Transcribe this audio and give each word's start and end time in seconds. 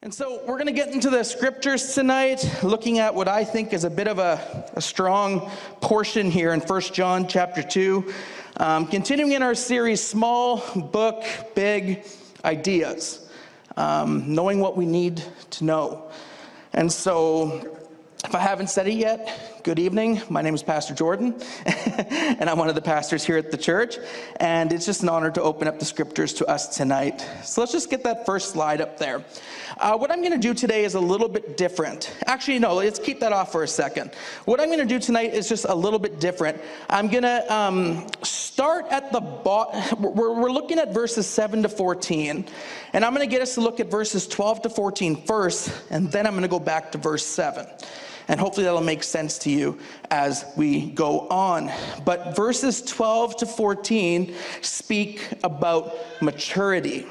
And 0.00 0.14
so 0.14 0.40
we're 0.46 0.58
going 0.58 0.66
to 0.66 0.72
get 0.72 0.90
into 0.90 1.10
the 1.10 1.24
scriptures 1.24 1.92
tonight, 1.92 2.48
looking 2.62 3.00
at 3.00 3.16
what 3.16 3.26
I 3.26 3.42
think 3.42 3.72
is 3.72 3.82
a 3.82 3.90
bit 3.90 4.06
of 4.06 4.20
a, 4.20 4.70
a 4.74 4.80
strong 4.80 5.50
portion 5.80 6.30
here 6.30 6.52
in 6.52 6.60
1 6.60 6.80
John 6.92 7.26
chapter 7.26 7.64
2. 7.64 8.12
Um, 8.58 8.86
continuing 8.86 9.32
in 9.32 9.42
our 9.42 9.56
series, 9.56 10.00
Small 10.00 10.58
Book, 10.76 11.24
Big 11.56 12.04
Ideas, 12.44 13.28
um, 13.76 14.32
knowing 14.32 14.60
what 14.60 14.76
we 14.76 14.86
need 14.86 15.20
to 15.50 15.64
know. 15.64 16.12
And 16.72 16.92
so 16.92 17.80
if 18.24 18.36
I 18.36 18.38
haven't 18.38 18.70
said 18.70 18.86
it 18.86 18.94
yet, 18.94 19.57
good 19.62 19.78
evening. 19.78 20.20
My 20.28 20.42
name 20.42 20.54
is 20.54 20.62
Pastor 20.62 20.94
Jordan, 20.94 21.34
and 21.66 22.48
I'm 22.48 22.58
one 22.58 22.68
of 22.68 22.74
the 22.74 22.82
pastors 22.82 23.24
here 23.24 23.36
at 23.36 23.50
the 23.50 23.56
church. 23.56 23.96
And 24.36 24.72
it's 24.72 24.86
just 24.86 25.02
an 25.02 25.08
honor 25.08 25.30
to 25.32 25.42
open 25.42 25.66
up 25.66 25.78
the 25.78 25.84
scriptures 25.84 26.32
to 26.34 26.46
us 26.46 26.76
tonight. 26.76 27.26
So 27.42 27.60
let's 27.60 27.72
just 27.72 27.90
get 27.90 28.04
that 28.04 28.24
first 28.24 28.50
slide 28.50 28.80
up 28.80 28.98
there. 28.98 29.24
Uh, 29.78 29.96
what 29.96 30.10
I'm 30.10 30.20
going 30.20 30.32
to 30.32 30.38
do 30.38 30.54
today 30.54 30.84
is 30.84 30.94
a 30.94 31.00
little 31.00 31.28
bit 31.28 31.56
different. 31.56 32.14
Actually, 32.26 32.58
no, 32.58 32.74
let's 32.74 32.98
keep 32.98 33.20
that 33.20 33.32
off 33.32 33.50
for 33.50 33.62
a 33.62 33.68
second. 33.68 34.14
What 34.44 34.60
I'm 34.60 34.68
going 34.68 34.78
to 34.80 34.86
do 34.86 34.98
tonight 34.98 35.34
is 35.34 35.48
just 35.48 35.64
a 35.64 35.74
little 35.74 35.98
bit 35.98 36.20
different. 36.20 36.60
I'm 36.88 37.08
going 37.08 37.24
to 37.24 37.52
um, 37.52 38.06
start 38.22 38.86
at 38.90 39.12
the 39.12 39.20
bottom. 39.20 40.02
We're, 40.02 40.34
we're 40.34 40.52
looking 40.52 40.78
at 40.78 40.92
verses 40.92 41.26
7 41.26 41.62
to 41.62 41.68
14, 41.68 42.46
and 42.92 43.04
I'm 43.04 43.14
going 43.14 43.26
to 43.26 43.30
get 43.30 43.42
us 43.42 43.54
to 43.54 43.60
look 43.60 43.80
at 43.80 43.90
verses 43.90 44.26
12 44.28 44.62
to 44.62 44.70
14 44.70 45.22
first, 45.22 45.72
and 45.90 46.10
then 46.12 46.26
I'm 46.26 46.32
going 46.32 46.42
to 46.42 46.48
go 46.48 46.60
back 46.60 46.92
to 46.92 46.98
verse 46.98 47.24
7. 47.24 47.66
And 48.28 48.38
hopefully 48.38 48.64
that'll 48.64 48.82
make 48.82 49.02
sense 49.02 49.38
to 49.38 49.50
you 49.50 49.78
as 50.10 50.44
we 50.56 50.90
go 50.90 51.20
on. 51.28 51.72
But 52.04 52.36
verses 52.36 52.82
12 52.82 53.38
to 53.38 53.46
14 53.46 54.34
speak 54.60 55.26
about 55.42 55.96
maturity. 56.20 57.06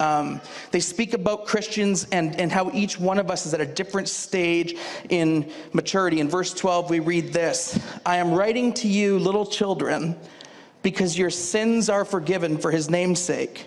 Um, 0.00 0.40
they 0.70 0.80
speak 0.80 1.14
about 1.14 1.46
Christians 1.46 2.06
and, 2.10 2.38
and 2.40 2.50
how 2.50 2.70
each 2.72 2.98
one 2.98 3.18
of 3.18 3.30
us 3.30 3.46
is 3.46 3.54
at 3.54 3.60
a 3.60 3.66
different 3.66 4.08
stage 4.08 4.76
in 5.08 5.50
maturity. 5.72 6.20
In 6.20 6.28
verse 6.28 6.52
12, 6.52 6.90
we 6.90 7.00
read 7.00 7.32
this 7.32 7.78
I 8.04 8.16
am 8.16 8.32
writing 8.32 8.72
to 8.74 8.88
you, 8.88 9.18
little 9.18 9.46
children, 9.46 10.16
because 10.82 11.16
your 11.16 11.30
sins 11.30 11.88
are 11.88 12.04
forgiven 12.04 12.58
for 12.58 12.70
his 12.70 12.90
name's 12.90 13.20
sake. 13.20 13.66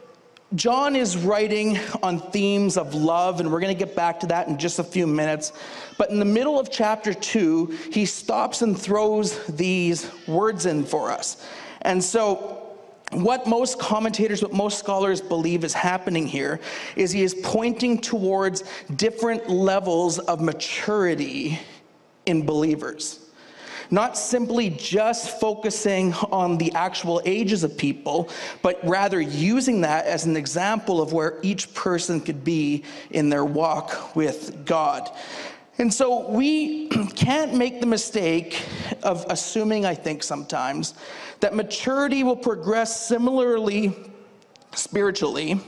John 0.55 0.97
is 0.97 1.15
writing 1.15 1.79
on 2.03 2.19
themes 2.19 2.75
of 2.75 2.93
love, 2.93 3.39
and 3.39 3.49
we're 3.49 3.61
going 3.61 3.73
to 3.73 3.85
get 3.85 3.95
back 3.95 4.19
to 4.19 4.27
that 4.27 4.49
in 4.49 4.57
just 4.57 4.79
a 4.79 4.83
few 4.83 5.07
minutes. 5.07 5.53
But 5.97 6.09
in 6.09 6.19
the 6.19 6.25
middle 6.25 6.59
of 6.59 6.69
chapter 6.69 7.13
two, 7.13 7.67
he 7.93 8.05
stops 8.05 8.61
and 8.61 8.77
throws 8.77 9.45
these 9.45 10.11
words 10.27 10.65
in 10.65 10.83
for 10.83 11.09
us. 11.09 11.45
And 11.83 12.03
so, 12.03 12.57
what 13.11 13.47
most 13.47 13.79
commentators, 13.79 14.41
what 14.41 14.51
most 14.51 14.77
scholars 14.77 15.21
believe 15.21 15.63
is 15.63 15.73
happening 15.73 16.27
here 16.27 16.59
is 16.97 17.11
he 17.11 17.23
is 17.23 17.33
pointing 17.33 17.99
towards 17.99 18.63
different 18.95 19.49
levels 19.49 20.19
of 20.19 20.41
maturity 20.41 21.59
in 22.25 22.45
believers 22.45 23.20
not 23.91 24.17
simply 24.17 24.69
just 24.69 25.39
focusing 25.39 26.13
on 26.31 26.57
the 26.57 26.71
actual 26.73 27.21
ages 27.25 27.63
of 27.63 27.77
people, 27.77 28.29
but 28.61 28.79
rather 28.83 29.19
using 29.19 29.81
that 29.81 30.05
as 30.05 30.25
an 30.25 30.37
example 30.37 31.01
of 31.01 31.11
where 31.11 31.37
each 31.41 31.73
person 31.73 32.21
could 32.21 32.43
be 32.43 32.83
in 33.11 33.29
their 33.29 33.45
walk 33.45 34.15
with 34.15 34.65
God. 34.65 35.09
And 35.77 35.93
so 35.93 36.29
we 36.29 36.87
can't 37.15 37.53
make 37.53 37.81
the 37.81 37.85
mistake 37.85 38.63
of 39.03 39.25
assuming, 39.29 39.85
I 39.85 39.95
think 39.95 40.23
sometimes, 40.23 40.93
that 41.41 41.53
maturity 41.53 42.23
will 42.23 42.35
progress 42.35 43.07
similarly 43.07 43.93
spiritually 44.73 45.59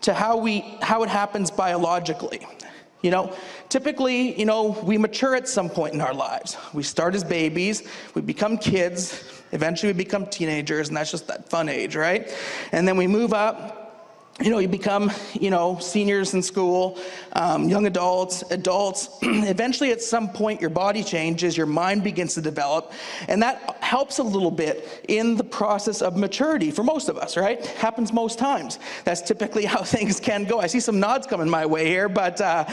to 0.00 0.14
how 0.14 0.36
we 0.36 0.60
how 0.80 1.02
it 1.02 1.08
happens 1.08 1.50
biologically. 1.50 2.46
You 3.04 3.10
know, 3.10 3.36
typically, 3.68 4.34
you 4.38 4.46
know, 4.46 4.80
we 4.82 4.96
mature 4.96 5.34
at 5.34 5.46
some 5.46 5.68
point 5.68 5.92
in 5.92 6.00
our 6.00 6.14
lives. 6.14 6.56
We 6.72 6.82
start 6.82 7.14
as 7.14 7.22
babies, 7.22 7.86
we 8.14 8.22
become 8.22 8.56
kids, 8.56 9.42
eventually 9.52 9.92
we 9.92 9.98
become 9.98 10.24
teenagers, 10.24 10.88
and 10.88 10.96
that's 10.96 11.10
just 11.10 11.28
that 11.28 11.50
fun 11.50 11.68
age, 11.68 11.96
right? 11.96 12.34
And 12.72 12.88
then 12.88 12.96
we 12.96 13.06
move 13.06 13.34
up 13.34 13.84
you 14.40 14.50
know, 14.50 14.58
you 14.58 14.66
become, 14.66 15.12
you 15.32 15.48
know, 15.48 15.78
seniors 15.78 16.34
in 16.34 16.42
school, 16.42 16.98
um, 17.34 17.68
young 17.68 17.86
adults, 17.86 18.42
adults. 18.50 19.08
Eventually, 19.22 19.92
at 19.92 20.02
some 20.02 20.28
point, 20.28 20.60
your 20.60 20.70
body 20.70 21.04
changes, 21.04 21.56
your 21.56 21.66
mind 21.66 22.02
begins 22.02 22.34
to 22.34 22.40
develop, 22.40 22.92
and 23.28 23.40
that 23.42 23.73
helps 23.84 24.18
a 24.18 24.22
little 24.22 24.50
bit 24.50 25.04
in 25.08 25.36
the 25.36 25.44
process 25.44 26.00
of 26.00 26.16
maturity 26.16 26.70
for 26.70 26.82
most 26.82 27.08
of 27.08 27.18
us, 27.18 27.36
right? 27.36 27.64
Happens 27.66 28.12
most 28.12 28.38
times. 28.38 28.78
That's 29.04 29.20
typically 29.20 29.64
how 29.74 29.82
things 29.82 30.18
can 30.18 30.44
go. 30.44 30.58
I 30.58 30.66
see 30.66 30.80
some 30.80 30.98
nods 30.98 31.26
coming 31.26 31.48
my 31.48 31.66
way 31.66 31.86
here, 31.86 32.08
but 32.08 32.40
uh, 32.40 32.64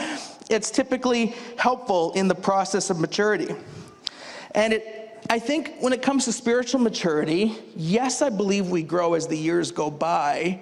it's 0.50 0.70
typically 0.70 1.34
helpful 1.58 2.12
in 2.12 2.28
the 2.28 2.34
process 2.34 2.90
of 2.90 2.98
maturity. 2.98 3.54
And 4.54 4.72
it, 4.72 5.22
I 5.30 5.38
think 5.38 5.74
when 5.80 5.92
it 5.92 6.02
comes 6.02 6.24
to 6.24 6.32
spiritual 6.32 6.80
maturity, 6.80 7.56
yes, 7.76 8.22
I 8.22 8.30
believe 8.30 8.68
we 8.68 8.82
grow 8.82 9.14
as 9.14 9.26
the 9.26 9.36
years 9.36 9.70
go 9.70 9.90
by. 9.90 10.60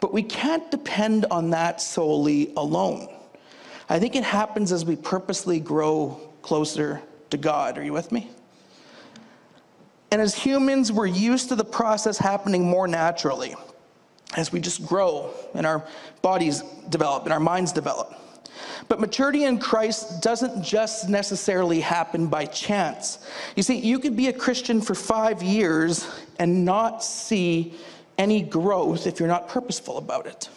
But 0.00 0.14
we 0.14 0.22
can't 0.22 0.70
depend 0.70 1.26
on 1.30 1.50
that 1.50 1.80
solely 1.80 2.52
alone. 2.56 3.08
I 3.88 3.98
think 3.98 4.16
it 4.16 4.24
happens 4.24 4.72
as 4.72 4.84
we 4.84 4.96
purposely 4.96 5.60
grow 5.60 6.20
closer 6.42 7.02
to 7.30 7.36
God. 7.36 7.76
Are 7.76 7.82
you 7.82 7.92
with 7.92 8.10
me? 8.10 8.30
And 10.10 10.20
as 10.20 10.34
humans, 10.34 10.90
we're 10.90 11.06
used 11.06 11.48
to 11.50 11.56
the 11.56 11.64
process 11.64 12.18
happening 12.18 12.64
more 12.64 12.88
naturally 12.88 13.54
as 14.36 14.52
we 14.52 14.60
just 14.60 14.86
grow 14.86 15.32
and 15.54 15.66
our 15.66 15.84
bodies 16.22 16.62
develop 16.88 17.24
and 17.24 17.32
our 17.32 17.40
minds 17.40 17.72
develop. 17.72 18.14
But 18.88 19.00
maturity 19.00 19.44
in 19.44 19.58
Christ 19.58 20.20
doesn't 20.22 20.64
just 20.64 21.08
necessarily 21.08 21.80
happen 21.80 22.26
by 22.26 22.46
chance. 22.46 23.24
You 23.54 23.62
see, 23.62 23.78
you 23.78 23.98
could 23.98 24.16
be 24.16 24.28
a 24.28 24.32
Christian 24.32 24.80
for 24.80 24.94
five 24.94 25.42
years 25.42 26.08
and 26.38 26.64
not 26.64 27.04
see 27.04 27.74
any 28.18 28.42
growth 28.42 29.06
if 29.06 29.20
you're 29.20 29.28
not 29.28 29.48
purposeful 29.48 29.96
about 29.96 30.26
it. 30.26 30.48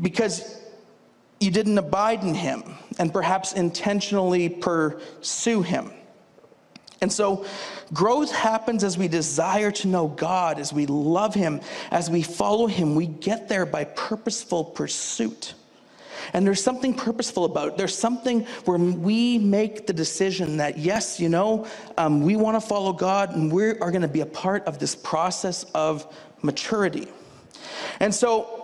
Because 0.00 0.60
you 1.40 1.50
didn't 1.50 1.78
abide 1.78 2.22
in 2.22 2.34
Him 2.34 2.62
and 2.98 3.12
perhaps 3.12 3.52
intentionally 3.52 4.48
pursue 4.48 5.62
Him. 5.62 5.92
And 7.00 7.12
so, 7.12 7.44
growth 7.92 8.32
happens 8.32 8.82
as 8.82 8.98
we 8.98 9.06
desire 9.06 9.70
to 9.70 9.88
know 9.88 10.08
God, 10.08 10.58
as 10.58 10.72
we 10.72 10.86
love 10.86 11.34
Him, 11.34 11.60
as 11.90 12.10
we 12.10 12.22
follow 12.22 12.66
Him. 12.66 12.94
We 12.94 13.06
get 13.06 13.48
there 13.48 13.64
by 13.66 13.84
purposeful 13.84 14.64
pursuit. 14.64 15.54
And 16.32 16.46
there's 16.46 16.62
something 16.62 16.94
purposeful 16.94 17.44
about 17.44 17.68
it. 17.68 17.76
There's 17.76 17.96
something 17.96 18.44
where 18.64 18.78
we 18.78 19.38
make 19.38 19.86
the 19.86 19.92
decision 19.92 20.58
that, 20.58 20.76
yes, 20.76 21.20
you 21.20 21.28
know, 21.28 21.66
um, 21.96 22.22
we 22.22 22.36
want 22.36 22.60
to 22.60 22.66
follow 22.66 22.92
God 22.92 23.34
and 23.34 23.50
we 23.50 23.78
are 23.78 23.90
going 23.90 24.02
to 24.02 24.08
be 24.08 24.20
a 24.20 24.26
part 24.26 24.64
of 24.64 24.78
this 24.78 24.94
process 24.94 25.64
of 25.74 26.12
maturity. 26.42 27.08
And 28.00 28.14
so, 28.14 28.58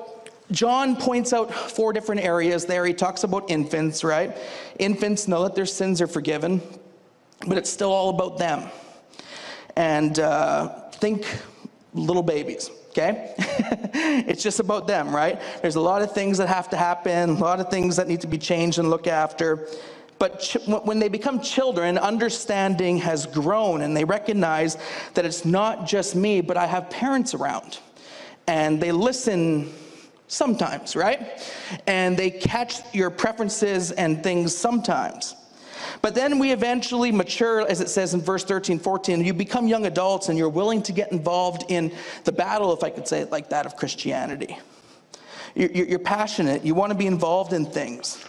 John 0.51 0.97
points 0.97 1.33
out 1.33 1.53
four 1.55 1.93
different 1.93 2.21
areas 2.21 2.67
there. 2.67 2.85
He 2.85 2.93
talks 2.93 3.25
about 3.25 3.51
infants, 3.51 4.05
right? 4.05 4.37
Infants 4.79 5.27
know 5.27 5.45
that 5.45 5.55
their 5.55 5.67
sins 5.67 6.03
are 6.03 6.07
forgiven, 6.07 6.61
but 7.47 7.59
it's 7.59 7.71
still 7.71 7.93
all 7.93 8.11
about 8.11 8.39
them. 8.39 8.71
And 9.77 10.19
uh, 10.19 10.91
think 10.91 11.27
little 11.93 12.23
babies 12.23 12.71
okay? 12.95 13.35
it's 14.29 14.43
just 14.43 14.61
about 14.61 14.87
them, 14.87 15.15
right? 15.15 15.41
There's 15.61 15.75
a 15.75 15.81
lot 15.81 16.03
of 16.03 16.13
things 16.13 16.39
that 16.39 16.49
have 16.49 16.71
to 16.71 16.77
happen, 16.77 17.31
a 17.31 17.35
lot 17.35 17.59
of 17.59 17.69
things 17.69 17.97
that 17.97 18.07
need 18.07 18.21
to 18.21 18.29
be 18.29 18.39
changed 18.39 18.79
and 18.79 18.89
looked 18.89 19.09
after. 19.09 19.67
But 20.19 20.41
ch- 20.41 20.59
when 20.67 21.01
they 21.01 21.09
become 21.09 21.41
children, 21.41 21.99
understanding 21.99 22.99
has 22.99 23.27
grown 23.27 23.83
and 23.83 23.97
they 23.97 24.05
recognize 24.05 24.79
that 25.15 25.25
it's 25.25 25.45
not 25.45 25.87
just 25.87 26.15
me, 26.15 26.41
but 26.41 26.57
I 26.57 26.67
have 26.67 26.89
parents 26.89 27.35
around. 27.35 27.79
And 28.47 28.81
they 28.81 28.93
listen 28.93 29.73
sometimes, 30.29 30.95
right? 30.95 31.43
And 31.87 32.17
they 32.17 32.31
catch 32.31 32.77
your 32.95 33.11
preferences 33.11 33.91
and 33.91 34.23
things 34.23 34.57
sometimes. 34.57 35.35
But 36.03 36.15
then 36.15 36.39
we 36.39 36.53
eventually 36.53 37.13
mature, 37.13 37.61
as 37.69 37.81
it 37.81 37.89
says 37.89 38.15
in 38.15 38.21
verse 38.21 38.45
13, 38.45 38.79
14. 38.79 39.25
You 39.25 39.35
become 39.35 39.67
young 39.67 39.87
adults 39.87 40.29
and 40.29 40.39
you're 40.39 40.49
willing 40.49 40.83
to 40.83 40.93
get 40.93 41.13
involved 41.13 41.65
in 41.69 41.93
the 42.25 42.33
battle, 42.33 42.73
if 42.73 42.83
I 42.83 42.91
could 42.91 43.09
say 43.09 43.21
it 43.21 43.31
like 43.31 43.51
that, 43.51 43.67
of 43.67 43.77
Christianity. 43.77 44.59
You're 45.55 46.01
passionate, 46.01 46.65
you 46.65 46.75
want 46.75 46.91
to 46.91 46.99
be 46.99 47.07
involved 47.07 47.53
in 47.53 47.65
things. 47.65 48.25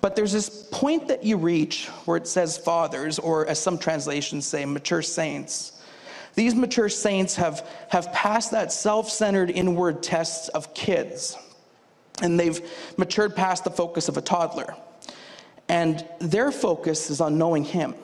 But 0.00 0.16
there's 0.16 0.32
this 0.32 0.66
point 0.72 1.08
that 1.08 1.22
you 1.24 1.36
reach 1.36 1.86
where 2.06 2.16
it 2.16 2.26
says 2.26 2.58
fathers, 2.58 3.18
or 3.18 3.46
as 3.46 3.60
some 3.60 3.78
translations 3.78 4.46
say, 4.46 4.64
mature 4.64 5.02
saints. 5.02 5.80
These 6.34 6.54
mature 6.54 6.88
saints 6.88 7.36
have, 7.36 7.68
have 7.90 8.12
passed 8.12 8.50
that 8.50 8.72
self 8.72 9.08
centered 9.08 9.50
inward 9.50 10.02
test 10.02 10.50
of 10.50 10.74
kids, 10.74 11.36
and 12.22 12.38
they've 12.38 12.60
matured 12.96 13.36
past 13.36 13.64
the 13.64 13.70
focus 13.70 14.08
of 14.08 14.16
a 14.16 14.20
toddler. 14.20 14.74
And 15.68 16.04
their 16.18 16.52
focus 16.52 17.10
is 17.10 17.20
on 17.20 17.38
knowing 17.38 17.64
Him, 17.64 17.94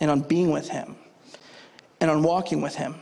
and 0.00 0.10
on 0.10 0.20
being 0.20 0.50
with 0.50 0.68
Him, 0.68 0.96
and 2.00 2.10
on 2.10 2.22
walking 2.22 2.60
with 2.60 2.74
Him. 2.74 2.96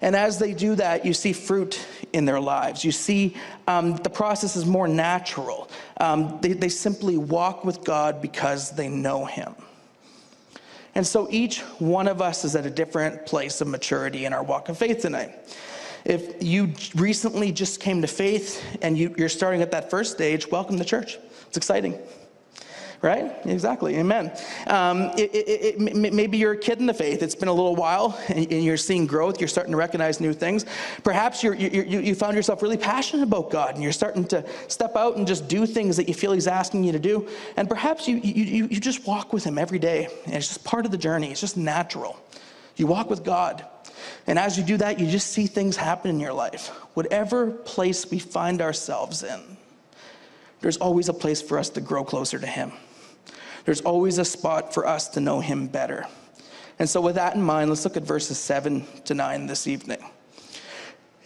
And 0.00 0.14
as 0.14 0.38
they 0.38 0.54
do 0.54 0.74
that, 0.76 1.04
you 1.04 1.12
see 1.12 1.32
fruit 1.32 1.84
in 2.12 2.24
their 2.24 2.40
lives. 2.40 2.84
You 2.84 2.92
see 2.92 3.36
um, 3.66 3.96
the 3.96 4.10
process 4.10 4.54
is 4.54 4.64
more 4.64 4.86
natural. 4.86 5.68
Um, 5.98 6.38
they, 6.40 6.52
they 6.52 6.68
simply 6.68 7.16
walk 7.16 7.64
with 7.64 7.84
God 7.84 8.22
because 8.22 8.70
they 8.72 8.88
know 8.88 9.24
Him. 9.24 9.54
And 10.94 11.06
so 11.06 11.28
each 11.30 11.60
one 11.78 12.08
of 12.08 12.20
us 12.20 12.44
is 12.44 12.56
at 12.56 12.66
a 12.66 12.70
different 12.70 13.26
place 13.26 13.60
of 13.60 13.68
maturity 13.68 14.24
in 14.24 14.32
our 14.32 14.42
walk 14.42 14.68
of 14.68 14.78
faith 14.78 15.00
tonight. 15.00 15.32
If 16.04 16.42
you 16.42 16.72
recently 16.94 17.52
just 17.52 17.80
came 17.80 18.02
to 18.02 18.08
faith 18.08 18.64
and 18.82 18.96
you, 18.96 19.14
are 19.18 19.28
starting 19.28 19.62
at 19.62 19.70
that 19.72 19.90
first 19.90 20.12
stage, 20.12 20.50
welcome 20.50 20.78
to 20.78 20.84
church. 20.84 21.18
It's 21.46 21.56
exciting 21.56 21.98
right? 23.00 23.32
Exactly. 23.44 23.96
Amen. 23.96 24.32
Um, 24.66 25.02
it, 25.16 25.34
it, 25.34 25.80
it, 25.80 26.12
maybe 26.12 26.36
you're 26.36 26.52
a 26.52 26.58
kid 26.58 26.78
in 26.78 26.86
the 26.86 26.94
faith. 26.94 27.22
It's 27.22 27.34
been 27.34 27.48
a 27.48 27.52
little 27.52 27.76
while 27.76 28.18
and, 28.28 28.50
and 28.50 28.64
you're 28.64 28.76
seeing 28.76 29.06
growth. 29.06 29.40
You're 29.40 29.48
starting 29.48 29.72
to 29.72 29.76
recognize 29.76 30.20
new 30.20 30.32
things. 30.32 30.66
Perhaps 31.04 31.42
you 31.42 31.52
you, 31.52 32.14
found 32.14 32.34
yourself 32.34 32.62
really 32.62 32.76
passionate 32.76 33.22
about 33.22 33.50
God 33.50 33.74
and 33.74 33.82
you're 33.82 33.92
starting 33.92 34.24
to 34.26 34.44
step 34.66 34.96
out 34.96 35.16
and 35.16 35.26
just 35.26 35.46
do 35.48 35.66
things 35.66 35.96
that 35.96 36.08
you 36.08 36.14
feel 36.14 36.32
He's 36.32 36.48
asking 36.48 36.84
you 36.84 36.92
to 36.92 36.98
do. 36.98 37.28
And 37.56 37.68
perhaps 37.68 38.08
you, 38.08 38.16
you, 38.16 38.66
you 38.66 38.80
just 38.80 39.06
walk 39.06 39.32
with 39.32 39.44
Him 39.44 39.58
every 39.58 39.78
day. 39.78 40.08
And 40.24 40.34
it's 40.34 40.48
just 40.48 40.64
part 40.64 40.84
of 40.84 40.90
the 40.90 40.98
journey, 40.98 41.30
it's 41.30 41.40
just 41.40 41.56
natural. 41.56 42.18
You 42.76 42.86
walk 42.86 43.10
with 43.10 43.24
God. 43.24 43.64
And 44.26 44.38
as 44.38 44.56
you 44.56 44.64
do 44.64 44.76
that, 44.76 45.00
you 45.00 45.10
just 45.10 45.32
see 45.32 45.46
things 45.46 45.76
happen 45.76 46.10
in 46.10 46.20
your 46.20 46.32
life. 46.32 46.68
Whatever 46.94 47.50
place 47.50 48.08
we 48.10 48.18
find 48.18 48.60
ourselves 48.60 49.22
in, 49.22 49.40
there's 50.60 50.76
always 50.76 51.08
a 51.08 51.14
place 51.14 51.40
for 51.42 51.58
us 51.58 51.70
to 51.70 51.80
grow 51.80 52.04
closer 52.04 52.38
to 52.38 52.46
Him. 52.46 52.72
There's 53.68 53.82
always 53.82 54.16
a 54.16 54.24
spot 54.24 54.72
for 54.72 54.86
us 54.86 55.08
to 55.08 55.20
know 55.20 55.40
him 55.40 55.66
better. 55.66 56.06
And 56.78 56.88
so, 56.88 57.02
with 57.02 57.16
that 57.16 57.34
in 57.34 57.42
mind, 57.42 57.68
let's 57.68 57.84
look 57.84 57.98
at 57.98 58.02
verses 58.02 58.38
7 58.38 58.82
to 59.04 59.12
9 59.12 59.46
this 59.46 59.66
evening. 59.66 60.02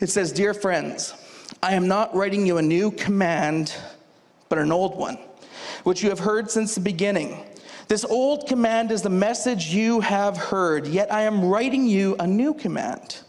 It 0.01 0.09
says, 0.09 0.33
Dear 0.33 0.53
friends, 0.53 1.15
I 1.63 1.75
am 1.75 1.87
not 1.87 2.13
writing 2.17 2.45
you 2.45 2.59
a 2.59 2.63
new 2.63 2.91
command, 2.91 3.73
but 4.49 4.59
an 4.59 4.73
old 4.73 4.97
one, 4.97 5.19
which 5.85 6.03
you 6.03 6.09
have 6.09 6.19
heard 6.19 6.51
since 6.51 6.75
the 6.75 6.81
beginning. 6.81 7.45
This 7.87 8.05
old 8.05 8.49
command 8.49 8.91
is 8.91 9.03
the 9.03 9.09
message 9.09 9.67
you 9.67 10.01
have 10.01 10.37
heard, 10.37 10.89
yet 10.89 11.13
I 11.13 11.23
am 11.23 11.45
writing 11.45 11.87
you 11.87 12.17
a 12.19 12.27
new 12.27 12.55
command. 12.55 13.21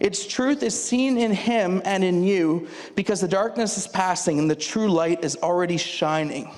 Its 0.00 0.26
truth 0.26 0.64
is 0.64 0.82
seen 0.82 1.16
in 1.16 1.30
him 1.30 1.80
and 1.84 2.02
in 2.02 2.24
you 2.24 2.66
because 2.96 3.20
the 3.20 3.28
darkness 3.28 3.78
is 3.78 3.86
passing 3.86 4.40
and 4.40 4.50
the 4.50 4.56
true 4.56 4.90
light 4.90 5.22
is 5.22 5.36
already 5.44 5.76
shining. 5.76 6.50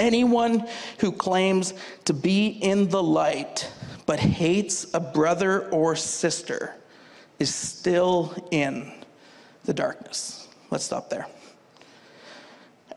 Anyone 0.00 0.66
who 0.98 1.12
claims 1.12 1.74
to 2.06 2.14
be 2.14 2.48
in 2.48 2.88
the 2.88 3.02
light 3.02 3.70
but 4.06 4.18
hates 4.18 4.92
a 4.94 4.98
brother 4.98 5.68
or 5.68 5.94
sister 5.94 6.74
is 7.38 7.54
still 7.54 8.34
in 8.50 8.90
the 9.66 9.74
darkness. 9.74 10.48
Let's 10.70 10.84
stop 10.84 11.10
there. 11.10 11.26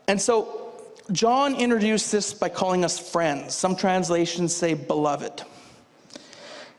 And 0.08 0.20
so, 0.20 0.72
John 1.12 1.54
introduced 1.56 2.10
this 2.10 2.32
by 2.32 2.48
calling 2.48 2.84
us 2.84 2.98
friends. 2.98 3.54
Some 3.54 3.76
translations 3.76 4.56
say 4.56 4.72
beloved. 4.72 5.42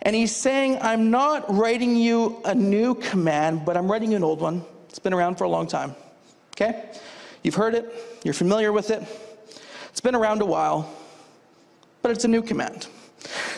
And 0.01 0.15
he's 0.15 0.35
saying, 0.35 0.79
I'm 0.81 1.11
not 1.11 1.53
writing 1.53 1.95
you 1.95 2.41
a 2.45 2.55
new 2.55 2.95
command, 2.95 3.63
but 3.63 3.77
I'm 3.77 3.89
writing 3.89 4.11
you 4.11 4.17
an 4.17 4.23
old 4.23 4.41
one. 4.41 4.63
It's 4.89 4.99
been 4.99 5.13
around 5.13 5.35
for 5.35 5.43
a 5.43 5.49
long 5.49 5.67
time. 5.67 5.95
Okay? 6.55 6.89
You've 7.43 7.55
heard 7.55 7.75
it, 7.75 8.19
you're 8.23 8.33
familiar 8.33 8.71
with 8.71 8.89
it. 8.89 9.03
Been 10.05 10.13
around 10.13 10.43
a 10.43 10.45
while, 10.45 10.87
but 12.03 12.11
it's 12.11 12.25
a 12.25 12.27
new 12.27 12.43
command. 12.43 12.85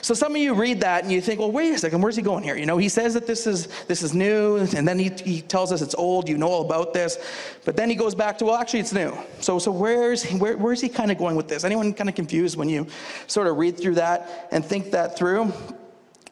So 0.01 0.13
some 0.13 0.31
of 0.31 0.37
you 0.37 0.53
read 0.53 0.79
that 0.79 1.03
and 1.03 1.11
you 1.11 1.19
think, 1.19 1.41
well, 1.41 1.51
wait 1.51 1.73
a 1.73 1.77
second, 1.77 1.99
where's 1.99 2.15
he 2.15 2.21
going 2.21 2.41
here? 2.41 2.55
You 2.55 2.65
know, 2.65 2.77
he 2.77 2.87
says 2.87 3.13
that 3.15 3.27
this 3.27 3.45
is 3.45 3.67
this 3.87 4.01
is 4.01 4.13
new, 4.13 4.55
and 4.55 4.87
then 4.87 4.97
he, 4.97 5.09
he 5.25 5.41
tells 5.41 5.73
us 5.73 5.81
it's 5.81 5.93
old, 5.95 6.29
you 6.29 6.37
know 6.37 6.47
all 6.47 6.65
about 6.65 6.93
this, 6.93 7.17
but 7.65 7.75
then 7.75 7.89
he 7.89 7.97
goes 7.97 8.15
back 8.15 8.37
to, 8.37 8.45
well, 8.45 8.55
actually 8.55 8.79
it's 8.79 8.93
new. 8.93 9.13
So 9.41 9.59
so 9.59 9.71
where's 9.71 10.23
he, 10.23 10.37
where, 10.37 10.55
where's 10.55 10.79
he 10.79 10.87
kind 10.87 11.11
of 11.11 11.17
going 11.17 11.35
with 11.35 11.49
this? 11.49 11.65
Anyone 11.65 11.93
kind 11.93 12.07
of 12.07 12.15
confused 12.15 12.55
when 12.55 12.69
you 12.69 12.87
sort 13.27 13.47
of 13.47 13.57
read 13.57 13.77
through 13.77 13.95
that 13.95 14.47
and 14.51 14.63
think 14.63 14.91
that 14.91 15.17
through? 15.17 15.51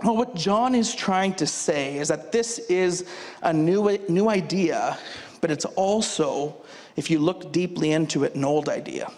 Well, 0.02 0.16
what 0.16 0.34
John 0.34 0.76
is 0.76 0.96
trying 0.96 1.34
to 1.36 1.46
say 1.46 1.98
is 1.98 2.08
that 2.08 2.32
this 2.32 2.60
is 2.70 3.04
a 3.44 3.52
new, 3.52 3.98
new 4.08 4.30
idea, 4.30 4.98
but 5.42 5.52
it's 5.52 5.66
also, 5.66 6.56
if 6.96 7.12
you 7.12 7.20
look 7.20 7.52
deeply 7.52 7.92
into 7.92 8.24
it, 8.24 8.36
an 8.36 8.46
old 8.46 8.70
idea. 8.70 9.12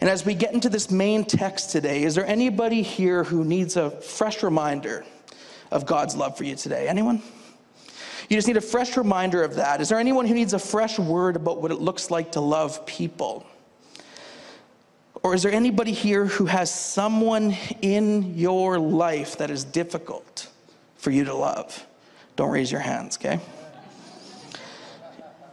And 0.00 0.08
as 0.08 0.24
we 0.24 0.34
get 0.34 0.54
into 0.54 0.68
this 0.68 0.90
main 0.90 1.24
text 1.24 1.70
today, 1.70 2.04
is 2.04 2.14
there 2.14 2.26
anybody 2.26 2.82
here 2.82 3.24
who 3.24 3.44
needs 3.44 3.76
a 3.76 3.90
fresh 3.90 4.42
reminder 4.42 5.04
of 5.70 5.86
God's 5.86 6.14
love 6.16 6.36
for 6.36 6.44
you 6.44 6.54
today? 6.54 6.86
Anyone? 6.86 7.20
You 8.28 8.36
just 8.36 8.46
need 8.46 8.56
a 8.56 8.62
fresh 8.62 8.96
reminder 8.96 9.42
of 9.42 9.56
that. 9.56 9.80
Is 9.80 9.88
there 9.88 9.98
anyone 9.98 10.26
who 10.26 10.34
needs 10.34 10.52
a 10.52 10.58
fresh 10.58 10.98
word 10.98 11.34
about 11.34 11.62
what 11.62 11.72
it 11.72 11.80
looks 11.80 12.10
like 12.10 12.32
to 12.32 12.40
love 12.40 12.84
people? 12.86 13.44
Or 15.22 15.34
is 15.34 15.42
there 15.42 15.52
anybody 15.52 15.92
here 15.92 16.26
who 16.26 16.46
has 16.46 16.72
someone 16.72 17.56
in 17.82 18.36
your 18.36 18.78
life 18.78 19.38
that 19.38 19.50
is 19.50 19.64
difficult 19.64 20.48
for 20.96 21.10
you 21.10 21.24
to 21.24 21.34
love? 21.34 21.86
Don't 22.36 22.50
raise 22.50 22.70
your 22.70 22.80
hands, 22.80 23.16
okay? 23.16 23.40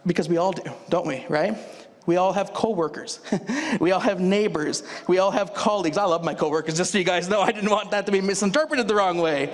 Because 0.06 0.30
we 0.30 0.38
all 0.38 0.52
do, 0.52 0.70
don't 0.90 1.08
we, 1.08 1.26
right? 1.30 1.58
We 2.06 2.18
all 2.18 2.34
have 2.34 2.54
coworkers. 2.54 3.20
we 3.80 3.92
all 3.92 4.00
have 4.00 4.20
neighbors. 4.20 4.84
We 5.08 5.18
all 5.18 5.32
have 5.32 5.54
colleagues. 5.54 5.98
I 5.98 6.06
love 6.06 6.24
my 6.24 6.34
coworkers, 6.34 6.78
just 6.78 6.92
so 6.92 6.98
you 6.98 7.04
guys 7.04 7.28
know. 7.30 7.42
I 7.42 7.52
didn't 7.52 7.70
want 7.70 7.92
that 7.92 8.06
to 8.06 8.12
be 8.12 8.22
misinterpreted 8.22 8.88
the 8.88 8.96
wrong 8.96 9.18
way. 9.18 9.54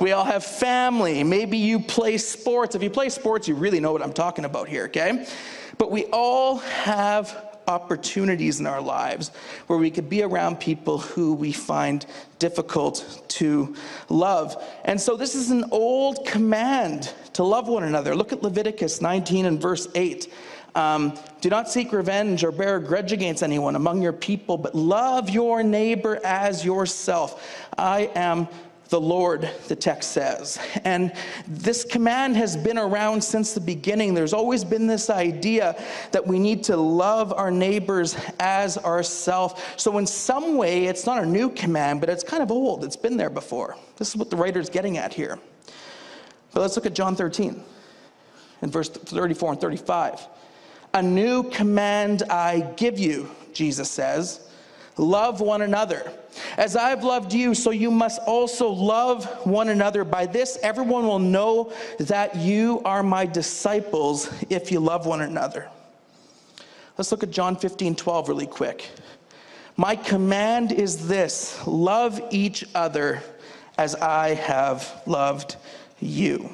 We 0.00 0.12
all 0.12 0.24
have 0.24 0.44
family. 0.44 1.22
Maybe 1.22 1.58
you 1.58 1.78
play 1.78 2.18
sports. 2.18 2.74
If 2.74 2.82
you 2.82 2.90
play 2.90 3.08
sports, 3.08 3.46
you 3.46 3.54
really 3.54 3.78
know 3.78 3.92
what 3.92 4.02
I'm 4.02 4.12
talking 4.12 4.44
about 4.44 4.68
here, 4.68 4.86
okay? 4.86 5.26
But 5.78 5.90
we 5.90 6.06
all 6.06 6.56
have 6.58 7.52
opportunities 7.68 8.58
in 8.60 8.66
our 8.66 8.80
lives 8.80 9.30
where 9.66 9.78
we 9.78 9.90
could 9.90 10.08
be 10.08 10.22
around 10.22 10.58
people 10.58 10.98
who 10.98 11.34
we 11.34 11.52
find 11.52 12.04
difficult 12.38 13.22
to 13.28 13.74
love. 14.08 14.62
And 14.84 15.00
so 15.00 15.16
this 15.16 15.34
is 15.34 15.50
an 15.50 15.64
old 15.70 16.26
command 16.26 17.12
to 17.34 17.44
love 17.44 17.68
one 17.68 17.84
another. 17.84 18.14
Look 18.14 18.32
at 18.32 18.42
Leviticus 18.42 19.00
19 19.00 19.46
and 19.46 19.60
verse 19.60 19.86
8. 19.94 20.32
Um, 20.74 21.18
do 21.40 21.50
not 21.50 21.68
seek 21.68 21.92
revenge 21.92 22.44
or 22.44 22.50
bear 22.50 22.76
a 22.76 22.82
grudge 22.82 23.12
against 23.12 23.42
anyone 23.42 23.76
among 23.76 24.00
your 24.00 24.12
people, 24.12 24.56
but 24.56 24.74
love 24.74 25.28
your 25.28 25.62
neighbor 25.62 26.18
as 26.24 26.64
yourself. 26.64 27.46
I 27.76 28.10
am 28.14 28.48
the 28.92 29.00
Lord, 29.00 29.50
the 29.68 29.74
text 29.74 30.12
says. 30.12 30.58
And 30.84 31.14
this 31.48 31.82
command 31.82 32.36
has 32.36 32.58
been 32.58 32.76
around 32.76 33.24
since 33.24 33.54
the 33.54 33.60
beginning. 33.60 34.12
There's 34.12 34.34
always 34.34 34.64
been 34.64 34.86
this 34.86 35.08
idea 35.08 35.82
that 36.12 36.26
we 36.26 36.38
need 36.38 36.62
to 36.64 36.76
love 36.76 37.32
our 37.32 37.50
neighbors 37.50 38.14
as 38.38 38.76
ourselves. 38.76 39.60
So, 39.78 39.96
in 39.96 40.06
some 40.06 40.58
way, 40.58 40.84
it's 40.84 41.06
not 41.06 41.22
a 41.22 41.26
new 41.26 41.48
command, 41.48 42.00
but 42.00 42.10
it's 42.10 42.22
kind 42.22 42.42
of 42.42 42.52
old. 42.52 42.84
It's 42.84 42.96
been 42.96 43.16
there 43.16 43.30
before. 43.30 43.76
This 43.96 44.10
is 44.10 44.16
what 44.16 44.28
the 44.28 44.36
writer's 44.36 44.68
getting 44.68 44.98
at 44.98 45.14
here. 45.14 45.38
But 46.52 46.60
let's 46.60 46.76
look 46.76 46.84
at 46.84 46.94
John 46.94 47.16
13 47.16 47.62
in 48.60 48.70
verse 48.70 48.90
34 48.90 49.52
and 49.52 49.60
35. 49.60 50.28
A 50.94 51.02
new 51.02 51.44
command 51.44 52.22
I 52.24 52.60
give 52.76 52.98
you, 52.98 53.30
Jesus 53.52 53.90
says 53.90 54.40
love 54.98 55.40
one 55.40 55.62
another. 55.62 56.12
As 56.56 56.76
I've 56.76 57.04
loved 57.04 57.32
you, 57.32 57.54
so 57.54 57.70
you 57.70 57.90
must 57.90 58.20
also 58.26 58.68
love 58.70 59.24
one 59.46 59.68
another. 59.68 60.04
By 60.04 60.26
this, 60.26 60.58
everyone 60.62 61.06
will 61.06 61.18
know 61.18 61.72
that 61.98 62.36
you 62.36 62.80
are 62.84 63.02
my 63.02 63.26
disciples 63.26 64.30
if 64.50 64.70
you 64.70 64.80
love 64.80 65.06
one 65.06 65.22
another. 65.22 65.68
Let's 66.98 67.10
look 67.10 67.22
at 67.22 67.30
John 67.30 67.56
15 67.56 67.94
12 67.96 68.28
really 68.28 68.46
quick. 68.46 68.90
My 69.76 69.96
command 69.96 70.72
is 70.72 71.08
this 71.08 71.58
love 71.66 72.20
each 72.30 72.64
other 72.74 73.22
as 73.78 73.94
I 73.94 74.34
have 74.34 75.02
loved 75.06 75.56
you. 76.00 76.50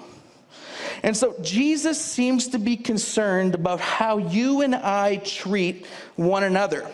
And 1.03 1.17
so 1.17 1.35
Jesus 1.43 2.01
seems 2.01 2.49
to 2.49 2.59
be 2.59 2.77
concerned 2.77 3.55
about 3.55 3.81
how 3.81 4.19
you 4.19 4.63
and 4.63 4.75
I 4.75 5.17
treat 5.17 5.87
one 6.17 6.45
another, 6.45 6.91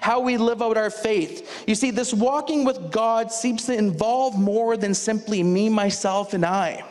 how 0.00 0.20
we 0.20 0.36
live 0.36 0.60
out 0.60 0.76
our 0.76 0.90
faith. 0.90 1.64
You 1.66 1.74
see, 1.74 1.90
this 1.90 2.12
walking 2.12 2.64
with 2.64 2.90
God 2.90 3.32
seems 3.32 3.64
to 3.66 3.74
involve 3.74 4.38
more 4.38 4.76
than 4.76 4.92
simply 4.94 5.42
me, 5.42 5.68
myself, 5.68 6.34
and 6.34 6.44
I. 6.44 6.84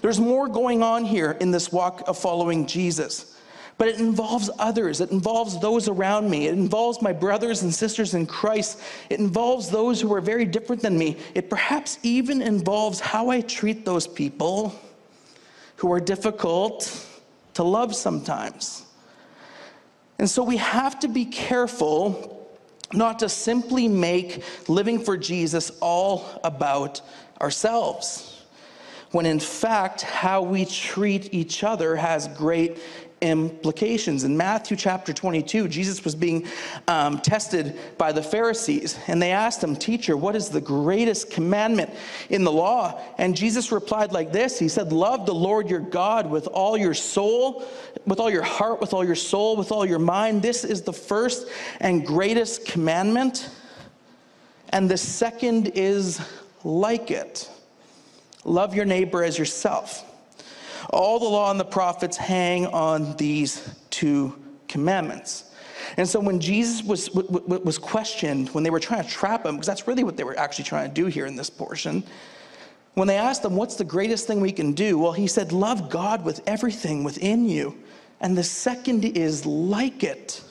There's 0.00 0.18
more 0.20 0.48
going 0.48 0.82
on 0.82 1.04
here 1.04 1.36
in 1.40 1.50
this 1.50 1.70
walk 1.70 2.02
of 2.08 2.18
following 2.18 2.66
Jesus. 2.66 3.36
but 3.78 3.86
it 3.86 4.00
involves 4.00 4.50
others. 4.58 5.00
It 5.00 5.12
involves 5.12 5.58
those 5.60 5.88
around 5.88 6.28
me. 6.28 6.48
It 6.48 6.54
involves 6.54 7.00
my 7.00 7.12
brothers 7.12 7.62
and 7.62 7.72
sisters 7.72 8.12
in 8.12 8.26
Christ. 8.26 8.80
It 9.08 9.20
involves 9.20 9.70
those 9.70 10.00
who 10.00 10.12
are 10.12 10.20
very 10.20 10.44
different 10.44 10.82
than 10.82 10.98
me. 10.98 11.16
It 11.34 11.48
perhaps 11.48 11.98
even 12.02 12.42
involves 12.42 12.98
how 12.98 13.30
I 13.30 13.40
treat 13.40 13.84
those 13.84 14.06
people 14.06 14.74
who 15.78 15.92
are 15.92 16.00
difficult 16.00 17.06
to 17.54 17.62
love 17.62 17.94
sometimes. 17.94 18.84
And 20.18 20.28
so 20.28 20.42
we 20.42 20.56
have 20.56 20.98
to 21.00 21.08
be 21.08 21.24
careful 21.24 22.48
not 22.92 23.20
to 23.20 23.28
simply 23.28 23.86
make 23.86 24.42
living 24.68 24.98
for 24.98 25.16
Jesus 25.16 25.70
all 25.80 26.40
about 26.42 27.00
ourselves, 27.40 28.44
when 29.12 29.24
in 29.24 29.38
fact, 29.38 30.02
how 30.02 30.42
we 30.42 30.64
treat 30.64 31.32
each 31.32 31.62
other 31.62 31.94
has 31.94 32.26
great 32.28 32.78
implications. 33.20 34.24
In 34.24 34.36
Matthew 34.36 34.76
chapter 34.76 35.12
22, 35.12 35.68
Jesus 35.68 36.04
was 36.04 36.14
being 36.14 36.46
um, 36.86 37.18
tested 37.20 37.78
by 37.96 38.12
the 38.12 38.22
Pharisees, 38.22 38.98
and 39.06 39.20
they 39.20 39.32
asked 39.32 39.62
him, 39.62 39.76
Teacher, 39.76 40.16
what 40.16 40.36
is 40.36 40.48
the 40.48 40.60
greatest 40.60 41.30
commandment 41.30 41.90
in 42.30 42.44
the 42.44 42.52
law? 42.52 43.00
And 43.18 43.36
Jesus 43.36 43.72
replied 43.72 44.12
like 44.12 44.32
this 44.32 44.58
He 44.58 44.68
said, 44.68 44.92
Love 44.92 45.26
the 45.26 45.34
Lord 45.34 45.68
your 45.68 45.80
God 45.80 46.30
with 46.30 46.46
all 46.46 46.76
your 46.76 46.94
soul, 46.94 47.64
with 48.06 48.20
all 48.20 48.30
your 48.30 48.42
heart, 48.42 48.80
with 48.80 48.94
all 48.94 49.04
your 49.04 49.14
soul, 49.14 49.56
with 49.56 49.72
all 49.72 49.84
your 49.84 49.98
mind. 49.98 50.42
This 50.42 50.64
is 50.64 50.82
the 50.82 50.92
first 50.92 51.48
and 51.80 52.06
greatest 52.06 52.66
commandment. 52.66 53.50
And 54.70 54.90
the 54.90 54.98
second 54.98 55.72
is 55.74 56.20
like 56.64 57.10
it 57.10 57.50
love 58.44 58.74
your 58.74 58.84
neighbor 58.84 59.22
as 59.22 59.38
yourself. 59.38 60.07
All 60.90 61.18
the 61.18 61.26
law 61.26 61.50
and 61.50 61.58
the 61.58 61.64
prophets 61.64 62.16
hang 62.16 62.66
on 62.66 63.16
these 63.16 63.74
two 63.90 64.36
commandments. 64.68 65.44
And 65.96 66.08
so 66.08 66.20
when 66.20 66.40
Jesus 66.40 66.82
was, 66.82 67.10
was 67.10 67.78
questioned, 67.78 68.50
when 68.50 68.62
they 68.64 68.70
were 68.70 68.80
trying 68.80 69.04
to 69.04 69.08
trap 69.08 69.46
him, 69.46 69.56
because 69.56 69.66
that's 69.66 69.86
really 69.86 70.04
what 70.04 70.16
they 70.16 70.24
were 70.24 70.38
actually 70.38 70.64
trying 70.64 70.88
to 70.88 70.94
do 70.94 71.06
here 71.06 71.26
in 71.26 71.36
this 71.36 71.50
portion, 71.50 72.02
when 72.94 73.08
they 73.08 73.16
asked 73.16 73.44
him, 73.44 73.56
What's 73.56 73.76
the 73.76 73.84
greatest 73.84 74.26
thing 74.26 74.40
we 74.40 74.52
can 74.52 74.72
do? 74.72 74.98
Well, 74.98 75.12
he 75.12 75.26
said, 75.26 75.52
Love 75.52 75.88
God 75.88 76.24
with 76.24 76.42
everything 76.46 77.04
within 77.04 77.48
you. 77.48 77.76
And 78.20 78.36
the 78.36 78.44
second 78.44 79.04
is 79.04 79.46
like 79.46 80.02
it. 80.02 80.42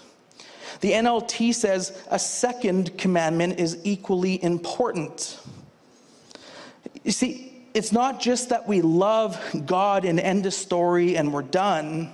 The 0.80 0.92
NLT 0.92 1.54
says 1.54 2.02
a 2.10 2.20
second 2.20 2.98
commandment 2.98 3.60
is 3.60 3.80
equally 3.84 4.42
important. 4.44 5.40
You 7.04 7.12
see, 7.12 7.47
it's 7.78 7.92
not 7.92 8.20
just 8.20 8.50
that 8.50 8.68
we 8.68 8.82
love 8.82 9.40
God 9.68 10.04
and 10.04 10.20
end 10.20 10.48
a 10.48 10.52
story 10.52 11.16
and 11.16 11.32
we're 11.32 11.44
done, 11.44 12.12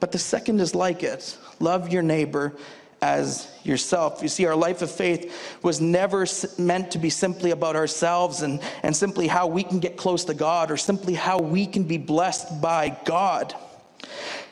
but 0.00 0.10
the 0.10 0.18
second 0.18 0.60
is 0.60 0.74
like 0.74 1.04
it 1.04 1.38
love 1.60 1.92
your 1.92 2.02
neighbor 2.02 2.52
as 3.00 3.48
yourself. 3.62 4.20
You 4.20 4.28
see, 4.28 4.46
our 4.46 4.56
life 4.56 4.82
of 4.82 4.90
faith 4.90 5.58
was 5.62 5.80
never 5.80 6.26
meant 6.58 6.90
to 6.90 6.98
be 6.98 7.08
simply 7.08 7.52
about 7.52 7.76
ourselves 7.76 8.42
and, 8.42 8.60
and 8.82 8.96
simply 8.96 9.28
how 9.28 9.46
we 9.46 9.62
can 9.62 9.78
get 9.78 9.96
close 9.96 10.24
to 10.24 10.34
God 10.34 10.72
or 10.72 10.76
simply 10.76 11.14
how 11.14 11.38
we 11.38 11.64
can 11.64 11.84
be 11.84 11.96
blessed 11.96 12.60
by 12.60 12.98
God. 13.04 13.54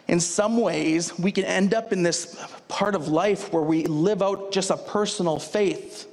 In 0.07 0.21
some 0.21 0.59
ways, 0.59 1.19
we 1.19 1.33
can 1.33 1.45
end 1.45 1.75
up 1.75 1.93
in 1.93 2.05
this 2.05 2.41
part 2.69 2.95
of 2.95 3.09
life 3.09 3.53
where 3.53 3.65
we 3.65 3.87
live 3.87 4.23
out 4.23 4.53
just 4.53 4.71
a 4.71 4.77
personal 4.77 5.41
faith 5.41 6.07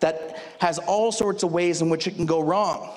that 0.00 0.42
has 0.60 0.78
all 0.78 1.12
sorts 1.12 1.42
of 1.42 1.52
ways 1.52 1.82
in 1.82 1.90
which 1.90 2.06
it 2.06 2.16
can 2.16 2.24
go 2.24 2.40
wrong. 2.40 2.90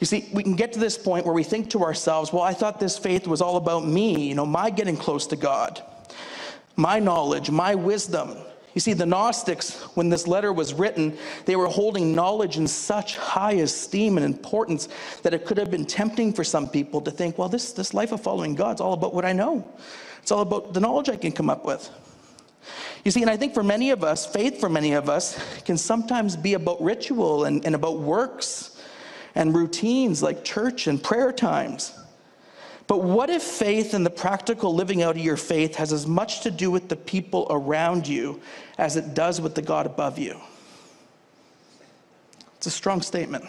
You 0.00 0.06
see, 0.06 0.28
we 0.32 0.42
can 0.42 0.56
get 0.56 0.72
to 0.74 0.78
this 0.78 0.98
point 0.98 1.24
where 1.24 1.34
we 1.34 1.42
think 1.42 1.70
to 1.70 1.82
ourselves, 1.82 2.32
well, 2.32 2.42
I 2.42 2.52
thought 2.52 2.78
this 2.78 2.98
faith 2.98 3.26
was 3.26 3.40
all 3.40 3.56
about 3.56 3.86
me, 3.86 4.28
you 4.28 4.34
know, 4.34 4.44
my 4.44 4.68
getting 4.68 4.96
close 4.96 5.26
to 5.28 5.36
God, 5.36 5.82
my 6.76 6.98
knowledge, 6.98 7.50
my 7.50 7.74
wisdom. 7.74 8.36
You 8.74 8.80
see, 8.80 8.92
the 8.92 9.06
Gnostics, 9.06 9.80
when 9.96 10.10
this 10.10 10.26
letter 10.26 10.52
was 10.52 10.74
written, 10.74 11.16
they 11.46 11.56
were 11.56 11.66
holding 11.66 12.14
knowledge 12.14 12.58
in 12.58 12.68
such 12.68 13.16
high 13.16 13.54
esteem 13.54 14.18
and 14.18 14.26
importance 14.26 14.90
that 15.22 15.32
it 15.32 15.46
could 15.46 15.56
have 15.56 15.70
been 15.70 15.86
tempting 15.86 16.34
for 16.34 16.44
some 16.44 16.68
people 16.68 17.00
to 17.00 17.10
think, 17.10 17.38
well, 17.38 17.48
this, 17.48 17.72
this 17.72 17.94
life 17.94 18.12
of 18.12 18.20
following 18.20 18.54
God's 18.54 18.82
all 18.82 18.92
about 18.92 19.14
what 19.14 19.24
I 19.24 19.32
know. 19.32 19.66
It's 20.20 20.30
all 20.30 20.42
about 20.42 20.74
the 20.74 20.80
knowledge 20.80 21.08
I 21.08 21.16
can 21.16 21.32
come 21.32 21.48
up 21.48 21.64
with. 21.64 21.88
You 23.02 23.10
see, 23.10 23.22
and 23.22 23.30
I 23.30 23.38
think 23.38 23.54
for 23.54 23.62
many 23.62 23.90
of 23.90 24.04
us, 24.04 24.26
faith 24.26 24.60
for 24.60 24.68
many 24.68 24.92
of 24.92 25.08
us 25.08 25.38
can 25.62 25.78
sometimes 25.78 26.36
be 26.36 26.52
about 26.52 26.82
ritual 26.82 27.44
and, 27.44 27.64
and 27.64 27.74
about 27.74 28.00
works 28.00 28.75
and 29.36 29.54
routines 29.54 30.22
like 30.22 30.42
church 30.42 30.88
and 30.88 31.00
prayer 31.00 31.30
times. 31.30 31.96
But 32.88 33.02
what 33.02 33.30
if 33.30 33.42
faith 33.42 33.94
and 33.94 34.04
the 34.04 34.10
practical 34.10 34.74
living 34.74 35.02
out 35.02 35.16
of 35.16 35.22
your 35.22 35.36
faith 35.36 35.76
has 35.76 35.92
as 35.92 36.06
much 36.06 36.40
to 36.40 36.50
do 36.50 36.70
with 36.70 36.88
the 36.88 36.96
people 36.96 37.46
around 37.50 38.08
you 38.08 38.40
as 38.78 38.96
it 38.96 39.14
does 39.14 39.40
with 39.40 39.54
the 39.54 39.62
God 39.62 39.86
above 39.86 40.18
you? 40.18 40.40
It's 42.56 42.66
a 42.66 42.70
strong 42.70 43.02
statement. 43.02 43.44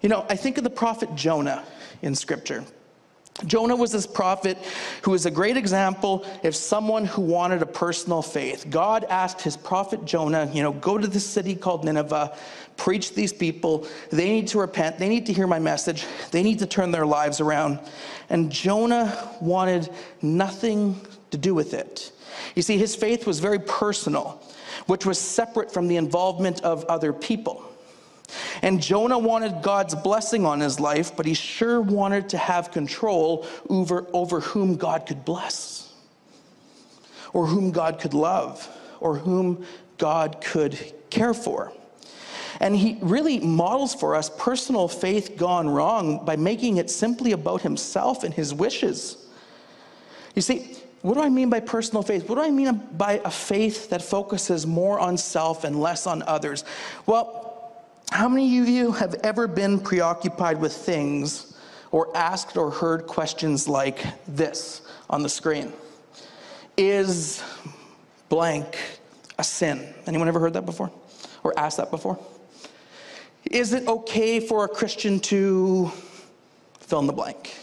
You 0.00 0.08
know, 0.08 0.24
I 0.28 0.36
think 0.36 0.56
of 0.56 0.64
the 0.64 0.70
prophet 0.70 1.14
Jonah 1.14 1.64
in 2.02 2.14
Scripture. 2.14 2.64
Jonah 3.46 3.76
was 3.76 3.92
this 3.92 4.06
prophet 4.06 4.58
who 5.02 5.14
is 5.14 5.26
a 5.26 5.30
great 5.30 5.56
example 5.56 6.26
of 6.42 6.56
someone 6.56 7.04
who 7.04 7.22
wanted 7.22 7.62
a 7.62 7.66
personal 7.66 8.22
faith. 8.22 8.66
God 8.68 9.04
asked 9.04 9.42
his 9.42 9.56
prophet 9.56 10.04
Jonah, 10.04 10.50
you 10.52 10.62
know, 10.62 10.72
go 10.72 10.98
to 10.98 11.06
the 11.06 11.20
city 11.20 11.54
called 11.54 11.84
Nineveh, 11.84 12.36
preach 12.78 13.12
these 13.12 13.32
people. 13.32 13.86
They 14.10 14.30
need 14.30 14.48
to 14.48 14.60
repent. 14.60 14.98
They 14.98 15.10
need 15.10 15.26
to 15.26 15.32
hear 15.34 15.46
my 15.46 15.58
message. 15.58 16.06
They 16.30 16.42
need 16.42 16.60
to 16.60 16.66
turn 16.66 16.90
their 16.90 17.04
lives 17.04 17.40
around. 17.40 17.80
And 18.30 18.50
Jonah 18.50 19.36
wanted 19.42 19.90
nothing 20.22 20.98
to 21.30 21.36
do 21.36 21.52
with 21.54 21.74
it. 21.74 22.12
You 22.54 22.62
see, 22.62 22.78
his 22.78 22.96
faith 22.96 23.26
was 23.26 23.40
very 23.40 23.58
personal, 23.58 24.42
which 24.86 25.04
was 25.04 25.18
separate 25.18 25.70
from 25.70 25.88
the 25.88 25.96
involvement 25.96 26.62
of 26.62 26.84
other 26.86 27.12
people. 27.12 27.64
And 28.62 28.82
Jonah 28.82 29.18
wanted 29.18 29.62
God's 29.62 29.94
blessing 29.94 30.46
on 30.46 30.60
his 30.60 30.78
life, 30.78 31.16
but 31.16 31.26
he 31.26 31.34
sure 31.34 31.80
wanted 31.80 32.28
to 32.30 32.38
have 32.38 32.70
control 32.70 33.46
over, 33.68 34.06
over 34.12 34.40
whom 34.40 34.76
God 34.76 35.06
could 35.06 35.24
bless, 35.24 35.92
or 37.32 37.46
whom 37.46 37.70
God 37.70 37.98
could 37.98 38.14
love, 38.14 38.68
or 39.00 39.16
whom 39.16 39.64
God 39.96 40.40
could 40.40 40.78
care 41.10 41.34
for. 41.34 41.72
And 42.60 42.74
he 42.74 42.98
really 43.00 43.38
models 43.38 43.94
for 43.94 44.14
us 44.14 44.30
personal 44.36 44.88
faith 44.88 45.36
gone 45.36 45.68
wrong 45.68 46.24
by 46.24 46.36
making 46.36 46.78
it 46.78 46.90
simply 46.90 47.32
about 47.32 47.62
himself 47.62 48.24
and 48.24 48.34
his 48.34 48.52
wishes. 48.52 49.28
You 50.34 50.42
see, 50.42 50.76
what 51.02 51.14
do 51.14 51.20
I 51.20 51.28
mean 51.28 51.50
by 51.50 51.60
personal 51.60 52.02
faith? 52.02 52.28
What 52.28 52.36
do 52.36 52.42
I 52.42 52.50
mean 52.50 52.80
by 52.96 53.20
a 53.24 53.30
faith 53.30 53.90
that 53.90 54.02
focuses 54.02 54.66
more 54.66 54.98
on 54.98 55.16
self 55.16 55.64
and 55.64 55.80
less 55.80 56.06
on 56.06 56.22
others? 56.22 56.64
Well, 57.06 57.44
how 58.10 58.28
many 58.28 58.58
of 58.58 58.68
you 58.68 58.92
have 58.92 59.14
ever 59.22 59.46
been 59.46 59.78
preoccupied 59.78 60.60
with 60.60 60.72
things 60.72 61.56
or 61.92 62.14
asked 62.16 62.56
or 62.56 62.70
heard 62.70 63.06
questions 63.06 63.68
like 63.68 64.04
this 64.26 64.82
on 65.08 65.22
the 65.22 65.28
screen? 65.28 65.72
Is 66.76 67.42
blank 68.28 68.78
a 69.38 69.44
sin? 69.44 69.94
Anyone 70.06 70.26
ever 70.26 70.40
heard 70.40 70.54
that 70.54 70.66
before? 70.66 70.90
Or 71.44 71.56
asked 71.56 71.76
that 71.76 71.90
before? 71.90 72.18
Is 73.50 73.72
it 73.72 73.86
okay 73.88 74.40
for 74.40 74.64
a 74.64 74.68
Christian 74.68 75.20
to 75.20 75.90
fill 76.80 77.00
in 77.00 77.06
the 77.06 77.12
blank? 77.12 77.56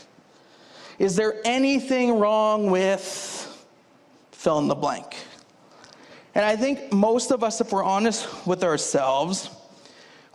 Is 0.99 1.15
there 1.15 1.35
anything 1.45 2.19
wrong 2.19 2.71
with 2.71 3.65
fill 4.31 4.59
in 4.59 4.67
the 4.67 4.75
blank? 4.75 5.15
And 6.33 6.43
I 6.43 6.55
think 6.55 6.91
most 6.91 7.31
of 7.31 7.43
us, 7.43 7.61
if 7.61 7.71
we're 7.71 7.83
honest 7.83 8.27
with 8.45 8.63
ourselves, 8.63 9.49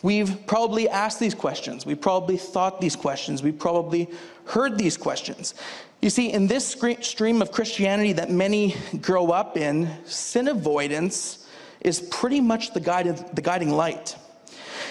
We've 0.02 0.46
probably 0.46 0.88
asked 0.88 1.20
these 1.20 1.34
questions. 1.34 1.84
We've 1.84 2.00
probably 2.00 2.38
thought 2.38 2.80
these 2.80 2.96
questions. 2.96 3.42
We've 3.42 3.58
probably 3.58 4.08
heard 4.46 4.78
these 4.78 4.96
questions. 4.96 5.54
You 6.00 6.08
see, 6.08 6.32
in 6.32 6.46
this 6.46 6.66
stream 7.00 7.42
of 7.42 7.52
Christianity 7.52 8.14
that 8.14 8.30
many 8.30 8.76
grow 9.02 9.30
up 9.30 9.58
in, 9.58 9.90
sin 10.06 10.48
avoidance 10.48 11.46
is 11.80 12.00
pretty 12.00 12.40
much 12.40 12.72
the, 12.72 12.80
guided, 12.80 13.18
the 13.34 13.42
guiding 13.42 13.70
light. 13.70 14.16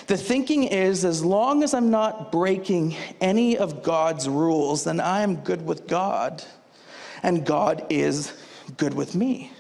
The 0.10 0.18
thinking 0.18 0.64
is 0.64 1.06
as 1.06 1.24
long 1.24 1.62
as 1.62 1.76
I'm 1.76 1.92
not 1.92 2.32
breaking 2.32 2.96
any 3.22 3.60
of 3.60 3.84
God's 3.84 4.28
rules, 4.28 4.86
then 4.86 5.00
I 5.00 5.22
am 5.22 5.36
good 5.36 5.64
with 5.64 5.86
God, 5.86 6.44
and 7.22 7.46
God 7.46 7.86
is 7.92 8.34
good 8.78 8.96
with 8.96 9.14
me. 9.14 9.52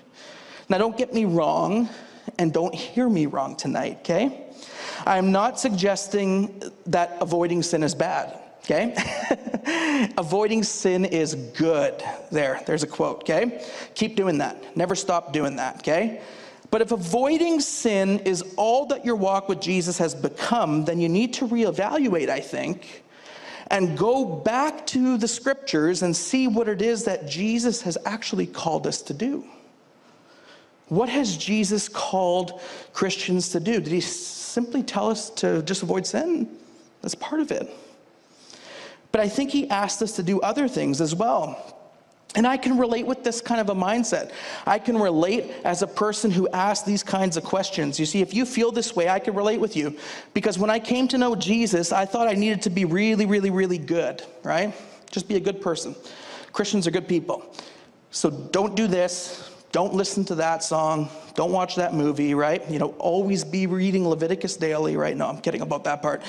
Now, 0.67 0.79
don't 0.79 0.97
get 0.97 1.13
me 1.13 1.25
wrong, 1.25 1.87
and 2.39 2.51
don't 2.51 2.73
hear 2.73 3.07
me 3.07 3.27
wrong 3.27 3.57
tonight, 3.57 3.99
okay? 3.99 4.47
I'm 5.05 5.31
not 5.31 5.59
suggesting 5.59 6.63
that 6.87 7.17
avoiding 7.21 7.61
sin 7.61 7.83
is 7.83 7.93
bad, 7.93 8.35
okay? 8.63 8.95
avoiding 10.17 10.63
sin 10.63 11.05
is 11.05 11.35
good. 11.35 12.03
There, 12.31 12.59
there's 12.65 12.81
a 12.81 12.87
quote, 12.87 13.17
okay? 13.17 13.63
Keep 13.93 14.15
doing 14.15 14.39
that. 14.39 14.75
Never 14.75 14.95
stop 14.95 15.31
doing 15.31 15.57
that, 15.57 15.75
okay? 15.81 16.21
But 16.71 16.81
if 16.81 16.91
avoiding 16.91 17.59
sin 17.59 18.19
is 18.19 18.43
all 18.55 18.85
that 18.87 19.03
your 19.03 19.15
walk 19.15 19.49
with 19.49 19.59
Jesus 19.59 19.97
has 19.97 20.13
become, 20.13 20.85
then 20.85 20.99
you 20.99 21.09
need 21.09 21.33
to 21.35 21.47
reevaluate, 21.47 22.29
I 22.29 22.39
think, 22.39 23.03
and 23.71 23.97
go 23.97 24.25
back 24.25 24.85
to 24.87 25.17
the 25.17 25.27
scriptures 25.27 26.03
and 26.03 26.15
see 26.15 26.47
what 26.47 26.67
it 26.67 26.81
is 26.81 27.05
that 27.05 27.27
Jesus 27.27 27.81
has 27.81 27.97
actually 28.05 28.45
called 28.45 28.85
us 28.85 29.01
to 29.03 29.13
do. 29.13 29.45
What 30.89 31.09
has 31.09 31.37
Jesus 31.37 31.87
called 31.87 32.61
Christians 32.93 33.49
to 33.49 33.59
do? 33.59 33.79
Did 33.79 33.93
he 33.93 34.01
simply 34.01 34.81
tell 34.83 35.09
us 35.09 35.29
to 35.31 35.61
just 35.63 35.83
avoid 35.83 36.05
sin? 36.05 36.49
That's 37.01 37.15
part 37.15 37.41
of 37.41 37.51
it. 37.51 37.69
But 39.11 39.21
I 39.21 39.29
think 39.29 39.51
he 39.51 39.69
asked 39.69 40.01
us 40.01 40.15
to 40.17 40.23
do 40.23 40.39
other 40.41 40.67
things 40.67 41.01
as 41.01 41.15
well. 41.15 41.78
And 42.35 42.45
I 42.45 42.57
can 42.57 42.77
relate 42.77 43.07
with 43.07 43.23
this 43.23 43.41
kind 43.41 43.59
of 43.59 43.69
a 43.69 43.75
mindset. 43.75 44.31
I 44.67 44.77
can 44.77 44.97
relate 44.97 45.51
as 45.63 45.81
a 45.81 45.87
person 45.87 46.29
who 46.29 46.47
asks 46.49 46.85
these 46.85 47.01
kinds 47.01 47.37
of 47.37 47.43
questions. 47.43 47.99
You 47.99 48.05
see, 48.05 48.21
if 48.21 48.35
you 48.35 48.45
feel 48.45 48.71
this 48.71 48.95
way, 48.95 49.09
I 49.09 49.17
can 49.17 49.33
relate 49.33 49.59
with 49.59 49.75
you. 49.75 49.97
Because 50.35 50.59
when 50.59 50.69
I 50.69 50.77
came 50.77 51.07
to 51.07 51.17
know 51.17 51.35
Jesus, 51.35 51.91
I 51.91 52.05
thought 52.05 52.27
I 52.27 52.33
needed 52.33 52.61
to 52.63 52.69
be 52.69 52.85
really, 52.85 53.25
really, 53.25 53.49
really 53.49 53.79
good, 53.79 54.21
right? 54.43 54.73
Just 55.09 55.27
be 55.27 55.37
a 55.37 55.39
good 55.39 55.59
person. 55.59 55.95
Christians 56.53 56.85
are 56.85 56.91
good 56.91 57.07
people. 57.07 57.51
So 58.11 58.29
don't 58.29 58.75
do 58.75 58.85
this. 58.85 59.49
Don't 59.71 59.93
listen 59.93 60.23
to 60.25 60.35
that 60.35 60.63
song. 60.63 61.09
Don't 61.35 61.51
watch 61.51 61.75
that 61.75 61.93
movie, 61.93 62.33
right? 62.33 62.67
You 62.69 62.79
know, 62.79 62.95
always 62.97 63.43
be 63.43 63.67
reading 63.67 64.07
Leviticus 64.07 64.55
daily, 64.57 64.97
right? 64.97 65.15
No, 65.15 65.27
I'm 65.27 65.41
kidding 65.41 65.61
about 65.61 65.83
that 65.83 66.01
part. 66.01 66.21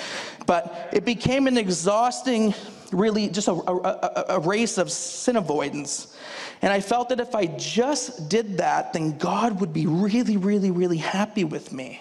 But 0.47 0.91
it 0.93 1.05
became 1.05 1.47
an 1.47 1.57
exhausting 1.59 2.55
really 2.93 3.29
just 3.29 3.49
a, 3.49 3.53
a, 3.53 4.25
a, 4.31 4.41
race 4.41 4.79
of 4.79 4.91
sin 4.91 5.37
avoidance. 5.37 6.17
And 6.63 6.73
I 6.73 6.81
felt 6.81 7.09
that 7.11 7.21
if 7.21 7.35
I 7.35 7.47
just 7.47 8.29
did 8.29 8.59
that, 8.59 8.93
then 8.93 9.17
God 9.19 9.61
would 9.61 9.73
be 9.73 9.87
really, 9.87 10.37
really, 10.37 10.71
really 10.71 10.99
happy 10.99 11.45
with 11.45 11.73
me. 11.73 12.01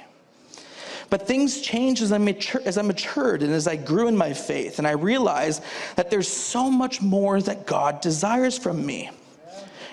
But 1.09 1.25
things 1.25 1.61
changed 1.61 2.01
as 2.01 2.11
I, 2.11 2.17
mature, 2.17 2.61
as 2.65 2.77
I 2.77 2.81
matured 2.81 3.41
and 3.41 3.51
as 3.51 3.67
I 3.67 3.75
grew 3.75 4.07
in 4.07 4.15
my 4.15 4.33
faith. 4.33 4.77
And 4.77 4.87
I 4.87 4.91
realized 4.91 5.63
that 5.95 6.11
there's 6.11 6.27
so 6.27 6.69
much 6.69 7.01
more 7.01 7.41
that 7.41 7.65
God 7.65 8.01
desires 8.01 8.57
from 8.57 8.85
me. 8.85 9.09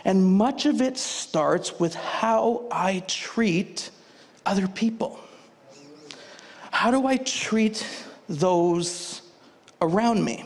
And 0.05 0.25
much 0.25 0.67
of 0.67 0.81
it 0.81 0.99
starts 0.99 1.81
with 1.81 1.95
how 1.95 2.67
I 2.71 3.03
treat 3.09 3.91
other 4.45 4.69
people. 4.69 5.19
How 6.71 6.91
do 6.91 7.07
I 7.07 7.17
treat 7.17 7.87
those 8.29 9.23
around 9.81 10.25
me? 10.25 10.45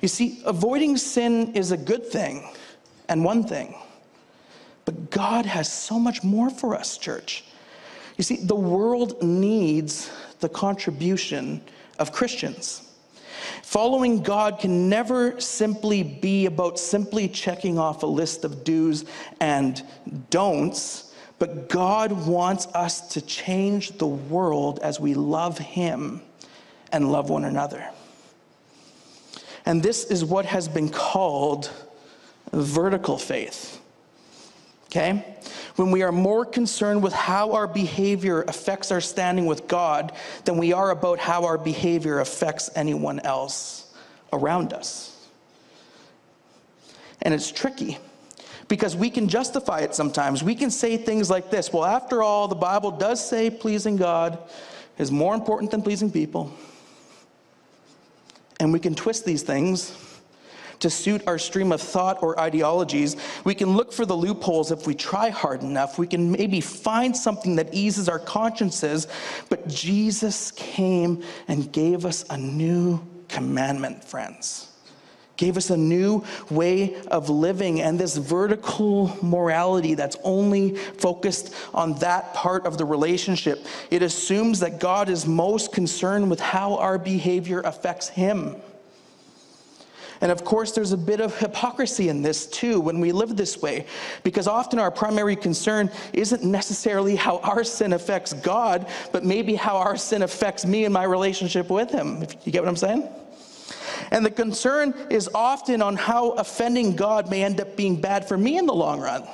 You 0.00 0.08
see, 0.08 0.40
avoiding 0.44 0.96
sin 0.96 1.54
is 1.54 1.72
a 1.72 1.76
good 1.76 2.06
thing 2.06 2.48
and 3.08 3.24
one 3.24 3.44
thing, 3.44 3.74
but 4.84 5.10
God 5.10 5.46
has 5.46 5.70
so 5.72 5.98
much 5.98 6.22
more 6.22 6.50
for 6.50 6.74
us, 6.74 6.98
church. 6.98 7.44
You 8.16 8.24
see, 8.24 8.36
the 8.36 8.54
world 8.54 9.22
needs 9.22 10.10
the 10.40 10.48
contribution 10.48 11.60
of 11.98 12.12
Christians. 12.12 12.82
Following 13.62 14.22
God 14.22 14.58
can 14.60 14.88
never 14.88 15.40
simply 15.40 16.02
be 16.02 16.46
about 16.46 16.78
simply 16.78 17.28
checking 17.28 17.78
off 17.78 18.02
a 18.02 18.06
list 18.06 18.44
of 18.44 18.64
do's 18.64 19.04
and 19.40 19.82
don'ts, 20.30 21.14
but 21.38 21.68
God 21.68 22.26
wants 22.26 22.66
us 22.68 23.00
to 23.12 23.20
change 23.20 23.98
the 23.98 24.06
world 24.06 24.80
as 24.82 24.98
we 24.98 25.14
love 25.14 25.58
Him 25.58 26.22
and 26.90 27.12
love 27.12 27.30
one 27.30 27.44
another. 27.44 27.88
And 29.68 29.82
this 29.82 30.04
is 30.04 30.24
what 30.24 30.46
has 30.46 30.66
been 30.66 30.88
called 30.88 31.70
vertical 32.52 33.18
faith. 33.18 33.78
Okay? 34.86 35.36
When 35.76 35.90
we 35.90 36.02
are 36.02 36.10
more 36.10 36.46
concerned 36.46 37.02
with 37.02 37.12
how 37.12 37.52
our 37.52 37.66
behavior 37.66 38.40
affects 38.48 38.90
our 38.90 39.02
standing 39.02 39.44
with 39.44 39.68
God 39.68 40.12
than 40.46 40.56
we 40.56 40.72
are 40.72 40.90
about 40.90 41.18
how 41.18 41.44
our 41.44 41.58
behavior 41.58 42.20
affects 42.20 42.70
anyone 42.76 43.20
else 43.20 43.94
around 44.32 44.72
us. 44.72 45.28
And 47.20 47.34
it's 47.34 47.52
tricky 47.52 47.98
because 48.68 48.96
we 48.96 49.10
can 49.10 49.28
justify 49.28 49.80
it 49.80 49.94
sometimes. 49.94 50.42
We 50.42 50.54
can 50.54 50.70
say 50.70 50.96
things 50.96 51.28
like 51.28 51.50
this 51.50 51.74
Well, 51.74 51.84
after 51.84 52.22
all, 52.22 52.48
the 52.48 52.54
Bible 52.54 52.90
does 52.90 53.22
say 53.22 53.50
pleasing 53.50 53.96
God 53.96 54.38
is 54.96 55.12
more 55.12 55.34
important 55.34 55.72
than 55.72 55.82
pleasing 55.82 56.10
people. 56.10 56.54
And 58.60 58.72
we 58.72 58.80
can 58.80 58.94
twist 58.94 59.24
these 59.24 59.42
things 59.42 59.96
to 60.80 60.90
suit 60.90 61.26
our 61.26 61.38
stream 61.38 61.72
of 61.72 61.80
thought 61.80 62.22
or 62.22 62.38
ideologies. 62.38 63.16
We 63.44 63.54
can 63.54 63.76
look 63.76 63.92
for 63.92 64.06
the 64.06 64.16
loopholes 64.16 64.70
if 64.70 64.86
we 64.86 64.94
try 64.94 65.28
hard 65.28 65.62
enough. 65.62 65.98
We 65.98 66.06
can 66.06 66.30
maybe 66.30 66.60
find 66.60 67.16
something 67.16 67.56
that 67.56 67.74
eases 67.74 68.08
our 68.08 68.18
consciences. 68.18 69.08
But 69.48 69.68
Jesus 69.68 70.52
came 70.52 71.22
and 71.48 71.72
gave 71.72 72.04
us 72.04 72.24
a 72.30 72.36
new 72.36 73.00
commandment, 73.28 74.04
friends 74.04 74.68
gave 75.38 75.56
us 75.56 75.70
a 75.70 75.76
new 75.76 76.22
way 76.50 77.00
of 77.06 77.30
living 77.30 77.80
and 77.80 77.98
this 77.98 78.16
vertical 78.18 79.16
morality 79.22 79.94
that's 79.94 80.16
only 80.22 80.74
focused 80.74 81.54
on 81.72 81.94
that 82.00 82.34
part 82.34 82.66
of 82.66 82.76
the 82.76 82.84
relationship. 82.84 83.64
It 83.90 84.02
assumes 84.02 84.60
that 84.60 84.80
God 84.80 85.08
is 85.08 85.26
most 85.26 85.72
concerned 85.72 86.28
with 86.28 86.40
how 86.40 86.76
our 86.76 86.98
behavior 86.98 87.60
affects 87.60 88.08
Him. 88.08 88.56
And 90.20 90.32
of 90.32 90.42
course, 90.44 90.72
there's 90.72 90.90
a 90.90 90.96
bit 90.96 91.20
of 91.20 91.38
hypocrisy 91.38 92.08
in 92.08 92.22
this 92.22 92.48
too 92.48 92.80
when 92.80 92.98
we 92.98 93.12
live 93.12 93.36
this 93.36 93.62
way, 93.62 93.86
because 94.24 94.48
often 94.48 94.80
our 94.80 94.90
primary 94.90 95.36
concern 95.36 95.88
isn't 96.12 96.42
necessarily 96.42 97.14
how 97.14 97.38
our 97.38 97.62
sin 97.62 97.92
affects 97.92 98.32
God, 98.32 98.88
but 99.12 99.24
maybe 99.24 99.54
how 99.54 99.76
our 99.76 99.96
sin 99.96 100.22
affects 100.22 100.66
me 100.66 100.84
and 100.84 100.92
my 100.92 101.04
relationship 101.04 101.70
with 101.70 101.90
Him. 101.90 102.26
You 102.42 102.50
get 102.50 102.62
what 102.62 102.68
I'm 102.68 102.76
saying? 102.76 103.08
And 104.10 104.24
the 104.24 104.30
concern 104.30 104.94
is 105.10 105.28
often 105.34 105.82
on 105.82 105.96
how 105.96 106.30
offending 106.30 106.96
God 106.96 107.30
may 107.30 107.44
end 107.44 107.60
up 107.60 107.76
being 107.76 108.00
bad 108.00 108.26
for 108.26 108.38
me 108.38 108.58
in 108.58 108.66
the 108.66 108.74
long 108.74 109.00
run. 109.00 109.24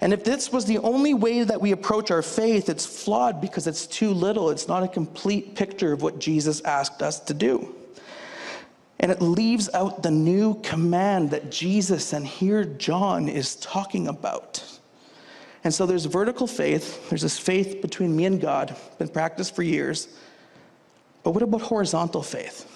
And 0.00 0.12
if 0.12 0.24
this 0.24 0.52
was 0.52 0.64
the 0.64 0.78
only 0.78 1.14
way 1.14 1.44
that 1.44 1.60
we 1.60 1.70
approach 1.70 2.10
our 2.10 2.22
faith, 2.22 2.68
it's 2.68 2.84
flawed 2.84 3.40
because 3.40 3.68
it's 3.68 3.86
too 3.86 4.10
little. 4.10 4.50
It's 4.50 4.66
not 4.66 4.82
a 4.82 4.88
complete 4.88 5.54
picture 5.54 5.92
of 5.92 6.02
what 6.02 6.18
Jesus 6.18 6.60
asked 6.62 7.02
us 7.02 7.20
to 7.20 7.34
do. 7.34 7.72
And 8.98 9.12
it 9.12 9.22
leaves 9.22 9.70
out 9.72 10.02
the 10.02 10.10
new 10.10 10.60
command 10.62 11.30
that 11.30 11.50
Jesus 11.50 12.12
and 12.12 12.26
here 12.26 12.64
John 12.64 13.28
is 13.28 13.54
talking 13.56 14.08
about. 14.08 14.64
And 15.62 15.72
so 15.72 15.86
there's 15.86 16.06
vertical 16.06 16.48
faith, 16.48 17.08
there's 17.08 17.22
this 17.22 17.38
faith 17.38 17.80
between 17.80 18.16
me 18.16 18.24
and 18.24 18.40
God, 18.40 18.74
been 18.98 19.08
practiced 19.08 19.54
for 19.54 19.62
years. 19.62 20.08
But 21.22 21.30
what 21.30 21.44
about 21.44 21.62
horizontal 21.62 22.24
faith? 22.24 22.68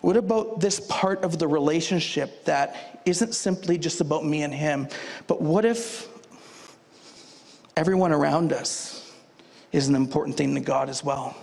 What 0.00 0.16
about 0.16 0.60
this 0.60 0.80
part 0.80 1.24
of 1.24 1.38
the 1.38 1.48
relationship 1.48 2.44
that 2.44 3.00
isn't 3.04 3.34
simply 3.34 3.78
just 3.78 4.00
about 4.00 4.24
me 4.24 4.42
and 4.42 4.52
him, 4.52 4.88
but 5.26 5.40
what 5.40 5.64
if 5.64 6.08
everyone 7.76 8.12
around 8.12 8.52
us 8.52 9.12
is 9.72 9.88
an 9.88 9.94
important 9.94 10.36
thing 10.36 10.54
to 10.54 10.60
God 10.60 10.88
as 10.88 11.02
well? 11.02 11.36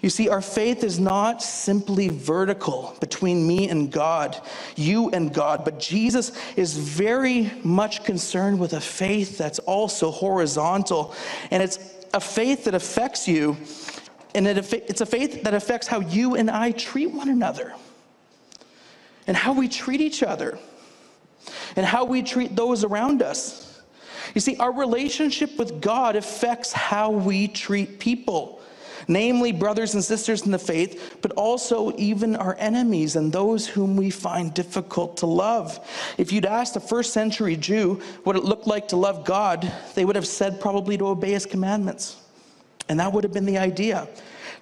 You 0.00 0.10
see, 0.10 0.28
our 0.28 0.40
faith 0.40 0.84
is 0.84 1.00
not 1.00 1.42
simply 1.42 2.08
vertical 2.08 2.96
between 3.00 3.44
me 3.46 3.68
and 3.68 3.90
God, 3.90 4.40
you 4.76 5.10
and 5.10 5.34
God, 5.34 5.64
but 5.64 5.80
Jesus 5.80 6.30
is 6.54 6.76
very 6.76 7.50
much 7.64 8.04
concerned 8.04 8.60
with 8.60 8.74
a 8.74 8.80
faith 8.80 9.38
that's 9.38 9.58
also 9.60 10.12
horizontal. 10.12 11.14
And 11.50 11.64
it's 11.64 11.80
a 12.14 12.20
faith 12.20 12.64
that 12.64 12.74
affects 12.74 13.26
you 13.26 13.56
and 14.46 14.58
it's 14.58 15.00
a 15.00 15.06
faith 15.06 15.42
that 15.42 15.52
affects 15.52 15.88
how 15.88 16.00
you 16.00 16.36
and 16.36 16.48
I 16.50 16.70
treat 16.70 17.10
one 17.10 17.28
another, 17.28 17.74
and 19.26 19.36
how 19.36 19.52
we 19.52 19.68
treat 19.68 20.00
each 20.00 20.22
other, 20.22 20.58
and 21.76 21.84
how 21.84 22.04
we 22.04 22.22
treat 22.22 22.54
those 22.54 22.84
around 22.84 23.20
us. 23.20 23.82
You 24.34 24.40
see, 24.40 24.56
our 24.58 24.72
relationship 24.72 25.58
with 25.58 25.80
God 25.80 26.14
affects 26.14 26.72
how 26.72 27.10
we 27.10 27.48
treat 27.48 27.98
people, 27.98 28.60
namely 29.08 29.52
brothers 29.52 29.94
and 29.94 30.04
sisters 30.04 30.42
in 30.42 30.52
the 30.52 30.58
faith, 30.58 31.18
but 31.22 31.32
also 31.32 31.92
even 31.96 32.36
our 32.36 32.54
enemies 32.58 33.16
and 33.16 33.32
those 33.32 33.66
whom 33.66 33.96
we 33.96 34.10
find 34.10 34.54
difficult 34.54 35.16
to 35.18 35.26
love. 35.26 35.80
If 36.18 36.30
you'd 36.30 36.44
asked 36.44 36.76
a 36.76 36.80
first 36.80 37.12
century 37.12 37.56
Jew 37.56 38.02
what 38.24 38.36
it 38.36 38.44
looked 38.44 38.66
like 38.66 38.88
to 38.88 38.96
love 38.96 39.24
God, 39.24 39.72
they 39.94 40.04
would 40.04 40.16
have 40.16 40.26
said 40.26 40.60
probably 40.60 40.98
to 40.98 41.08
obey 41.08 41.30
his 41.30 41.46
commandments. 41.46 42.22
And 42.88 43.00
that 43.00 43.12
would 43.12 43.24
have 43.24 43.32
been 43.32 43.46
the 43.46 43.58
idea 43.58 44.08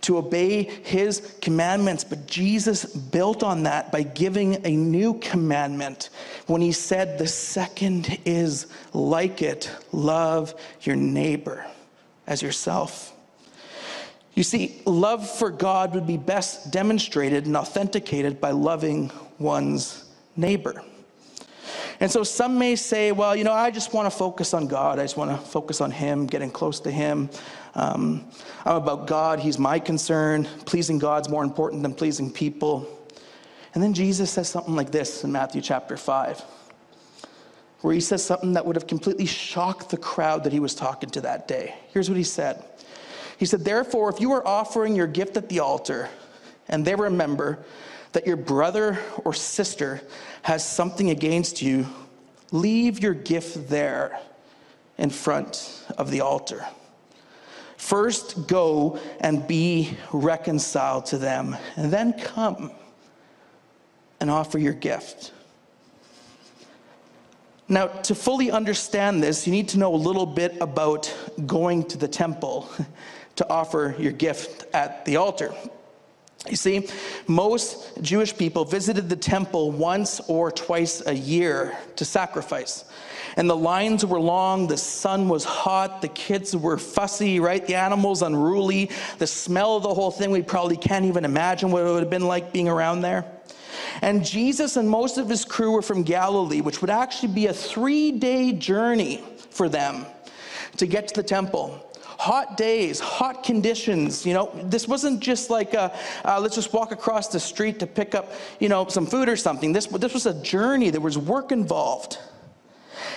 to 0.03 0.19
obey 0.19 0.65
his 0.65 1.37
commandments. 1.41 2.05
But 2.05 2.27
Jesus 2.27 2.85
built 2.85 3.43
on 3.43 3.65
that 3.65 3.91
by 3.91 4.03
giving 4.03 4.67
a 4.67 4.77
new 4.77 5.15
commandment 5.21 6.11
when 6.47 6.61
he 6.61 6.73
said, 6.73 7.19
The 7.19 7.27
second 7.27 8.19
is 8.25 8.67
like 8.93 9.43
it 9.43 9.71
love 9.93 10.55
your 10.83 10.97
neighbor 10.97 11.67
as 12.27 12.43
yourself. 12.43 13.13
You 14.35 14.43
see, 14.43 14.83
love 14.85 15.29
for 15.29 15.51
God 15.51 15.95
would 15.95 16.07
be 16.07 16.19
best 16.19 16.71
demonstrated 16.71 17.47
and 17.47 17.57
authenticated 17.57 18.39
by 18.39 18.51
loving 18.51 19.11
one's 19.39 20.05
neighbor. 20.37 20.83
And 22.01 22.11
so 22.11 22.23
some 22.23 22.59
may 22.59 22.77
say, 22.77 23.13
well, 23.13 23.35
you 23.35 23.45
know, 23.45 23.53
I 23.53 23.71
just 23.71 23.95
want 23.95 24.07
to 24.07 24.17
focus 24.17 24.53
on 24.53 24.67
God. 24.67 24.99
I 24.99 25.05
just 25.05 25.17
want 25.17 25.31
to 25.31 25.37
focus 25.39 25.81
on 25.81 25.91
Him, 25.91 26.27
getting 26.27 26.51
close 26.51 26.81
to 26.81 26.91
Him. 26.91 27.31
Um, 27.77 28.25
I'm 28.65 28.77
about 28.77 29.07
God. 29.07 29.39
He's 29.39 29.59
my 29.59 29.79
concern. 29.79 30.45
Pleasing 30.65 30.99
God's 30.99 31.29
more 31.29 31.45
important 31.45 31.83
than 31.83 31.95
pleasing 31.95 32.33
people. 32.33 32.89
And 33.75 33.83
then 33.83 33.93
Jesus 33.93 34.31
says 34.31 34.49
something 34.49 34.75
like 34.75 34.91
this 34.91 35.23
in 35.23 35.31
Matthew 35.31 35.61
chapter 35.61 35.99
5, 35.99 36.41
where 37.83 37.93
he 37.93 38.01
says 38.01 38.25
something 38.25 38.55
that 38.55 38.65
would 38.65 38.75
have 38.75 38.87
completely 38.87 39.27
shocked 39.27 39.91
the 39.91 39.99
crowd 39.99 40.45
that 40.45 40.53
he 40.55 40.59
was 40.59 40.75
talking 40.75 41.11
to 41.11 41.21
that 41.21 41.47
day. 41.47 41.75
Here's 41.93 42.09
what 42.09 42.17
he 42.17 42.25
said 42.25 42.65
He 43.37 43.45
said, 43.45 43.65
Therefore, 43.65 44.09
if 44.09 44.21
you 44.21 44.33
are 44.33 44.47
offering 44.47 44.97
your 44.97 45.07
gift 45.07 45.37
at 45.37 45.51
the 45.51 45.61
altar, 45.61 46.09
and 46.69 46.83
they 46.83 46.95
remember 46.95 47.59
that 48.13 48.27
your 48.27 48.39
brother 48.39 48.99
or 49.27 49.35
sister 49.35 50.01
has 50.41 50.67
something 50.67 51.11
against 51.11 51.61
you, 51.61 51.87
leave 52.51 53.01
your 53.01 53.13
gift 53.13 53.69
there 53.69 54.19
in 54.97 55.11
front 55.11 55.85
of 55.99 56.11
the 56.11 56.23
altar. 56.23 56.65
First, 57.87 58.49
go 58.49 58.99
and 59.21 59.47
be 59.47 59.97
reconciled 60.13 61.07
to 61.07 61.19
them, 61.19 61.57
and 61.77 61.93
then 61.93 62.15
come 62.15 62.73
and 64.19 64.29
offer 64.29 64.59
your 64.59 64.73
gift. 64.73 65.31
Now, 67.69 67.87
to 67.87 68.17
fully 68.17 68.51
understand 68.51 69.23
this, 69.23 69.47
you 69.47 69.53
need 69.53 69.69
to 69.69 69.79
know 69.79 69.95
a 69.95 70.03
little 70.09 70.27
bit 70.27 70.57
about 70.61 71.15
going 71.47 71.85
to 71.85 71.97
the 71.97 72.09
temple 72.09 72.69
to 73.37 73.49
offer 73.49 73.95
your 74.01 74.11
gift 74.11 74.65
at 74.75 75.05
the 75.05 75.15
altar. 75.15 75.55
You 76.51 76.57
see, 76.57 76.89
most 77.29 78.03
Jewish 78.03 78.37
people 78.37 78.65
visited 78.65 79.09
the 79.09 79.15
temple 79.15 79.71
once 79.71 80.21
or 80.27 80.51
twice 80.51 81.07
a 81.07 81.15
year 81.15 81.79
to 81.95 82.05
sacrifice. 82.05 82.85
And 83.37 83.51
the 83.51 83.57
lines 83.57 84.05
were 84.05 84.19
long, 84.19 84.67
the 84.67 84.79
sun 84.79 85.29
was 85.29 85.45
hot, 85.45 86.01
the 86.01 86.09
kids 86.09 86.57
were 86.57 86.79
fussy, 86.79 87.39
right? 87.39 87.65
The 87.67 87.75
animals 87.75 88.23
unruly, 88.23 88.91
the 89.19 89.27
smell 89.27 89.77
of 89.77 89.83
the 89.83 89.93
whole 89.93 90.11
thing, 90.11 90.31
we 90.31 90.43
probably 90.43 90.79
can't 90.79 91.05
even 91.05 91.25
imagine 91.25 91.71
what 91.71 91.83
it 91.83 91.91
would 91.91 92.01
have 92.01 92.11
been 92.11 92.27
like 92.27 92.53
being 92.53 92.69
around 92.69 93.03
there. 93.03 93.27
And 94.01 94.25
Jesus 94.25 94.77
and 94.77 94.89
most 94.89 95.19
of 95.19 95.29
his 95.29 95.45
crew 95.45 95.73
were 95.73 95.83
from 95.83 96.03
Galilee, 96.03 96.63
which 96.63 96.81
would 96.81 96.91
actually 96.91 97.33
be 97.33 97.47
a 97.47 97.53
three 97.53 98.11
day 98.11 98.53
journey 98.53 99.23
for 99.51 99.69
them 99.69 100.07
to 100.79 100.87
get 100.87 101.09
to 101.09 101.15
the 101.15 101.23
temple 101.23 101.83
hot 102.19 102.57
days, 102.57 102.99
hot 102.99 103.45
conditions. 103.45 104.25
You 104.25 104.35
know, 104.35 104.51
this 104.65 104.89
wasn't 104.89 105.21
just 105.21 105.51
like 105.51 105.75
a, 105.75 105.95
uh, 106.25 106.41
let's 106.41 106.55
just 106.55 106.73
walk 106.73 106.91
across 106.91 107.29
the 107.29 107.39
street 107.39 107.79
to 107.81 107.87
pick 107.87 108.15
up, 108.15 108.33
you 108.59 108.69
know, 108.69 108.89
some 108.89 109.07
food 109.07 109.29
or 109.29 109.37
something. 109.37 109.73
This, 109.73 109.87
this 109.87 110.15
was 110.15 110.25
a 110.25 110.43
journey. 110.43 110.91
There 110.91 111.01
was 111.01 111.19
work 111.19 111.53
involved. 111.53 112.19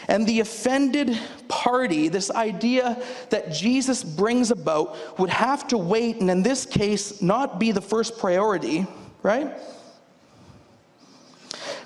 And 0.10 0.28
the 0.28 0.42
offended 0.42 1.18
party, 1.48 2.10
this 2.10 2.32
idea 2.32 3.02
that 3.30 3.54
Jesus 3.54 4.04
brings 4.04 4.52
about, 4.52 4.98
would 5.20 5.30
have 5.30 5.68
to 5.70 5.78
wait, 5.78 6.18
and 6.18 6.30
in 6.30 6.44
this 6.44 6.66
case, 6.66 7.22
not 7.22 7.60
be 7.60 7.72
the 7.72 7.82
first 7.82 8.18
priority, 8.18 8.86
right? 9.24 9.56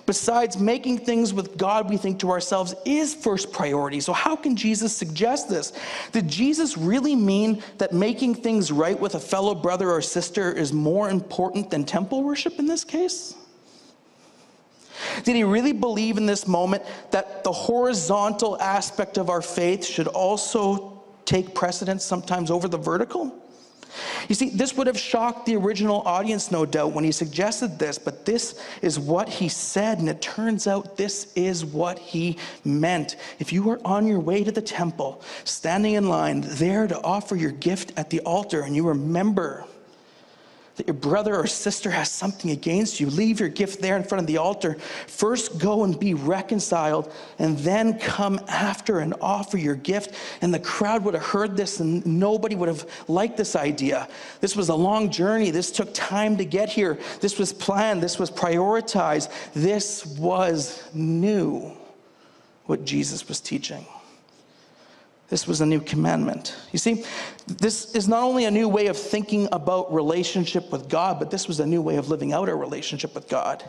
besides 0.06 0.58
making 0.58 1.00
things 1.00 1.34
with 1.34 1.58
God, 1.58 1.90
we 1.90 1.98
think 1.98 2.20
to 2.20 2.30
ourselves, 2.30 2.76
is 2.86 3.14
first 3.14 3.52
priority. 3.52 4.00
So, 4.00 4.14
how 4.14 4.36
can 4.36 4.56
Jesus 4.56 4.96
suggest 4.96 5.50
this? 5.50 5.74
Did 6.12 6.28
Jesus 6.28 6.78
really 6.78 7.16
mean 7.16 7.64
that 7.78 7.94
making 7.94 8.36
things 8.36 8.72
right 8.72 9.00
with 9.00 9.16
a 9.16 9.20
fellow 9.20 9.56
brother 9.56 9.92
or 9.92 10.02
sister 10.02 10.52
is 10.52 10.74
more 10.74 11.10
important 11.10 11.70
than 11.70 11.84
temple 11.84 12.24
worship 12.24 12.60
in 12.60 12.66
this 12.66 12.84
case? 12.84 13.36
Did 15.24 15.36
he 15.36 15.44
really 15.44 15.74
believe 15.74 16.18
in 16.18 16.26
this 16.26 16.48
moment 16.48 16.84
that 17.12 17.44
the 17.44 17.52
horizontal 17.52 18.60
aspect 18.62 19.18
of 19.18 19.30
our 19.30 19.42
faith 19.42 19.86
should 19.86 20.08
also 20.08 21.04
take 21.26 21.54
precedence 21.56 22.04
sometimes 22.04 22.52
over 22.52 22.68
the 22.68 22.78
vertical? 22.78 23.40
You 24.28 24.36
see, 24.36 24.50
this 24.50 24.76
would 24.76 24.88
have 24.88 24.98
shocked 24.98 25.46
the 25.46 25.56
original 25.56 26.02
audience, 26.02 26.52
no 26.52 26.66
doubt, 26.66 26.94
when 26.94 27.04
he 27.04 27.12
suggested 27.12 27.78
this, 27.78 28.00
but 28.00 28.26
this 28.26 28.60
is 28.82 29.00
what 29.00 29.30
he 29.30 29.50
said, 29.50 30.00
and 30.00 30.10
it 30.10 30.22
turns 30.22 30.66
out 30.68 30.98
this 30.98 31.32
is 31.36 31.66
what 31.66 32.00
he 32.00 32.38
meant. 32.66 33.18
If 33.40 33.54
you 33.54 33.70
are 33.70 33.80
on 33.86 34.08
your 34.08 34.20
way 34.20 34.44
to 34.44 34.52
the 34.52 34.62
temple, 34.62 35.22
standing 35.44 35.94
in 35.94 36.10
line, 36.10 36.42
there 36.42 36.88
to 36.88 37.00
offer 37.02 37.36
your 37.36 37.52
gift 37.52 37.94
at 37.98 38.10
the 38.10 38.22
altar, 38.22 38.62
and 38.62 38.76
you 38.76 38.88
remember 38.88 39.66
that 40.76 40.88
your 40.88 40.96
brother 40.96 41.36
or 41.36 41.46
sister 41.46 41.92
has 41.92 42.10
something 42.10 42.50
against 42.50 43.00
you, 43.00 43.08
leave 43.08 43.40
your 43.40 43.50
gift 43.50 43.80
there 43.80 43.96
in 43.96 44.04
front 44.04 44.22
of 44.22 44.28
the 44.28 44.38
altar. 44.38 44.76
First, 45.08 45.60
go 45.60 45.84
and 45.84 46.00
be 46.00 46.16
reconciled, 46.16 47.12
and 47.38 47.58
then 47.60 48.00
come 48.00 48.40
after 48.48 49.00
and 49.00 49.14
offer 49.22 49.58
your 49.58 49.76
gift. 49.76 50.16
And 50.42 50.52
the 50.54 50.60
crowd 50.60 51.04
would 51.04 51.14
have 51.14 51.24
heard 51.24 51.56
this, 51.56 51.80
and 51.80 52.04
nobody 52.06 52.56
would 52.56 52.70
have 52.70 52.90
liked 53.08 53.38
this 53.38 53.56
idea. 53.56 54.08
This 54.42 54.56
was 54.56 54.70
a 54.70 54.76
long 54.76 55.12
journey. 55.12 55.52
This 55.52 55.72
took 55.72 55.94
time 55.94 56.38
to 56.38 56.46
get 56.46 56.70
here. 56.70 56.98
This 57.22 57.38
was 57.38 57.54
planned. 57.54 58.02
This 58.02 58.18
was 58.18 58.32
prioritized. 58.32 59.30
This 59.54 60.06
was 60.06 60.84
new, 60.94 61.72
what 62.66 62.84
Jesus 62.84 63.28
was 63.28 63.40
teaching. 63.40 63.86
This 65.34 65.48
was 65.48 65.62
a 65.62 65.66
new 65.66 65.82
commandment. 65.82 66.56
You 66.72 66.78
see, 66.78 67.04
this 67.48 67.96
is 67.96 68.08
not 68.08 68.22
only 68.22 68.46
a 68.46 68.52
new 68.52 68.70
way 68.70 68.86
of 68.86 68.96
thinking 68.96 69.50
about 69.52 69.92
relationship 69.92 70.72
with 70.72 70.88
God, 70.88 71.18
but 71.18 71.32
this 71.32 71.48
was 71.48 71.60
a 71.60 71.66
new 71.66 71.82
way 71.82 71.96
of 71.96 72.08
living 72.08 72.34
out 72.34 72.50
our 72.50 72.56
relationship 72.56 73.16
with 73.16 73.28
God. 73.28 73.64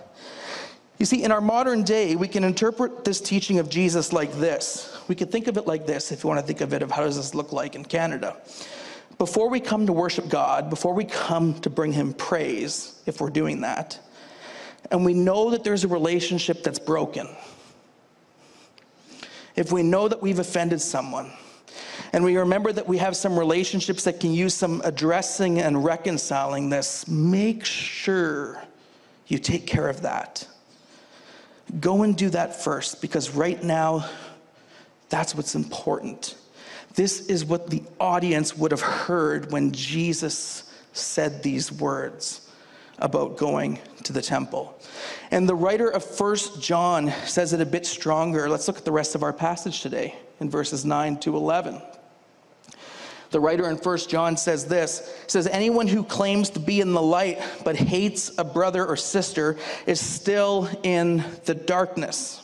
You 0.98 1.06
see, 1.06 1.24
in 1.24 1.32
our 1.32 1.40
modern 1.40 1.82
day, 1.82 2.16
we 2.16 2.28
can 2.28 2.44
interpret 2.44 3.06
this 3.06 3.18
teaching 3.18 3.60
of 3.60 3.70
Jesus 3.70 4.12
like 4.12 4.30
this. 4.34 4.94
We 5.08 5.14
could 5.14 5.32
think 5.32 5.46
of 5.46 5.56
it 5.56 5.66
like 5.66 5.86
this, 5.86 6.12
if 6.12 6.22
you 6.22 6.28
want 6.28 6.38
to 6.38 6.46
think 6.46 6.60
of 6.60 6.74
it, 6.74 6.82
of 6.82 6.90
how 6.90 7.04
does 7.04 7.16
this 7.16 7.34
look 7.34 7.50
like 7.50 7.74
in 7.74 7.86
Canada. 7.86 8.36
Before 9.16 9.48
we 9.48 9.58
come 9.58 9.86
to 9.86 9.92
worship 9.94 10.28
God, 10.28 10.68
before 10.68 10.92
we 10.92 11.06
come 11.06 11.58
to 11.62 11.70
bring 11.70 11.94
Him 11.94 12.12
praise, 12.12 13.00
if 13.06 13.22
we're 13.22 13.30
doing 13.30 13.62
that, 13.62 13.98
and 14.90 15.02
we 15.02 15.14
know 15.14 15.48
that 15.52 15.64
there's 15.64 15.84
a 15.84 15.88
relationship 15.88 16.62
that's 16.62 16.78
broken, 16.78 17.26
if 19.56 19.72
we 19.72 19.82
know 19.82 20.08
that 20.08 20.20
we've 20.20 20.40
offended 20.40 20.82
someone, 20.82 21.32
and 22.14 22.22
we 22.22 22.36
remember 22.36 22.70
that 22.70 22.86
we 22.86 22.98
have 22.98 23.16
some 23.16 23.36
relationships 23.36 24.04
that 24.04 24.20
can 24.20 24.32
use 24.32 24.54
some 24.54 24.80
addressing 24.84 25.58
and 25.58 25.84
reconciling 25.84 26.70
this. 26.70 27.08
Make 27.08 27.64
sure 27.64 28.62
you 29.26 29.36
take 29.36 29.66
care 29.66 29.88
of 29.88 30.02
that. 30.02 30.46
Go 31.80 32.04
and 32.04 32.16
do 32.16 32.30
that 32.30 32.54
first 32.54 33.02
because 33.02 33.30
right 33.30 33.60
now, 33.60 34.08
that's 35.08 35.34
what's 35.34 35.56
important. 35.56 36.36
This 36.94 37.26
is 37.26 37.44
what 37.44 37.68
the 37.68 37.82
audience 37.98 38.56
would 38.56 38.70
have 38.70 38.80
heard 38.80 39.50
when 39.50 39.72
Jesus 39.72 40.72
said 40.92 41.42
these 41.42 41.72
words 41.72 42.48
about 43.00 43.36
going 43.36 43.80
to 44.04 44.12
the 44.12 44.22
temple. 44.22 44.80
And 45.32 45.48
the 45.48 45.56
writer 45.56 45.88
of 45.88 46.04
First 46.04 46.62
John 46.62 47.12
says 47.24 47.52
it 47.52 47.60
a 47.60 47.66
bit 47.66 47.84
stronger. 47.84 48.48
Let's 48.48 48.68
look 48.68 48.78
at 48.78 48.84
the 48.84 48.92
rest 48.92 49.16
of 49.16 49.24
our 49.24 49.32
passage 49.32 49.80
today 49.80 50.14
in 50.38 50.48
verses 50.48 50.84
9 50.84 51.16
to 51.16 51.36
11. 51.36 51.82
The 53.34 53.40
writer 53.40 53.68
in 53.68 53.78
1 53.78 53.98
John 54.06 54.36
says 54.36 54.66
this 54.66 55.12
says 55.26 55.48
anyone 55.48 55.88
who 55.88 56.04
claims 56.04 56.50
to 56.50 56.60
be 56.60 56.80
in 56.80 56.92
the 56.92 57.02
light 57.02 57.42
but 57.64 57.74
hates 57.74 58.30
a 58.38 58.44
brother 58.44 58.86
or 58.86 58.94
sister 58.94 59.56
is 59.88 59.98
still 59.98 60.68
in 60.84 61.24
the 61.44 61.54
darkness. 61.56 62.40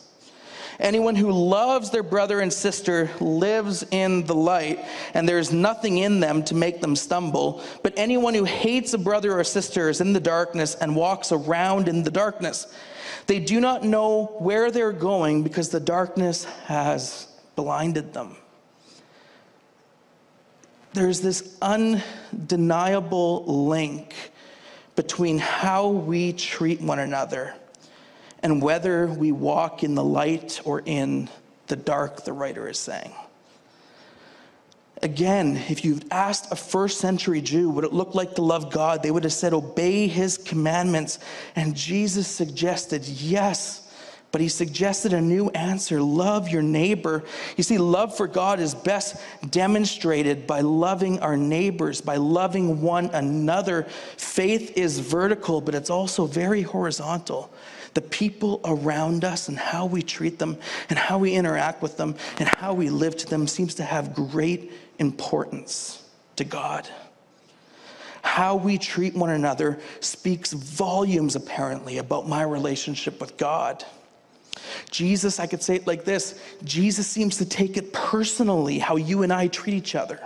Anyone 0.81 1.15
who 1.15 1.31
loves 1.31 1.91
their 1.91 2.03
brother 2.03 2.41
and 2.41 2.51
sister 2.51 3.09
lives 3.21 3.85
in 3.91 4.25
the 4.25 4.35
light, 4.35 4.83
and 5.13 5.29
there 5.29 5.39
is 5.39 5.53
nothing 5.53 5.97
in 5.99 6.19
them 6.19 6.43
to 6.43 6.55
make 6.55 6.81
them 6.81 6.97
stumble. 6.97 7.63
But 7.83 7.93
anyone 7.95 8.33
who 8.33 8.43
hates 8.43 8.93
a 8.93 8.97
brother 8.97 9.39
or 9.39 9.45
sister 9.45 9.87
is 9.87 10.01
in 10.01 10.11
the 10.11 10.19
darkness 10.19 10.75
and 10.75 10.93
walks 10.93 11.31
around 11.31 11.87
in 11.87 12.03
the 12.03 12.11
darkness. 12.11 12.67
They 13.27 13.39
do 13.39 13.61
not 13.61 13.85
know 13.85 14.25
where 14.39 14.71
they're 14.71 14.91
going 14.91 15.43
because 15.43 15.69
the 15.69 15.79
darkness 15.79 16.43
has 16.65 17.29
blinded 17.55 18.11
them 18.11 18.35
there's 20.93 21.21
this 21.21 21.57
undeniable 21.61 23.45
link 23.45 24.13
between 24.95 25.37
how 25.37 25.87
we 25.87 26.33
treat 26.33 26.81
one 26.81 26.99
another 26.99 27.53
and 28.43 28.61
whether 28.61 29.07
we 29.07 29.31
walk 29.31 29.83
in 29.83 29.95
the 29.95 30.03
light 30.03 30.61
or 30.65 30.81
in 30.85 31.29
the 31.67 31.75
dark, 31.75 32.25
the 32.25 32.33
writer 32.33 32.67
is 32.67 32.77
saying. 32.77 33.13
Again, 35.01 35.57
if 35.69 35.83
you've 35.83 36.03
asked 36.11 36.51
a 36.51 36.55
first 36.55 36.99
century 36.99 37.41
Jew 37.41 37.69
would 37.71 37.85
it 37.85 37.93
look 37.93 38.13
like 38.13 38.35
to 38.35 38.41
love 38.41 38.71
God, 38.71 39.01
they 39.01 39.09
would 39.09 39.23
have 39.23 39.33
said, 39.33 39.53
Obey 39.53 40.07
his 40.07 40.37
commandments. 40.37 41.17
And 41.55 41.75
Jesus 41.75 42.27
suggested, 42.27 43.07
Yes, 43.07 43.90
but 44.31 44.41
he 44.41 44.47
suggested 44.47 45.13
a 45.13 45.21
new 45.21 45.49
answer 45.49 46.01
love 46.01 46.49
your 46.49 46.61
neighbor. 46.61 47.23
You 47.57 47.63
see, 47.63 47.77
love 47.77 48.15
for 48.15 48.27
God 48.27 48.59
is 48.59 48.73
best 48.73 49.21
demonstrated 49.49 50.47
by 50.47 50.61
loving 50.61 51.19
our 51.19 51.35
neighbors, 51.35 52.01
by 52.01 52.15
loving 52.17 52.81
one 52.81 53.07
another. 53.07 53.83
Faith 54.17 54.77
is 54.77 54.99
vertical, 54.99 55.59
but 55.59 55.75
it's 55.75 55.89
also 55.89 56.25
very 56.25 56.61
horizontal. 56.61 57.51
the 57.93 58.01
people 58.01 58.61
around 58.63 59.25
us 59.25 59.49
and 59.49 59.57
how 59.57 59.85
we 59.85 60.01
treat 60.01 60.39
them 60.39 60.57
and 60.89 60.97
how 60.97 61.17
we 61.17 61.33
interact 61.33 61.81
with 61.81 61.97
them 61.97 62.15
and 62.39 62.47
how 62.47 62.73
we 62.73 62.89
live 62.89 63.17
to 63.17 63.27
them 63.27 63.47
seems 63.47 63.75
to 63.75 63.83
have 63.83 64.13
great 64.13 64.71
importance 64.99 66.03
to 66.37 66.43
God. 66.43 66.87
How 68.21 68.55
we 68.55 68.77
treat 68.77 69.15
one 69.15 69.31
another 69.31 69.79
speaks 69.99 70.53
volumes, 70.53 71.35
apparently, 71.35 71.97
about 71.97 72.27
my 72.27 72.43
relationship 72.43 73.19
with 73.19 73.35
God. 73.35 73.83
Jesus, 75.01 75.39
I 75.39 75.47
could 75.47 75.63
say 75.63 75.77
it 75.77 75.87
like 75.87 76.05
this 76.05 76.39
Jesus 76.63 77.07
seems 77.07 77.37
to 77.37 77.45
take 77.45 77.75
it 77.75 77.91
personally 77.91 78.77
how 78.77 78.97
you 78.97 79.23
and 79.23 79.33
I 79.33 79.47
treat 79.47 79.73
each 79.73 79.95
other. 79.95 80.19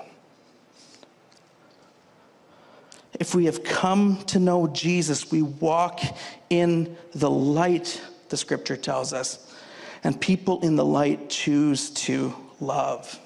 If 3.17 3.33
we 3.33 3.45
have 3.45 3.63
come 3.63 4.21
to 4.25 4.37
know 4.37 4.67
Jesus, 4.67 5.31
we 5.31 5.43
walk 5.43 6.01
in 6.49 6.97
the 7.13 7.29
light, 7.29 8.01
the 8.27 8.35
scripture 8.35 8.75
tells 8.75 9.13
us, 9.13 9.55
and 10.03 10.19
people 10.19 10.59
in 10.59 10.75
the 10.75 10.83
light 10.83 11.29
choose 11.29 11.91
to 11.91 12.35
love. 12.59 13.17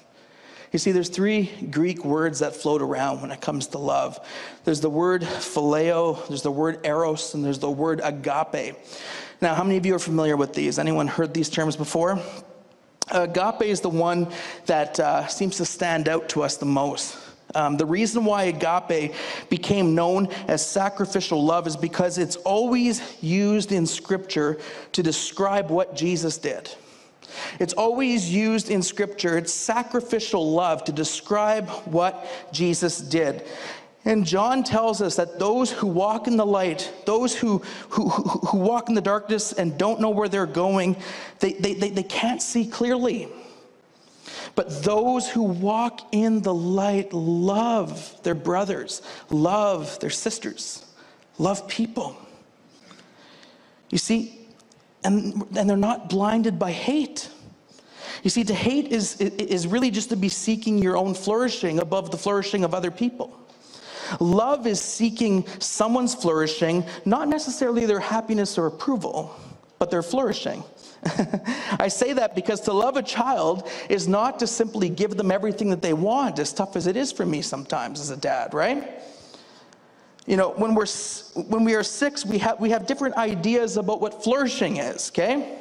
You 0.70 0.78
see, 0.78 0.92
there's 0.92 1.08
three 1.08 1.50
Greek 1.68 2.04
words 2.04 2.38
that 2.38 2.54
float 2.54 2.80
around 2.80 3.22
when 3.22 3.32
it 3.32 3.40
comes 3.40 3.66
to 3.68 3.78
love. 3.78 4.24
There's 4.62 4.80
the 4.80 4.88
word 4.88 5.22
phileo, 5.22 6.28
there's 6.28 6.42
the 6.42 6.52
word 6.52 6.86
eros, 6.86 7.34
and 7.34 7.44
there's 7.44 7.58
the 7.58 7.68
word 7.68 8.00
agape. 8.04 8.76
Now, 9.40 9.54
how 9.54 9.64
many 9.64 9.78
of 9.78 9.86
you 9.86 9.94
are 9.94 10.00
familiar 10.00 10.36
with 10.36 10.52
these? 10.52 10.78
Anyone 10.78 11.06
heard 11.06 11.32
these 11.32 11.48
terms 11.48 11.74
before? 11.74 12.20
Agape 13.10 13.62
is 13.62 13.80
the 13.80 13.88
one 13.88 14.28
that 14.66 15.00
uh, 15.00 15.26
seems 15.28 15.56
to 15.56 15.64
stand 15.64 16.08
out 16.08 16.28
to 16.30 16.42
us 16.42 16.58
the 16.58 16.66
most. 16.66 17.16
Um, 17.54 17.76
the 17.76 17.86
reason 17.86 18.24
why 18.24 18.44
agape 18.44 19.14
became 19.48 19.94
known 19.94 20.28
as 20.46 20.64
sacrificial 20.64 21.44
love 21.44 21.66
is 21.66 21.76
because 21.76 22.18
it's 22.18 22.36
always 22.36 23.02
used 23.22 23.72
in 23.72 23.86
Scripture 23.86 24.58
to 24.92 25.02
describe 25.02 25.70
what 25.70 25.96
Jesus 25.96 26.38
did. 26.38 26.70
It's 27.58 27.72
always 27.72 28.32
used 28.32 28.70
in 28.70 28.82
Scripture, 28.82 29.38
it's 29.38 29.52
sacrificial 29.52 30.52
love 30.52 30.84
to 30.84 30.92
describe 30.92 31.68
what 31.86 32.28
Jesus 32.52 32.98
did. 32.98 33.44
And 34.04 34.24
John 34.24 34.64
tells 34.64 35.02
us 35.02 35.16
that 35.16 35.38
those 35.38 35.70
who 35.70 35.86
walk 35.86 36.26
in 36.26 36.36
the 36.36 36.46
light, 36.46 36.90
those 37.04 37.36
who, 37.36 37.58
who, 37.90 38.08
who, 38.08 38.58
walk 38.58 38.88
in 38.88 38.94
the 38.94 39.02
darkness 39.02 39.52
and 39.52 39.76
don't 39.76 40.00
know 40.00 40.08
where 40.08 40.28
they're 40.28 40.46
going, 40.46 40.96
they, 41.40 41.52
they, 41.52 41.74
they, 41.74 41.90
they 41.90 42.02
can't 42.02 42.40
see 42.40 42.66
clearly. 42.66 43.28
But 44.54 44.82
those 44.82 45.28
who 45.28 45.42
walk 45.42 46.00
in 46.12 46.40
the 46.40 46.54
light 46.54 47.12
love 47.12 48.18
their 48.22 48.34
brothers, 48.34 49.02
love 49.28 49.98
their 50.00 50.10
sisters, 50.10 50.84
love 51.38 51.68
people. 51.68 52.16
You 53.90 53.98
see, 53.98 54.48
and, 55.04 55.46
and 55.56 55.68
they're 55.68 55.76
not 55.76 56.08
blinded 56.08 56.58
by 56.58 56.72
hate. 56.72 57.28
You 58.22 58.30
see, 58.30 58.44
to 58.44 58.54
hate 58.54 58.92
is, 58.92 59.20
is 59.20 59.66
really 59.66 59.90
just 59.90 60.08
to 60.08 60.16
be 60.16 60.28
seeking 60.28 60.78
your 60.78 60.96
own 60.96 61.14
flourishing 61.14 61.80
above 61.80 62.10
the 62.10 62.18
flourishing 62.18 62.64
of 62.64 62.74
other 62.74 62.90
people. 62.90 63.36
Love 64.18 64.66
is 64.66 64.80
seeking 64.80 65.46
someone's 65.58 66.14
flourishing, 66.14 66.84
not 67.04 67.28
necessarily 67.28 67.86
their 67.86 68.00
happiness 68.00 68.58
or 68.58 68.66
approval, 68.66 69.34
but 69.78 69.90
their 69.90 70.02
flourishing. 70.02 70.64
I 71.78 71.88
say 71.88 72.12
that 72.12 72.34
because 72.34 72.60
to 72.62 72.72
love 72.72 72.96
a 72.96 73.02
child 73.02 73.68
is 73.88 74.06
not 74.06 74.38
to 74.40 74.46
simply 74.46 74.88
give 74.88 75.16
them 75.16 75.30
everything 75.30 75.70
that 75.70 75.80
they 75.80 75.94
want, 75.94 76.38
as 76.38 76.52
tough 76.52 76.76
as 76.76 76.86
it 76.86 76.96
is 76.96 77.10
for 77.12 77.24
me 77.24 77.40
sometimes 77.40 78.00
as 78.00 78.10
a 78.10 78.16
dad, 78.16 78.52
right? 78.52 79.00
You 80.26 80.36
know, 80.36 80.50
when 80.50 80.74
we're 80.74 80.86
when 81.48 81.64
we 81.64 81.74
are 81.74 81.82
six, 81.82 82.26
we 82.26 82.38
have 82.38 82.60
we 82.60 82.70
have 82.70 82.86
different 82.86 83.16
ideas 83.16 83.76
about 83.76 84.00
what 84.00 84.22
flourishing 84.22 84.76
is, 84.76 85.10
okay? 85.10 85.59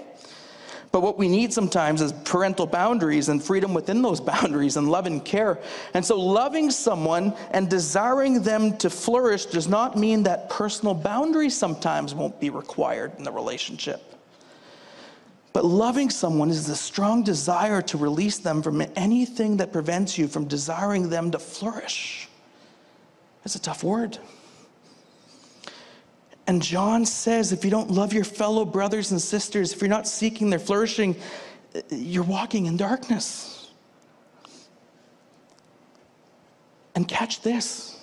But 0.92 1.02
what 1.02 1.20
we 1.20 1.28
need 1.28 1.54
sometimes 1.54 2.02
is 2.02 2.12
parental 2.12 2.66
boundaries 2.66 3.30
and 3.30 3.44
freedom 3.44 3.74
within 3.74 4.02
those 4.02 4.20
boundaries 4.34 4.78
and 4.78 4.90
love 4.90 5.06
and 5.06 5.24
care. 5.24 5.60
And 5.94 6.04
so, 6.04 6.20
loving 6.20 6.72
someone 6.72 7.36
and 7.52 7.70
desiring 7.70 8.42
them 8.42 8.78
to 8.78 8.90
flourish 8.90 9.46
does 9.46 9.68
not 9.68 9.98
mean 9.98 10.24
that 10.24 10.50
personal 10.50 10.94
boundaries 10.94 11.56
sometimes 11.56 12.16
won't 12.16 12.40
be 12.40 12.50
required 12.50 13.14
in 13.18 13.24
the 13.24 13.32
relationship. 13.32 14.04
But 15.54 15.66
loving 15.66 16.10
someone 16.10 16.50
is 16.50 16.68
the 16.68 16.76
strong 16.76 17.24
desire 17.24 17.82
to 17.84 17.98
release 17.98 18.38
them 18.38 18.62
from 18.62 18.84
anything 18.96 19.58
that 19.58 19.74
prevents 19.74 20.18
you 20.18 20.28
from 20.28 20.46
desiring 20.46 21.10
them 21.10 21.32
to 21.32 21.40
flourish. 21.40 22.30
It's 23.44 23.56
a 23.56 23.60
tough 23.60 23.84
word. 23.84 24.18
And 26.50 26.64
John 26.64 27.06
says 27.06 27.52
if 27.52 27.64
you 27.64 27.70
don't 27.70 27.92
love 27.92 28.12
your 28.12 28.24
fellow 28.24 28.66
brothers 28.66 29.12
and 29.12 29.22
sisters, 29.22 29.72
if 29.72 29.82
you're 29.82 29.88
not 29.88 30.08
seeking 30.08 30.50
their 30.50 30.58
flourishing, 30.58 31.16
you're 31.92 32.24
walking 32.24 32.66
in 32.66 32.76
darkness. 32.76 33.70
And 36.96 37.08
catch 37.08 37.44
this 37.44 38.02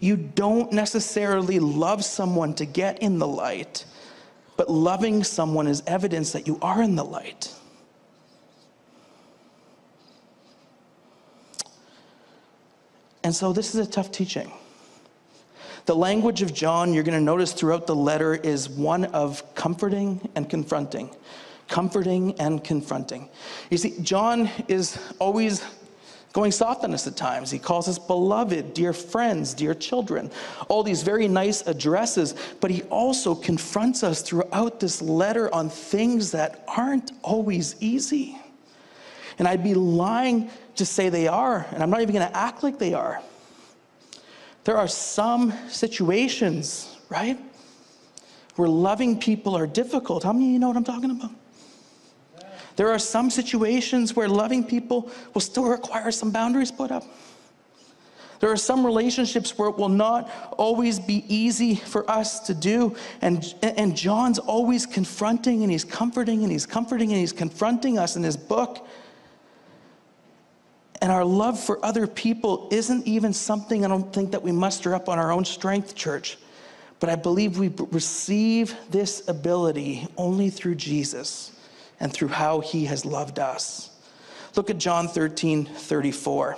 you 0.00 0.18
don't 0.18 0.70
necessarily 0.70 1.58
love 1.58 2.04
someone 2.04 2.52
to 2.56 2.66
get 2.66 3.02
in 3.02 3.18
the 3.18 3.26
light, 3.26 3.86
but 4.58 4.70
loving 4.70 5.24
someone 5.24 5.66
is 5.66 5.82
evidence 5.86 6.32
that 6.32 6.46
you 6.46 6.58
are 6.60 6.82
in 6.82 6.94
the 6.94 7.04
light. 7.04 7.54
And 13.24 13.34
so 13.34 13.54
this 13.54 13.74
is 13.74 13.88
a 13.88 13.90
tough 13.90 14.12
teaching. 14.12 14.52
The 15.90 15.96
language 15.96 16.40
of 16.42 16.54
John, 16.54 16.94
you're 16.94 17.02
going 17.02 17.18
to 17.18 17.24
notice 17.24 17.52
throughout 17.52 17.88
the 17.88 17.96
letter, 17.96 18.36
is 18.36 18.68
one 18.68 19.06
of 19.06 19.42
comforting 19.56 20.20
and 20.36 20.48
confronting. 20.48 21.10
Comforting 21.66 22.38
and 22.38 22.62
confronting. 22.62 23.28
You 23.70 23.76
see, 23.76 24.00
John 24.00 24.48
is 24.68 24.96
always 25.18 25.64
going 26.32 26.52
soft 26.52 26.84
on 26.84 26.94
us 26.94 27.08
at 27.08 27.16
times. 27.16 27.50
He 27.50 27.58
calls 27.58 27.88
us 27.88 27.98
beloved, 27.98 28.72
dear 28.72 28.92
friends, 28.92 29.52
dear 29.52 29.74
children, 29.74 30.30
all 30.68 30.84
these 30.84 31.02
very 31.02 31.26
nice 31.26 31.66
addresses, 31.66 32.36
but 32.60 32.70
he 32.70 32.82
also 32.82 33.34
confronts 33.34 34.04
us 34.04 34.22
throughout 34.22 34.78
this 34.78 35.02
letter 35.02 35.52
on 35.52 35.68
things 35.68 36.30
that 36.30 36.62
aren't 36.68 37.10
always 37.24 37.74
easy. 37.80 38.38
And 39.40 39.48
I'd 39.48 39.64
be 39.64 39.74
lying 39.74 40.50
to 40.76 40.86
say 40.86 41.08
they 41.08 41.26
are, 41.26 41.66
and 41.72 41.82
I'm 41.82 41.90
not 41.90 42.00
even 42.00 42.14
going 42.14 42.28
to 42.28 42.36
act 42.36 42.62
like 42.62 42.78
they 42.78 42.94
are. 42.94 43.20
There 44.64 44.76
are 44.76 44.88
some 44.88 45.52
situations, 45.68 46.98
right, 47.08 47.38
where 48.56 48.68
loving 48.68 49.18
people 49.18 49.56
are 49.56 49.66
difficult. 49.66 50.24
How 50.24 50.32
many 50.32 50.46
of 50.46 50.52
you 50.52 50.58
know 50.58 50.68
what 50.68 50.76
I'm 50.76 50.84
talking 50.84 51.10
about? 51.10 51.30
There 52.76 52.90
are 52.90 52.98
some 52.98 53.30
situations 53.30 54.14
where 54.14 54.28
loving 54.28 54.64
people 54.64 55.10
will 55.34 55.40
still 55.40 55.64
require 55.64 56.10
some 56.10 56.30
boundaries 56.30 56.70
put 56.70 56.90
up. 56.90 57.04
There 58.40 58.50
are 58.50 58.56
some 58.56 58.86
relationships 58.86 59.58
where 59.58 59.68
it 59.68 59.76
will 59.76 59.90
not 59.90 60.30
always 60.56 60.98
be 60.98 61.24
easy 61.28 61.74
for 61.74 62.10
us 62.10 62.40
to 62.40 62.54
do. 62.54 62.96
And, 63.20 63.54
and 63.62 63.94
John's 63.94 64.38
always 64.38 64.86
confronting 64.86 65.62
and 65.62 65.70
he's 65.70 65.84
comforting 65.84 66.42
and 66.42 66.50
he's 66.50 66.64
comforting 66.64 67.10
and 67.10 67.20
he's 67.20 67.32
confronting 67.32 67.98
us 67.98 68.16
in 68.16 68.22
his 68.22 68.38
book. 68.38 68.86
And 71.00 71.10
our 71.10 71.24
love 71.24 71.58
for 71.58 71.84
other 71.84 72.06
people 72.06 72.68
isn't 72.70 73.06
even 73.06 73.32
something 73.32 73.84
I 73.84 73.88
don't 73.88 74.12
think 74.12 74.32
that 74.32 74.42
we 74.42 74.52
muster 74.52 74.94
up 74.94 75.08
on 75.08 75.18
our 75.18 75.32
own 75.32 75.44
strength, 75.44 75.94
church. 75.94 76.36
But 76.98 77.08
I 77.08 77.16
believe 77.16 77.58
we 77.58 77.68
receive 77.90 78.74
this 78.90 79.26
ability 79.26 80.06
only 80.18 80.50
through 80.50 80.74
Jesus 80.74 81.52
and 81.98 82.12
through 82.12 82.28
how 82.28 82.60
he 82.60 82.84
has 82.84 83.06
loved 83.06 83.38
us. 83.38 83.90
Look 84.56 84.68
at 84.68 84.78
John 84.78 85.08
13 85.08 85.64
34. 85.64 86.56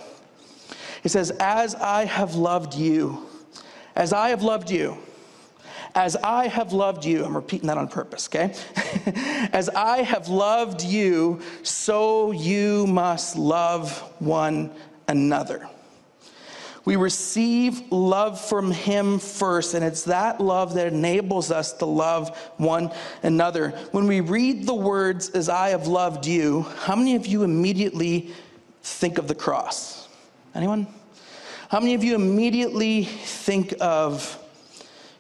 It 1.05 1.09
says, 1.11 1.31
As 1.33 1.75
I 1.77 2.05
have 2.05 2.35
loved 2.35 2.75
you, 2.75 3.27
as 3.95 4.13
I 4.13 4.31
have 4.31 4.43
loved 4.43 4.71
you, 4.71 4.99
as 5.95 6.17
I 6.17 6.49
have 6.49 6.73
loved 6.73 7.05
you, 7.05 7.25
I'm 7.25 7.37
repeating 7.37 7.67
that 7.67 7.77
on 7.79 7.89
purpose, 7.89 8.29
okay? 8.29 8.55
As 9.53 9.69
I 9.69 10.03
have 10.03 10.29
loved 10.29 10.83
you, 10.83 11.43
so 11.63 12.33
you 12.33 12.87
must 12.87 13.37
love 13.37 13.99
one 14.19 14.71
another. 15.07 15.69
We 16.85 16.97
receive 16.97 17.93
love 17.93 18.41
from 18.41 18.73
Him 18.73 19.19
first, 19.19 19.75
and 19.75 19.85
it's 19.85 20.05
that 20.05 20.41
love 20.41 20.75
that 20.75 20.89
enables 20.89 21.51
us 21.51 21.73
to 21.75 21.87
love 21.87 22.37
one 22.57 22.91
another. 23.23 23.71
When 23.93 24.07
we 24.07 24.21
read 24.21 24.67
the 24.67 24.75
words, 24.75 25.31
as 25.31 25.49
I 25.49 25.69
have 25.69 25.87
loved 25.87 26.27
you, 26.27 26.63
how 26.81 26.97
many 26.97 27.15
of 27.15 27.27
you 27.27 27.45
immediately 27.45 28.33
think 28.83 29.19
of 29.19 29.29
the 29.29 29.35
cross? 29.35 30.09
Anyone? 30.55 30.87
How 31.69 31.79
many 31.79 31.95
of 31.95 32.03
you 32.03 32.15
immediately 32.15 33.05
think 33.05 33.75
of 33.81 34.42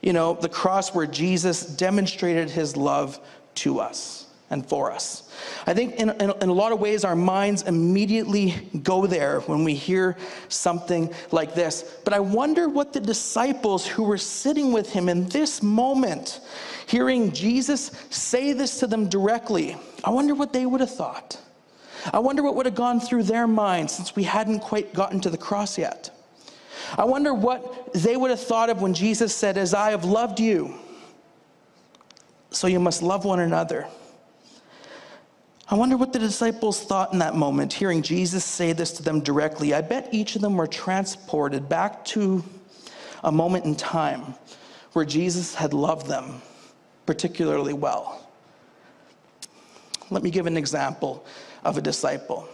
you 0.02 0.12
know, 0.12 0.34
the 0.34 0.48
cross 0.48 0.94
where 0.94 1.06
Jesus 1.06 1.64
demonstrated 1.64 2.50
his 2.50 2.76
love 2.76 3.18
to 3.56 3.78
us 3.80 4.26
and 4.50 4.66
for 4.68 4.92
us. 4.92 5.32
I 5.66 5.72
think 5.72 5.94
in, 5.94 6.10
in, 6.10 6.30
in, 6.42 6.48
a 6.48 6.52
lot 6.52 6.72
of 6.72 6.80
ways, 6.80 7.04
our 7.04 7.16
minds 7.16 7.62
immediately 7.62 8.50
go 8.82 9.06
there 9.06 9.40
when 9.40 9.64
we 9.64 9.74
hear 9.74 10.16
something 10.48 11.12
like 11.30 11.54
this. 11.54 12.00
But 12.04 12.12
I 12.12 12.20
wonder 12.20 12.68
what 12.68 12.92
the 12.92 13.00
disciples 13.00 13.86
who 13.86 14.02
were 14.02 14.18
sitting 14.18 14.72
with 14.72 14.92
him 14.92 15.08
in 15.08 15.26
this 15.28 15.62
moment, 15.62 16.40
hearing 16.86 17.32
Jesus 17.32 17.92
say 18.10 18.52
this 18.52 18.80
to 18.80 18.86
them 18.86 19.08
directly, 19.08 19.76
I 20.04 20.10
wonder 20.10 20.34
what 20.34 20.52
they 20.52 20.66
would 20.66 20.80
have 20.80 20.94
thought. 20.94 21.38
I 22.12 22.18
wonder 22.18 22.42
what 22.42 22.56
would 22.56 22.66
have 22.66 22.74
gone 22.74 23.00
through 23.00 23.22
their 23.22 23.46
minds 23.46 23.94
since 23.94 24.14
we 24.14 24.24
hadn't 24.24 24.60
quite 24.60 24.92
gotten 24.92 25.20
to 25.20 25.30
the 25.30 25.38
cross 25.38 25.78
yet. 25.78 26.10
I 26.96 27.04
wonder 27.04 27.32
what 27.32 27.92
they 27.92 28.16
would 28.16 28.30
have 28.30 28.40
thought 28.40 28.70
of 28.70 28.82
when 28.82 28.94
Jesus 28.94 29.34
said, 29.34 29.56
As 29.56 29.74
I 29.74 29.90
have 29.90 30.04
loved 30.04 30.40
you, 30.40 30.74
so 32.50 32.66
you 32.66 32.80
must 32.80 33.02
love 33.02 33.24
one 33.24 33.40
another. 33.40 33.86
I 35.68 35.74
wonder 35.74 35.96
what 35.96 36.12
the 36.12 36.18
disciples 36.18 36.82
thought 36.82 37.14
in 37.14 37.18
that 37.20 37.34
moment, 37.34 37.72
hearing 37.72 38.02
Jesus 38.02 38.44
say 38.44 38.72
this 38.72 38.92
to 38.92 39.02
them 39.02 39.20
directly. 39.20 39.72
I 39.72 39.80
bet 39.80 40.08
each 40.12 40.36
of 40.36 40.42
them 40.42 40.56
were 40.56 40.66
transported 40.66 41.68
back 41.68 42.04
to 42.06 42.44
a 43.24 43.32
moment 43.32 43.64
in 43.64 43.74
time 43.74 44.34
where 44.92 45.06
Jesus 45.06 45.54
had 45.54 45.72
loved 45.72 46.06
them 46.08 46.42
particularly 47.06 47.72
well. 47.72 48.28
Let 50.10 50.22
me 50.22 50.30
give 50.30 50.46
an 50.46 50.58
example 50.58 51.24
of 51.64 51.78
a 51.78 51.80
disciple. 51.80 52.46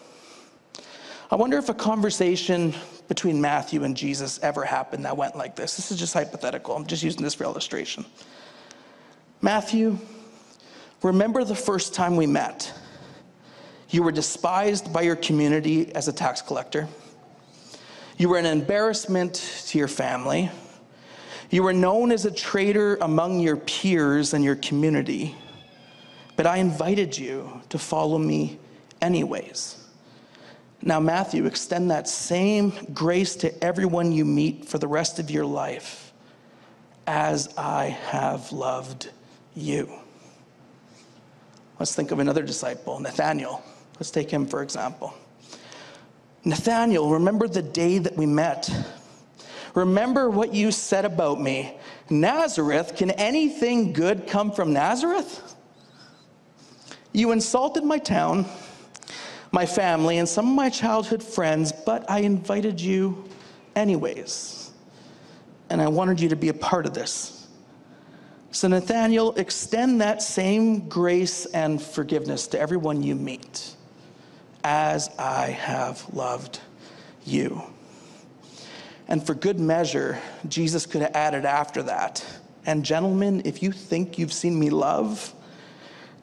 I 1.31 1.35
wonder 1.37 1.59
if 1.59 1.69
a 1.69 1.75
conversation 1.75 2.73
between 3.09 3.41
Matthew 3.41 3.85
and 3.85 3.97
Jesus 3.97 4.39
ever 4.43 4.65
happened 4.65 5.05
that 5.07 5.17
went 5.17 5.35
like 5.35 5.57
this. 5.57 5.77
This 5.77 5.91
is 5.91 5.99
just 5.99 6.15
hypothetical. 6.15 6.77
I'm 6.77 6.87
just 6.87 7.03
using 7.03 7.23
this 7.23 7.35
for 7.35 7.45
illustration. 7.45 8.05
Matthew, 9.41 9.99
remember 11.03 11.43
the 11.43 11.55
first 11.55 11.95
time 11.95 12.17
we 12.17 12.27
met? 12.27 12.73
You 13.91 14.03
were 14.03 14.13
despised 14.13 14.93
by 14.93 15.03
your 15.03 15.17
community 15.17 15.95
as 15.95 16.09
a 16.09 16.13
tax 16.13 16.43
collector. 16.43 16.87
You 18.19 18.29
were 18.29 18.37
an 18.37 18.47
embarrassment 18.47 19.35
to 19.69 19.79
your 19.79 19.89
family. 19.89 20.51
You 21.51 21.63
were 21.63 21.73
known 21.73 22.13
as 22.13 22.27
a 22.27 22.31
traitor 22.31 22.97
among 23.01 23.41
your 23.41 23.57
peers 23.57 24.35
and 24.35 24.45
your 24.45 24.57
community. 24.57 25.35
But 26.37 26.47
I 26.47 26.59
invited 26.59 27.17
you 27.17 27.63
to 27.71 27.79
follow 27.79 28.19
me 28.19 28.59
anyways. 29.01 29.78
Now, 30.83 31.01
Matthew, 31.01 31.47
extend 31.47 31.91
that 31.91 32.09
same 32.09 32.73
grace 32.95 33.35
to 33.37 33.65
everyone 33.65 34.13
you 34.13 34.25
meet 34.25 34.65
for 34.65 34.79
the 34.79 34.87
rest 34.87 35.19
of 35.19 35.31
your 35.31 35.45
life 35.45 36.13
as 37.07 37.49
I 37.57 37.87
have 37.87 38.53
loved 38.53 39.11
you. 39.57 39.93
Let's 41.79 41.95
think 41.95 42.11
of 42.11 42.19
another 42.19 42.43
disciple, 42.43 43.01
Nathaniel. 43.01 43.63
Let's 43.99 44.11
take 44.11 44.31
him 44.31 44.47
for 44.47 44.63
example. 44.63 45.15
Nathaniel, 46.45 47.11
remember 47.11 47.49
the 47.49 47.63
day 47.63 47.99
that 47.99 48.17
we 48.17 48.27
met. 48.27 48.71
Remember 49.75 50.31
what 50.31 50.55
you 50.55 50.71
said 50.71 51.05
about 51.05 51.41
me. 51.41 51.77
Nazareth, 52.11 52.97
can 52.97 53.11
anything 53.13 53.93
good 53.93 54.27
come 54.27 54.53
from 54.53 54.73
Nazareth? 54.73 55.55
You 57.13 57.33
insulted 57.33 57.85
my 57.85 57.99
town 57.99 58.47
my 59.53 59.67
family, 59.67 60.19
and 60.19 60.29
some 60.29 60.49
of 60.49 60.55
my 60.55 60.69
childhood 60.69 61.23
friends, 61.23 61.73
but 61.73 62.09
I 62.11 62.21
invited 62.21 62.81
you 62.81 63.25
anyways. 63.75 64.71
And 65.71 65.81
I 65.81 65.89
wanted 65.89 66.21
you 66.21 66.29
to 66.31 66.37
be 66.37 66.49
a 66.49 66.55
part 66.55 66.87
of 66.87 66.95
this. 66.95 67.47
So, 68.51 68.69
Nathaniel, 68.69 69.35
extend 69.35 70.01
that 70.01 70.23
same 70.23 70.89
grace 70.89 71.45
and 71.47 71.81
forgiveness 71.81 72.47
to 72.49 72.61
everyone 72.61 73.03
you 73.03 73.15
meet 73.15 73.75
as 74.65 75.11
I 75.19 75.51
have 75.51 76.05
loved 76.15 76.61
you. 77.25 77.63
And 79.07 79.25
for 79.25 79.35
good 79.35 79.61
measure, 79.61 80.19
Jesus 80.49 80.87
could 80.87 81.03
have 81.03 81.15
added 81.15 81.45
after 81.45 81.83
that. 81.85 82.25
And, 82.65 82.85
gentlemen, 82.85 83.43
if 83.45 83.63
you 83.63 83.73
think 83.73 84.19
you've 84.19 84.33
seen 84.33 84.59
me 84.59 84.71
love, 84.71 85.35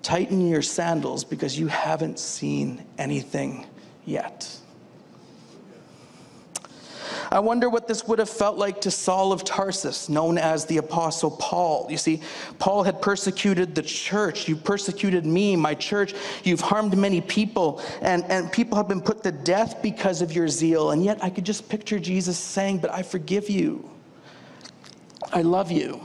Tighten 0.06 0.48
your 0.48 0.62
sandals 0.62 1.24
because 1.24 1.58
you 1.58 1.66
haven't 1.66 2.20
seen 2.20 2.86
anything 3.00 3.66
yet. 4.06 4.48
I 7.32 7.40
wonder 7.40 7.72
what 7.72 7.88
this 7.88 8.08
would 8.08 8.20
have 8.20 8.30
felt 8.30 8.56
like 8.56 8.82
to 8.82 8.92
Saul 8.92 9.34
of 9.34 9.44
Tarsus, 9.44 10.08
known 10.08 10.38
as 10.38 10.66
the 10.66 10.78
Apostle 10.78 11.32
Paul. 11.32 11.88
You 11.90 11.98
see, 11.98 12.22
Paul 12.60 12.84
had 12.84 13.02
persecuted 13.02 13.74
the 13.74 13.82
church. 13.82 14.48
You 14.48 14.56
persecuted 14.56 15.26
me, 15.26 15.56
my 15.56 15.74
church. 15.74 16.14
You've 16.44 16.62
harmed 16.62 16.96
many 16.96 17.20
people, 17.20 17.82
and, 18.04 18.24
and 18.26 18.52
people 18.52 18.78
have 18.78 18.88
been 18.88 19.02
put 19.02 19.24
to 19.24 19.32
death 19.32 19.82
because 19.82 20.22
of 20.22 20.32
your 20.32 20.48
zeal. 20.48 20.92
And 20.92 21.04
yet 21.04 21.24
I 21.24 21.32
could 21.32 21.48
just 21.48 21.68
picture 21.68 21.98
Jesus 21.98 22.38
saying, 22.38 22.78
But 22.78 22.92
I 22.92 23.02
forgive 23.02 23.50
you. 23.50 23.90
I 25.34 25.42
love 25.42 25.72
you. 25.72 26.00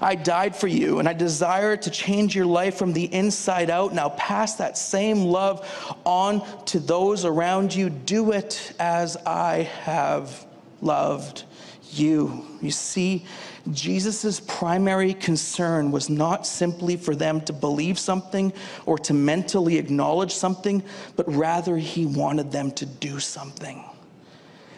I 0.00 0.14
died 0.14 0.56
for 0.56 0.66
you, 0.66 0.98
and 0.98 1.08
I 1.08 1.12
desire 1.12 1.76
to 1.76 1.90
change 1.90 2.34
your 2.34 2.46
life 2.46 2.76
from 2.76 2.92
the 2.92 3.12
inside 3.12 3.70
out. 3.70 3.94
Now 3.94 4.10
pass 4.10 4.56
that 4.56 4.76
same 4.76 5.24
love 5.24 5.68
on 6.04 6.44
to 6.66 6.78
those 6.78 7.24
around 7.24 7.74
you. 7.74 7.90
Do 7.90 8.32
it 8.32 8.72
as 8.78 9.16
I 9.26 9.62
have 9.82 10.46
loved 10.80 11.44
you. 11.92 12.44
You 12.60 12.70
see, 12.70 13.24
Jesus' 13.72 14.40
primary 14.40 15.14
concern 15.14 15.90
was 15.90 16.10
not 16.10 16.46
simply 16.46 16.96
for 16.96 17.14
them 17.14 17.40
to 17.42 17.52
believe 17.52 17.98
something 17.98 18.52
or 18.84 18.98
to 18.98 19.14
mentally 19.14 19.78
acknowledge 19.78 20.32
something, 20.32 20.82
but 21.16 21.32
rather 21.32 21.76
he 21.76 22.04
wanted 22.04 22.50
them 22.50 22.72
to 22.72 22.86
do 22.86 23.20
something. 23.20 23.84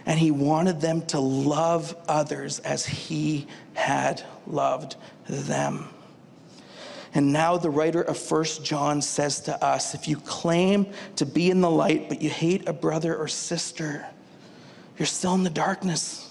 And 0.06 0.18
he 0.18 0.30
wanted 0.30 0.80
them 0.80 1.04
to 1.06 1.20
love 1.20 1.96
others 2.08 2.60
as 2.60 2.86
he 2.86 3.46
had 3.74 4.22
loved 4.46 4.96
them. 5.28 5.88
And 7.12 7.32
now 7.32 7.56
the 7.56 7.70
writer 7.70 8.02
of 8.02 8.18
First 8.18 8.64
John 8.64 9.02
says 9.02 9.40
to 9.40 9.64
us 9.64 9.94
if 9.94 10.06
you 10.06 10.18
claim 10.18 10.86
to 11.16 11.26
be 11.26 11.50
in 11.50 11.60
the 11.60 11.70
light, 11.70 12.08
but 12.08 12.22
you 12.22 12.30
hate 12.30 12.68
a 12.68 12.72
brother 12.72 13.16
or 13.16 13.26
sister, 13.26 14.06
you're 14.98 15.06
still 15.06 15.34
in 15.34 15.42
the 15.42 15.50
darkness. 15.50 16.22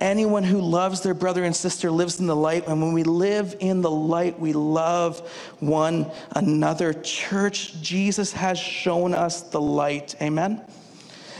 Anyone 0.00 0.42
who 0.42 0.60
loves 0.60 1.00
their 1.00 1.14
brother 1.14 1.44
and 1.44 1.54
sister 1.54 1.90
lives 1.90 2.18
in 2.18 2.26
the 2.26 2.36
light. 2.36 2.66
And 2.66 2.82
when 2.82 2.92
we 2.92 3.04
live 3.04 3.56
in 3.60 3.80
the 3.80 3.90
light, 3.90 4.38
we 4.38 4.52
love 4.52 5.20
one 5.60 6.10
another. 6.32 6.92
Church, 6.92 7.80
Jesus 7.80 8.32
has 8.32 8.58
shown 8.58 9.14
us 9.14 9.42
the 9.42 9.60
light. 9.60 10.16
Amen? 10.20 10.60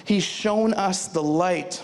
He's 0.05 0.25
shown 0.25 0.75
us 0.75 1.09
the 1.09 1.23
light. 1.23 1.83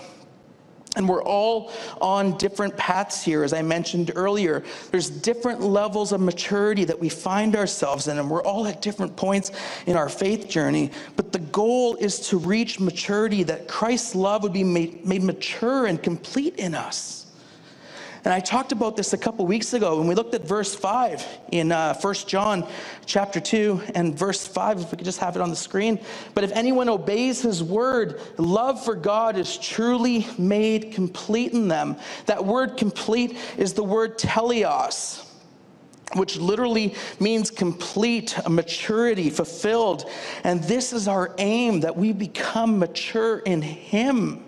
And 0.97 1.07
we're 1.07 1.23
all 1.23 1.71
on 2.01 2.37
different 2.37 2.75
paths 2.75 3.23
here, 3.23 3.43
as 3.45 3.53
I 3.53 3.61
mentioned 3.61 4.11
earlier. 4.13 4.61
There's 4.91 5.09
different 5.09 5.61
levels 5.61 6.11
of 6.11 6.19
maturity 6.19 6.83
that 6.83 6.99
we 6.99 7.07
find 7.07 7.55
ourselves 7.55 8.09
in, 8.09 8.19
and 8.19 8.29
we're 8.29 8.43
all 8.43 8.67
at 8.67 8.81
different 8.81 9.15
points 9.15 9.51
in 9.85 9.95
our 9.95 10.09
faith 10.09 10.49
journey. 10.49 10.91
But 11.15 11.31
the 11.31 11.39
goal 11.39 11.95
is 11.95 12.19
to 12.29 12.37
reach 12.37 12.81
maturity 12.81 13.43
that 13.43 13.69
Christ's 13.69 14.15
love 14.15 14.43
would 14.43 14.51
be 14.51 14.65
made, 14.65 15.05
made 15.05 15.23
mature 15.23 15.85
and 15.85 16.01
complete 16.01 16.57
in 16.57 16.75
us. 16.75 17.20
And 18.23 18.33
I 18.33 18.39
talked 18.39 18.71
about 18.71 18.95
this 18.95 19.13
a 19.13 19.17
couple 19.17 19.45
weeks 19.47 19.73
ago 19.73 19.97
when 19.97 20.07
we 20.07 20.13
looked 20.13 20.35
at 20.35 20.43
verse 20.43 20.75
5 20.75 21.25
in 21.51 21.71
uh, 21.71 21.99
1 21.99 22.13
John 22.27 22.67
chapter 23.07 23.39
2 23.39 23.81
and 23.95 24.17
verse 24.17 24.45
5, 24.45 24.81
if 24.81 24.91
we 24.91 24.97
could 24.97 25.05
just 25.05 25.19
have 25.19 25.35
it 25.35 25.41
on 25.41 25.49
the 25.49 25.55
screen. 25.55 25.99
But 26.35 26.43
if 26.43 26.51
anyone 26.51 26.87
obeys 26.87 27.41
his 27.41 27.63
word, 27.63 28.21
love 28.37 28.83
for 28.83 28.93
God 28.93 29.37
is 29.37 29.57
truly 29.57 30.27
made 30.37 30.91
complete 30.91 31.53
in 31.53 31.67
them. 31.67 31.95
That 32.27 32.45
word 32.45 32.77
complete 32.77 33.37
is 33.57 33.73
the 33.73 33.83
word 33.83 34.17
teleos 34.17 35.27
which 36.15 36.35
literally 36.35 36.93
means 37.21 37.49
complete, 37.49 38.37
maturity, 38.49 39.29
fulfilled. 39.29 40.09
And 40.43 40.61
this 40.63 40.91
is 40.91 41.07
our 41.07 41.33
aim 41.37 41.79
that 41.79 41.95
we 41.95 42.11
become 42.11 42.79
mature 42.79 43.39
in 43.39 43.61
Him. 43.61 44.43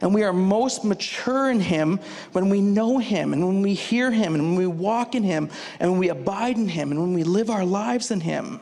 And 0.00 0.14
we 0.14 0.22
are 0.22 0.32
most 0.32 0.84
mature 0.84 1.50
in 1.50 1.60
Him 1.60 2.00
when 2.32 2.48
we 2.48 2.60
know 2.60 2.98
Him 2.98 3.32
and 3.32 3.46
when 3.46 3.62
we 3.62 3.74
hear 3.74 4.10
Him 4.10 4.34
and 4.34 4.42
when 4.44 4.56
we 4.56 4.66
walk 4.66 5.14
in 5.14 5.22
Him 5.22 5.50
and 5.80 5.90
when 5.90 6.00
we 6.00 6.08
abide 6.08 6.56
in 6.56 6.68
Him 6.68 6.90
and 6.90 7.00
when 7.00 7.14
we 7.14 7.24
live 7.24 7.50
our 7.50 7.64
lives 7.64 8.10
in 8.10 8.20
Him. 8.20 8.60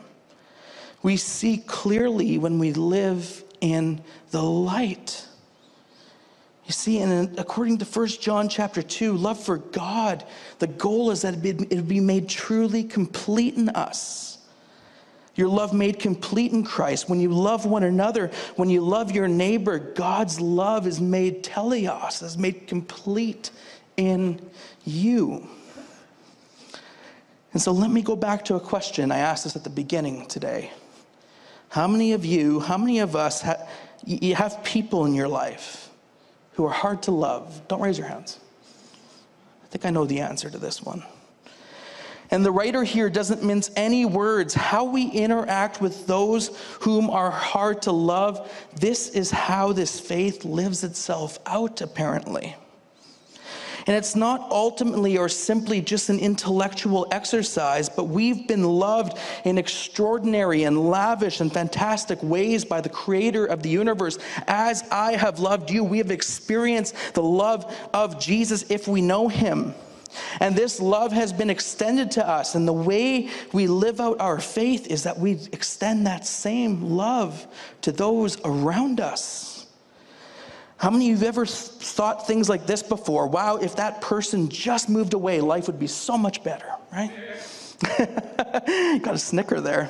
We 1.03 1.17
see 1.17 1.57
clearly 1.57 2.37
when 2.37 2.59
we 2.59 2.73
live 2.73 3.43
in 3.61 4.01
the 4.31 4.41
light. 4.41 5.25
You 6.65 6.73
see, 6.73 6.99
and 6.99 7.39
according 7.39 7.77
to 7.77 7.85
1 7.85 8.07
John 8.07 8.49
chapter 8.49 8.81
2, 8.81 9.15
love 9.15 9.41
for 9.41 9.57
God, 9.57 10.25
the 10.59 10.67
goal 10.67 11.11
is 11.11 11.21
that 11.21 11.45
it 11.45 11.87
be 11.87 11.99
made 12.01 12.27
truly 12.27 12.83
complete 12.83 13.55
in 13.55 13.69
us. 13.69 14.36
Your 15.37 15.47
love 15.47 15.71
made 15.71 15.99
complete 15.99 16.51
in 16.51 16.63
Christ. 16.63 17.07
When 17.07 17.19
you 17.19 17.29
love 17.29 17.65
one 17.67 17.83
another, 17.83 18.31
when 18.55 18.71
you 18.71 18.81
love 18.81 19.11
your 19.11 19.27
neighbor, 19.27 19.77
God's 19.77 20.41
love 20.41 20.87
is 20.87 20.99
made 20.99 21.43
teleos, 21.43 22.23
is 22.23 22.39
made 22.39 22.67
complete 22.67 23.51
in 23.97 24.41
you. 24.83 25.47
And 27.53 27.61
so 27.61 27.71
let 27.71 27.91
me 27.91 28.01
go 28.01 28.15
back 28.15 28.45
to 28.45 28.55
a 28.55 28.59
question 28.59 29.11
I 29.11 29.19
asked 29.19 29.45
us 29.45 29.55
at 29.55 29.63
the 29.63 29.69
beginning 29.69 30.25
today. 30.25 30.71
How 31.69 31.87
many 31.87 32.13
of 32.13 32.25
you, 32.25 32.59
how 32.59 32.77
many 32.77 32.99
of 32.99 33.15
us 33.15 33.41
have, 33.41 33.69
you 34.05 34.33
have 34.33 34.63
people 34.63 35.05
in 35.05 35.13
your 35.13 35.27
life 35.27 35.89
who 36.53 36.65
are 36.65 36.73
hard 36.73 37.03
to 37.03 37.11
love? 37.11 37.61
Don't 37.67 37.81
raise 37.81 37.99
your 37.99 38.07
hands. 38.07 38.39
I 39.63 39.67
think 39.67 39.85
I 39.85 39.91
know 39.91 40.05
the 40.05 40.21
answer 40.21 40.49
to 40.49 40.57
this 40.57 40.81
one. 40.81 41.03
And 42.29 42.45
the 42.45 42.51
writer 42.51 42.83
here 42.83 43.09
doesn't 43.09 43.43
mince 43.43 43.71
any 43.75 44.05
words. 44.05 44.53
How 44.53 44.83
we 44.83 45.09
interact 45.09 45.81
with 45.81 46.07
those 46.07 46.57
whom 46.81 47.09
are 47.09 47.31
hard 47.31 47.81
to 47.83 47.91
love, 47.91 48.51
this 48.79 49.09
is 49.09 49.31
how 49.31 49.71
this 49.71 49.99
faith 49.99 50.43
lives 50.43 50.83
itself 50.83 51.39
out, 51.45 51.81
apparently. 51.81 52.55
And 53.87 53.95
it's 53.95 54.17
not 54.17 54.51
ultimately 54.51 55.17
or 55.17 55.29
simply 55.29 55.79
just 55.79 56.09
an 56.09 56.19
intellectual 56.19 57.07
exercise, 57.09 57.87
but 57.87 58.03
we've 58.03 58.45
been 58.45 58.65
loved 58.65 59.17
in 59.45 59.57
extraordinary 59.57 60.63
and 60.63 60.89
lavish 60.89 61.39
and 61.39 61.51
fantastic 61.51 62.21
ways 62.21 62.65
by 62.65 62.81
the 62.81 62.89
creator 62.89 63.45
of 63.45 63.63
the 63.63 63.69
universe. 63.69 64.19
As 64.45 64.83
I 64.91 65.13
have 65.13 65.39
loved 65.39 65.71
you, 65.71 65.85
we 65.85 65.99
have 65.99 66.11
experienced 66.11 66.95
the 67.13 67.23
love 67.23 67.73
of 67.93 68.19
Jesus 68.19 68.69
if 68.69 68.89
we 68.89 69.01
know 69.01 69.29
him. 69.29 69.73
And 70.39 70.55
this 70.55 70.79
love 70.79 71.11
has 71.11 71.33
been 71.33 71.49
extended 71.49 72.11
to 72.11 72.27
us. 72.27 72.55
And 72.55 72.67
the 72.67 72.73
way 72.73 73.29
we 73.53 73.67
live 73.67 73.99
out 73.99 74.19
our 74.19 74.39
faith 74.39 74.87
is 74.87 75.03
that 75.03 75.19
we 75.19 75.33
extend 75.51 76.07
that 76.07 76.25
same 76.25 76.91
love 76.91 77.45
to 77.81 77.91
those 77.91 78.37
around 78.43 78.99
us. 78.99 79.65
How 80.77 80.91
many 80.91 81.05
of 81.05 81.19
you 81.19 81.25
have 81.25 81.35
ever 81.35 81.45
thought 81.45 82.27
things 82.27 82.49
like 82.49 82.67
this 82.67 82.83
before? 82.83 83.27
Wow, 83.27 83.57
if 83.57 83.75
that 83.77 83.99
person 84.01 84.47
just 84.47 84.89
moved 84.89 85.13
away, 85.13 85.41
life 85.41 85.67
would 85.67 85.79
be 85.79 85.87
so 85.87 86.17
much 86.17 86.43
better, 86.43 86.69
right? 86.93 87.11
Got 89.01 89.15
a 89.15 89.17
snicker 89.17 89.59
there. 89.59 89.89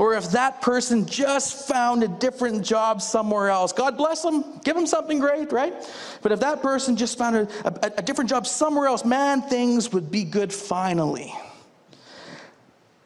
Or 0.00 0.14
if 0.14 0.30
that 0.30 0.62
person 0.62 1.04
just 1.04 1.68
found 1.68 2.02
a 2.02 2.08
different 2.08 2.64
job 2.64 3.02
somewhere 3.02 3.50
else, 3.50 3.70
God 3.70 3.98
bless 3.98 4.22
them, 4.22 4.58
give 4.64 4.74
them 4.74 4.86
something 4.86 5.18
great, 5.18 5.52
right? 5.52 5.74
But 6.22 6.32
if 6.32 6.40
that 6.40 6.62
person 6.62 6.96
just 6.96 7.18
found 7.18 7.36
a, 7.36 7.48
a, 7.66 7.92
a 7.98 8.02
different 8.02 8.30
job 8.30 8.46
somewhere 8.46 8.86
else, 8.86 9.04
man, 9.04 9.42
things 9.42 9.92
would 9.92 10.10
be 10.10 10.24
good 10.24 10.54
finally. 10.54 11.34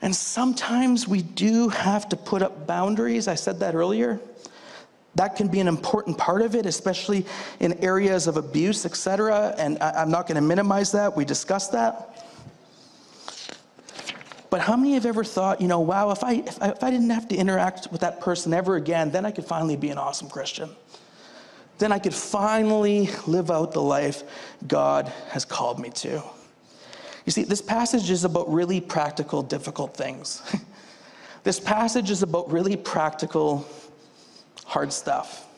And 0.02 0.14
sometimes 0.14 1.08
we 1.08 1.22
do 1.22 1.68
have 1.68 2.08
to 2.10 2.16
put 2.16 2.42
up 2.42 2.64
boundaries. 2.64 3.26
I 3.26 3.34
said 3.34 3.58
that 3.58 3.74
earlier. 3.74 4.20
That 5.16 5.34
can 5.34 5.48
be 5.48 5.58
an 5.58 5.66
important 5.66 6.16
part 6.16 6.42
of 6.42 6.54
it, 6.54 6.64
especially 6.64 7.26
in 7.58 7.72
areas 7.82 8.28
of 8.28 8.36
abuse, 8.36 8.86
etc. 8.86 9.52
And 9.58 9.78
I, 9.80 10.02
I'm 10.02 10.12
not 10.12 10.28
going 10.28 10.36
to 10.36 10.46
minimize 10.46 10.92
that. 10.92 11.16
We 11.16 11.24
discussed 11.24 11.72
that. 11.72 12.13
But 14.54 14.60
how 14.60 14.76
many 14.76 14.94
have 14.94 15.04
ever 15.04 15.24
thought, 15.24 15.60
you 15.60 15.66
know, 15.66 15.80
wow, 15.80 16.12
if 16.12 16.22
I, 16.22 16.34
if 16.34 16.62
I, 16.62 16.68
if 16.68 16.84
I 16.84 16.92
didn't 16.92 17.10
have 17.10 17.26
to 17.26 17.34
interact 17.34 17.88
with 17.90 18.02
that 18.02 18.20
person 18.20 18.54
ever 18.54 18.76
again, 18.76 19.10
then 19.10 19.26
I 19.26 19.32
could 19.32 19.44
finally 19.44 19.74
be 19.74 19.90
an 19.90 19.98
awesome 19.98 20.28
Christian? 20.28 20.70
Then 21.78 21.90
I 21.90 21.98
could 21.98 22.14
finally 22.14 23.08
live 23.26 23.50
out 23.50 23.72
the 23.72 23.82
life 23.82 24.22
God 24.64 25.12
has 25.30 25.44
called 25.44 25.80
me 25.80 25.90
to. 25.90 26.22
You 27.26 27.32
see, 27.32 27.42
this 27.42 27.60
passage 27.60 28.08
is 28.10 28.22
about 28.22 28.48
really 28.48 28.80
practical, 28.80 29.42
difficult 29.42 29.96
things. 29.96 30.40
this 31.42 31.58
passage 31.58 32.12
is 32.12 32.22
about 32.22 32.48
really 32.52 32.76
practical, 32.76 33.66
hard 34.66 34.92
stuff. 34.92 35.48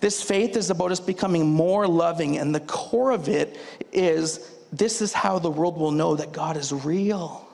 This 0.00 0.20
faith 0.20 0.56
is 0.56 0.70
about 0.70 0.90
us 0.90 0.98
becoming 0.98 1.48
more 1.48 1.86
loving, 1.86 2.38
and 2.38 2.52
the 2.52 2.58
core 2.58 3.12
of 3.12 3.28
it 3.28 3.56
is 3.92 4.50
this 4.72 5.00
is 5.00 5.12
how 5.12 5.38
the 5.38 5.48
world 5.48 5.78
will 5.78 5.92
know 5.92 6.16
that 6.16 6.32
God 6.32 6.56
is 6.56 6.72
real. 6.72 7.46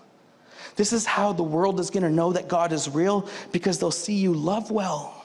This 0.76 0.92
is 0.92 1.06
how 1.06 1.32
the 1.32 1.42
world 1.42 1.80
is 1.80 1.90
going 1.90 2.02
to 2.02 2.10
know 2.10 2.32
that 2.32 2.48
God 2.48 2.72
is 2.72 2.88
real 2.88 3.28
because 3.50 3.78
they'll 3.78 3.90
see 3.90 4.14
you 4.14 4.32
love 4.32 4.70
well. 4.70 5.24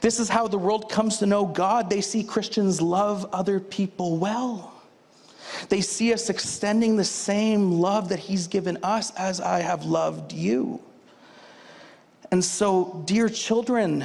This 0.00 0.20
is 0.20 0.28
how 0.28 0.48
the 0.48 0.58
world 0.58 0.90
comes 0.90 1.18
to 1.18 1.26
know 1.26 1.46
God. 1.46 1.88
They 1.88 2.00
see 2.00 2.22
Christians 2.22 2.80
love 2.80 3.26
other 3.32 3.58
people 3.58 4.18
well. 4.18 4.72
They 5.68 5.80
see 5.80 6.12
us 6.12 6.30
extending 6.30 6.96
the 6.96 7.04
same 7.04 7.72
love 7.72 8.08
that 8.10 8.18
He's 8.18 8.46
given 8.46 8.78
us 8.82 9.14
as 9.16 9.40
I 9.40 9.60
have 9.60 9.84
loved 9.84 10.32
you. 10.32 10.80
And 12.30 12.44
so, 12.44 13.02
dear 13.06 13.28
children, 13.28 14.04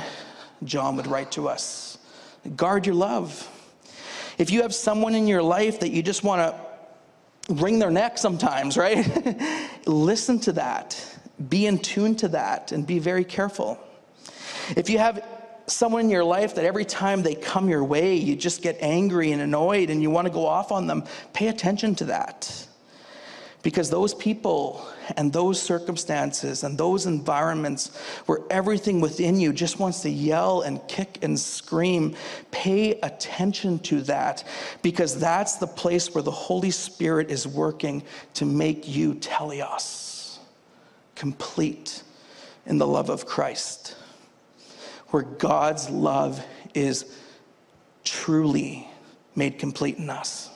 John 0.64 0.96
would 0.98 1.08
write 1.08 1.32
to 1.34 1.48
us 1.48 1.98
guard 2.56 2.86
your 2.86 2.96
love. 2.96 3.48
If 4.38 4.52
you 4.52 4.62
have 4.62 4.74
someone 4.74 5.14
in 5.14 5.28
your 5.28 5.44
life 5.44 5.82
that 5.82 5.90
you 5.90 6.02
just 6.02 6.24
want 6.24 6.40
to 6.40 6.69
wring 7.50 7.80
their 7.80 7.92
neck 7.92 8.18
sometimes, 8.18 8.78
right? 8.78 9.06
Listen 9.86 10.40
to 10.42 10.54
that. 10.54 11.18
Be 11.50 11.66
in 11.66 11.80
tune 11.80 12.16
to 12.18 12.28
that 12.30 12.72
and 12.72 12.86
be 12.86 13.00
very 13.00 13.24
careful. 13.24 13.80
If 14.76 14.90
you 14.90 15.00
have 15.00 15.24
someone 15.68 16.02
in 16.02 16.10
your 16.10 16.24
life 16.24 16.56
that 16.56 16.66
every 16.66 16.86
time 16.86 17.24
they 17.24 17.36
come 17.36 17.70
your 17.70 17.84
way, 17.84 18.16
you 18.16 18.36
just 18.36 18.62
get 18.62 18.78
angry 18.82 19.32
and 19.32 19.42
annoyed 19.42 19.90
and 19.90 20.02
you 20.02 20.10
want 20.10 20.28
to 20.28 20.34
go 20.34 20.46
off 20.46 20.72
on 20.72 20.88
them, 20.88 21.04
pay 21.34 21.48
attention 21.48 21.96
to 21.96 22.06
that. 22.06 22.68
Because 23.62 23.90
those 23.90 24.14
people 24.14 24.88
and 25.18 25.34
those 25.34 25.62
circumstances 25.62 26.64
and 26.64 26.78
those 26.78 27.06
environments 27.06 27.96
where 28.26 28.40
everything 28.50 29.02
within 29.02 29.38
you 29.38 29.52
just 29.52 29.80
wants 29.80 30.02
to 30.04 30.10
yell 30.10 30.62
and 30.62 30.86
kick 30.88 31.20
and 31.22 31.38
scream, 31.38 32.16
pay 32.52 33.00
attention 33.02 33.80
to 33.80 34.02
that 34.04 34.46
because 34.82 35.20
that's 35.20 35.56
the 35.58 35.68
place 35.68 36.16
where 36.16 36.24
the 36.24 36.32
Holy 36.32 36.72
Spirit 36.72 37.30
is 37.30 37.46
working 37.46 38.02
to 38.36 38.46
make 38.46 38.88
you 38.88 39.16
teleos, 39.16 40.38
complete 41.16 42.04
in 42.66 42.78
the 42.78 42.88
love 42.88 43.10
of 43.10 43.26
Christ, 43.26 43.98
where 45.08 45.24
God's 45.24 45.90
love 45.90 46.42
is 46.74 47.14
truly 48.06 48.88
made 49.36 49.60
complete 49.60 49.98
in 49.98 50.10
us. 50.10 50.49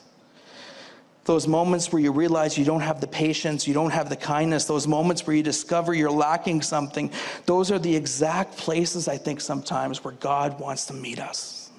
Those 1.25 1.47
moments 1.47 1.91
where 1.91 2.01
you 2.01 2.11
realize 2.11 2.57
you 2.57 2.65
don't 2.65 2.81
have 2.81 2.99
the 2.99 3.07
patience, 3.07 3.65
you 3.67 3.73
don't 3.73 3.91
have 3.91 4.09
the 4.09 4.15
kindness, 4.15 4.65
those 4.65 4.87
moments 4.87 5.25
where 5.25 5.35
you 5.35 5.43
discover 5.43 5.93
you're 5.93 6.11
lacking 6.11 6.61
something, 6.61 7.11
those 7.45 7.71
are 7.71 7.79
the 7.79 7.95
exact 7.95 8.57
places 8.57 9.07
I 9.07 9.17
think 9.17 9.39
sometimes 9.39 10.03
where 10.03 10.13
God 10.15 10.59
wants 10.59 10.85
to 10.87 10.93
meet 10.93 11.19
us. 11.19 11.71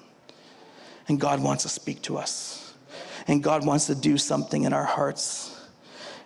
And 1.07 1.19
God 1.19 1.43
wants 1.43 1.63
to 1.63 1.69
speak 1.69 2.01
to 2.03 2.17
us. 2.17 2.73
And 3.27 3.43
God 3.43 3.65
wants 3.65 3.85
to 3.87 3.95
do 3.95 4.17
something 4.17 4.63
in 4.63 4.73
our 4.73 4.85
hearts 4.85 5.54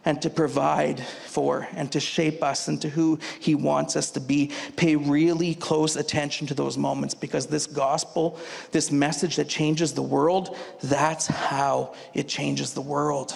and 0.06 0.22
to 0.22 0.30
provide 0.30 1.00
for 1.00 1.68
and 1.74 1.92
to 1.92 2.00
shape 2.00 2.44
us 2.44 2.68
into 2.68 2.90
who 2.90 3.20
He 3.40 3.56
wants 3.56 3.96
us 3.96 4.12
to 4.12 4.20
be. 4.20 4.52
Pay 4.76 4.96
really 4.96 5.56
close 5.56 5.96
attention 5.96 6.48
to 6.48 6.54
those 6.54 6.78
moments 6.78 7.14
because 7.14 7.48
this 7.48 7.68
gospel, 7.68 8.40
this 8.72 8.92
message 8.92 9.36
that 9.36 9.50
changes 9.50 9.94
the 9.94 10.02
world, 10.02 10.56
that's 10.84 11.28
how 11.28 11.94
it 12.14 12.28
changes 12.28 12.74
the 12.74 12.82
world. 12.82 13.36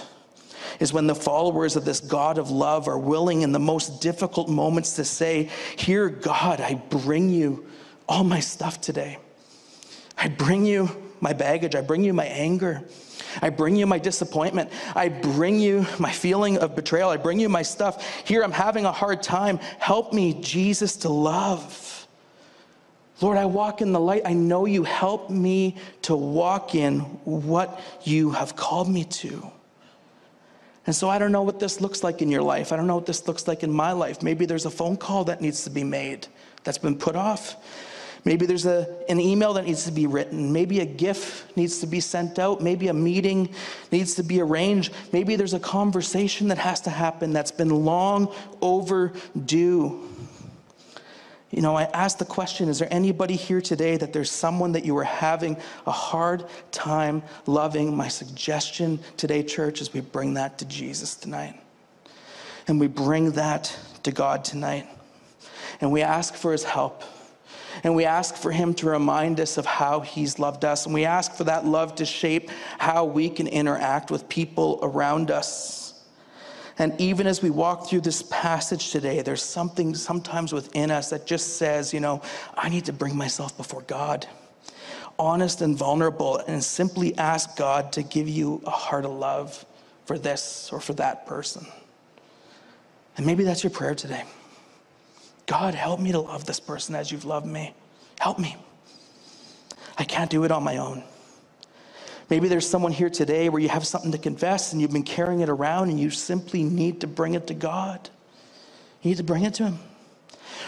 Is 0.79 0.93
when 0.93 1.07
the 1.07 1.15
followers 1.15 1.75
of 1.75 1.85
this 1.85 1.99
God 1.99 2.37
of 2.37 2.49
love 2.49 2.87
are 2.87 2.97
willing 2.97 3.41
in 3.41 3.51
the 3.51 3.59
most 3.59 4.01
difficult 4.01 4.49
moments 4.49 4.95
to 4.95 5.05
say, 5.05 5.49
Here, 5.75 6.09
God, 6.09 6.61
I 6.61 6.75
bring 6.75 7.29
you 7.29 7.67
all 8.07 8.23
my 8.23 8.39
stuff 8.39 8.81
today. 8.81 9.17
I 10.17 10.29
bring 10.29 10.65
you 10.65 11.02
my 11.23 11.33
baggage, 11.33 11.73
I 11.73 11.81
bring 11.81 12.03
you 12.03 12.13
my 12.13 12.25
anger. 12.25 12.83
I 13.41 13.49
bring 13.49 13.75
you 13.75 13.87
my 13.87 13.97
disappointment. 13.97 14.69
I 14.95 15.09
bring 15.09 15.59
you 15.59 15.87
my 15.97 16.11
feeling 16.11 16.57
of 16.57 16.75
betrayal. 16.75 17.09
I 17.09 17.17
bring 17.17 17.39
you 17.39 17.49
my 17.49 17.63
stuff. 17.63 18.05
Here, 18.27 18.43
I'm 18.43 18.51
having 18.51 18.85
a 18.85 18.91
hard 18.91 19.23
time. 19.23 19.57
Help 19.79 20.13
me, 20.13 20.39
Jesus, 20.41 20.97
to 20.97 21.09
love. 21.09 22.07
Lord, 23.21 23.37
I 23.37 23.45
walk 23.45 23.81
in 23.81 23.93
the 23.93 23.99
light. 23.99 24.23
I 24.25 24.33
know 24.33 24.65
you 24.65 24.83
help 24.83 25.29
me 25.29 25.77
to 26.03 26.15
walk 26.15 26.75
in 26.75 26.99
what 27.23 27.79
you 28.03 28.31
have 28.31 28.55
called 28.55 28.89
me 28.89 29.05
to. 29.05 29.49
And 30.85 30.93
so 30.93 31.07
I 31.09 31.17
don't 31.17 31.31
know 31.31 31.43
what 31.43 31.59
this 31.59 31.79
looks 31.79 32.03
like 32.03 32.21
in 32.21 32.29
your 32.29 32.41
life. 32.41 32.73
I 32.73 32.75
don't 32.75 32.87
know 32.87 32.95
what 32.95 33.05
this 33.05 33.25
looks 33.27 33.47
like 33.47 33.63
in 33.63 33.71
my 33.71 33.93
life. 33.93 34.21
Maybe 34.21 34.45
there's 34.45 34.65
a 34.65 34.71
phone 34.71 34.97
call 34.97 35.23
that 35.25 35.39
needs 35.39 35.63
to 35.63 35.69
be 35.69 35.85
made 35.85 36.27
that's 36.65 36.77
been 36.77 36.97
put 36.97 37.15
off. 37.15 37.55
Maybe 38.25 38.45
there's 38.45 38.65
a, 38.65 38.87
an 39.09 39.19
email 39.19 39.53
that 39.53 39.65
needs 39.65 39.83
to 39.83 39.91
be 39.91 40.07
written. 40.07 40.53
Maybe 40.53 40.79
a 40.79 40.85
gift 40.85 41.57
needs 41.57 41.79
to 41.79 41.87
be 41.87 41.99
sent 41.99 42.39
out. 42.39 42.61
Maybe 42.61 42.87
a 42.87 42.93
meeting 42.93 43.53
needs 43.91 44.15
to 44.15 44.23
be 44.23 44.39
arranged. 44.39 44.93
Maybe 45.11 45.35
there's 45.35 45.53
a 45.53 45.59
conversation 45.59 46.47
that 46.47 46.57
has 46.57 46.79
to 46.81 46.89
happen 46.89 47.33
that's 47.33 47.51
been 47.51 47.83
long 47.83 48.33
overdue. 48.61 50.09
You 51.51 51.61
know, 51.61 51.75
I 51.75 51.83
asked 51.83 52.17
the 52.17 52.25
question 52.25 52.69
is 52.69 52.79
there 52.79 52.87
anybody 52.89 53.35
here 53.35 53.61
today 53.61 53.97
that 53.97 54.13
there's 54.13 54.31
someone 54.31 54.71
that 54.71 54.85
you 54.85 54.97
are 54.97 55.03
having 55.03 55.57
a 55.85 55.91
hard 55.91 56.45
time 56.71 57.21
loving? 57.45 57.95
My 57.95 58.07
suggestion 58.07 58.99
today, 59.17 59.43
church, 59.43 59.81
is 59.81 59.93
we 59.93 59.99
bring 59.99 60.33
that 60.35 60.57
to 60.59 60.65
Jesus 60.65 61.13
tonight. 61.15 61.59
And 62.67 62.79
we 62.79 62.87
bring 62.87 63.33
that 63.33 63.77
to 64.03 64.11
God 64.11 64.45
tonight. 64.45 64.87
And 65.81 65.91
we 65.91 66.01
ask 66.01 66.33
for 66.35 66.53
his 66.53 66.63
help. 66.63 67.03
And 67.83 67.95
we 67.95 68.05
ask 68.05 68.35
for 68.35 68.51
Him 68.51 68.73
to 68.75 68.87
remind 68.87 69.39
us 69.39 69.57
of 69.57 69.65
how 69.65 69.99
He's 69.99 70.39
loved 70.39 70.63
us. 70.63 70.85
And 70.85 70.93
we 70.93 71.05
ask 71.05 71.33
for 71.33 71.43
that 71.43 71.65
love 71.65 71.95
to 71.95 72.05
shape 72.05 72.49
how 72.79 73.05
we 73.05 73.29
can 73.29 73.47
interact 73.47 74.09
with 74.09 74.29
people 74.29 74.79
around 74.81 75.31
us. 75.31 75.83
And 76.79 76.99
even 76.99 77.27
as 77.27 77.41
we 77.41 77.49
walk 77.49 77.87
through 77.87 78.01
this 78.01 78.23
passage 78.23 78.91
today, 78.91 79.21
there's 79.21 79.43
something 79.43 79.93
sometimes 79.93 80.53
within 80.53 80.89
us 80.89 81.09
that 81.11 81.27
just 81.27 81.57
says, 81.57 81.93
you 81.93 81.99
know, 81.99 82.21
I 82.55 82.69
need 82.69 82.85
to 82.85 82.93
bring 82.93 83.15
myself 83.15 83.55
before 83.57 83.83
God, 83.83 84.25
honest 85.19 85.61
and 85.61 85.77
vulnerable, 85.77 86.37
and 86.37 86.63
simply 86.63 87.15
ask 87.17 87.55
God 87.57 87.91
to 87.93 88.01
give 88.01 88.27
you 88.27 88.61
a 88.65 88.71
heart 88.71 89.05
of 89.05 89.11
love 89.11 89.65
for 90.05 90.17
this 90.17 90.71
or 90.73 90.79
for 90.79 90.93
that 90.93 91.27
person. 91.27 91.67
And 93.17 93.25
maybe 93.25 93.43
that's 93.43 93.63
your 93.63 93.71
prayer 93.71 93.93
today. 93.93 94.23
God, 95.45 95.75
help 95.75 95.99
me 95.99 96.11
to 96.11 96.19
love 96.19 96.45
this 96.45 96.59
person 96.59 96.95
as 96.95 97.11
you've 97.11 97.25
loved 97.25 97.45
me. 97.45 97.73
Help 98.19 98.39
me. 98.39 98.55
I 99.97 100.03
can't 100.03 100.29
do 100.29 100.43
it 100.43 100.51
on 100.51 100.63
my 100.63 100.77
own. 100.77 101.03
Maybe 102.29 102.47
there's 102.47 102.67
someone 102.67 102.91
here 102.91 103.09
today 103.09 103.49
where 103.49 103.61
you 103.61 103.69
have 103.69 103.85
something 103.85 104.11
to 104.11 104.17
confess 104.17 104.71
and 104.71 104.81
you've 104.81 104.91
been 104.91 105.03
carrying 105.03 105.41
it 105.41 105.49
around 105.49 105.89
and 105.89 105.99
you 105.99 106.09
simply 106.09 106.63
need 106.63 107.01
to 107.01 107.07
bring 107.07 107.33
it 107.33 107.47
to 107.47 107.53
God. 107.53 108.09
You 109.01 109.09
need 109.09 109.17
to 109.17 109.23
bring 109.23 109.43
it 109.43 109.53
to 109.55 109.65
Him. 109.65 109.79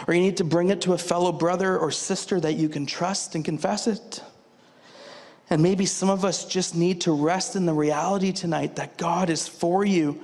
Or 0.06 0.14
you 0.14 0.20
need 0.20 0.36
to 0.36 0.44
bring 0.44 0.68
it 0.68 0.82
to 0.82 0.92
a 0.92 0.98
fellow 0.98 1.32
brother 1.32 1.78
or 1.78 1.90
sister 1.90 2.38
that 2.40 2.54
you 2.54 2.68
can 2.68 2.84
trust 2.84 3.34
and 3.34 3.44
confess 3.44 3.86
it. 3.86 4.22
And 5.48 5.62
maybe 5.62 5.86
some 5.86 6.10
of 6.10 6.24
us 6.24 6.44
just 6.44 6.74
need 6.74 7.00
to 7.02 7.12
rest 7.12 7.56
in 7.56 7.66
the 7.66 7.72
reality 7.72 8.32
tonight 8.32 8.76
that 8.76 8.98
God 8.98 9.30
is 9.30 9.48
for 9.48 9.84
you 9.84 10.20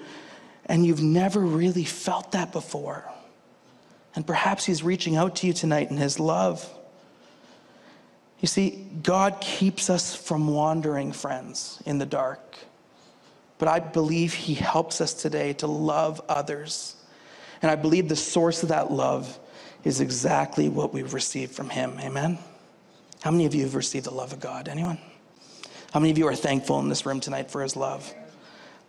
and 0.66 0.84
you've 0.84 1.02
never 1.02 1.40
really 1.40 1.84
felt 1.84 2.32
that 2.32 2.52
before. 2.52 3.10
And 4.14 4.26
perhaps 4.26 4.64
He's 4.64 4.82
reaching 4.82 5.16
out 5.16 5.36
to 5.36 5.46
you 5.46 5.52
tonight 5.52 5.90
in 5.90 5.96
His 5.96 6.20
love. 6.20 6.68
You 8.40 8.48
see, 8.48 8.86
God 9.02 9.40
keeps 9.40 9.88
us 9.88 10.14
from 10.14 10.48
wandering, 10.48 11.12
friends, 11.12 11.80
in 11.86 11.98
the 11.98 12.06
dark. 12.06 12.58
But 13.58 13.68
I 13.68 13.78
believe 13.78 14.34
He 14.34 14.54
helps 14.54 15.00
us 15.00 15.14
today 15.14 15.52
to 15.54 15.66
love 15.66 16.20
others. 16.28 16.96
And 17.62 17.70
I 17.70 17.76
believe 17.76 18.08
the 18.08 18.16
source 18.16 18.62
of 18.62 18.70
that 18.70 18.90
love 18.90 19.38
is 19.84 20.00
exactly 20.00 20.68
what 20.68 20.92
we've 20.92 21.14
received 21.14 21.52
from 21.52 21.70
Him. 21.70 21.98
Amen? 22.00 22.38
How 23.22 23.30
many 23.30 23.46
of 23.46 23.54
you 23.54 23.62
have 23.62 23.76
received 23.76 24.06
the 24.06 24.10
love 24.10 24.32
of 24.32 24.40
God? 24.40 24.68
Anyone? 24.68 24.98
How 25.92 26.00
many 26.00 26.10
of 26.10 26.18
you 26.18 26.26
are 26.26 26.34
thankful 26.34 26.80
in 26.80 26.88
this 26.88 27.06
room 27.06 27.20
tonight 27.20 27.50
for 27.50 27.62
His 27.62 27.76
love? 27.76 28.12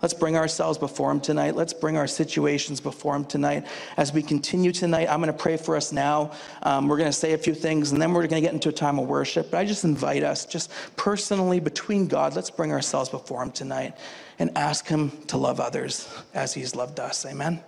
Let's 0.03 0.13
bring 0.13 0.35
ourselves 0.35 0.77
before 0.77 1.09
Him 1.09 1.21
tonight. 1.21 1.55
Let's 1.55 1.71
bring 1.71 1.95
our 1.95 2.07
situations 2.07 2.81
before 2.81 3.15
Him 3.15 3.23
tonight. 3.23 3.65
As 3.95 4.11
we 4.11 4.21
continue 4.21 4.73
tonight, 4.73 5.07
I'm 5.09 5.21
going 5.21 5.31
to 5.31 5.39
pray 5.39 5.55
for 5.55 5.77
us 5.77 5.93
now. 5.93 6.33
Um, 6.61 6.89
we're 6.89 6.97
going 6.97 7.09
to 7.09 7.17
say 7.17 7.31
a 7.31 7.37
few 7.37 7.55
things, 7.55 7.93
and 7.93 8.01
then 8.01 8.11
we're 8.11 8.27
going 8.27 8.41
to 8.41 8.45
get 8.45 8.53
into 8.53 8.67
a 8.67 8.73
time 8.73 8.99
of 8.99 9.07
worship. 9.07 9.49
But 9.49 9.59
I 9.59 9.65
just 9.65 9.85
invite 9.85 10.21
us, 10.21 10.45
just 10.45 10.69
personally, 10.97 11.61
between 11.61 12.07
God, 12.07 12.35
let's 12.35 12.49
bring 12.49 12.73
ourselves 12.73 13.07
before 13.07 13.41
Him 13.41 13.51
tonight 13.51 13.95
and 14.39 14.51
ask 14.57 14.87
Him 14.87 15.09
to 15.27 15.37
love 15.37 15.61
others 15.61 16.13
as 16.33 16.53
He's 16.53 16.75
loved 16.75 16.99
us. 16.99 17.25
Amen. 17.25 17.63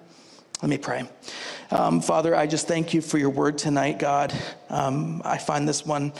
Let 0.62 0.70
me 0.70 0.78
pray. 0.78 1.08
Um, 1.72 2.02
Father, 2.02 2.36
I 2.36 2.48
just 2.48 2.68
thank 2.68 2.94
you 2.94 3.00
for 3.00 3.18
your 3.18 3.30
word 3.30 3.58
tonight, 3.58 3.98
God. 3.98 4.34
Um, 4.70 5.22
I 5.24 5.38
find 5.38 5.66
this 5.66 5.86
one 5.86 6.12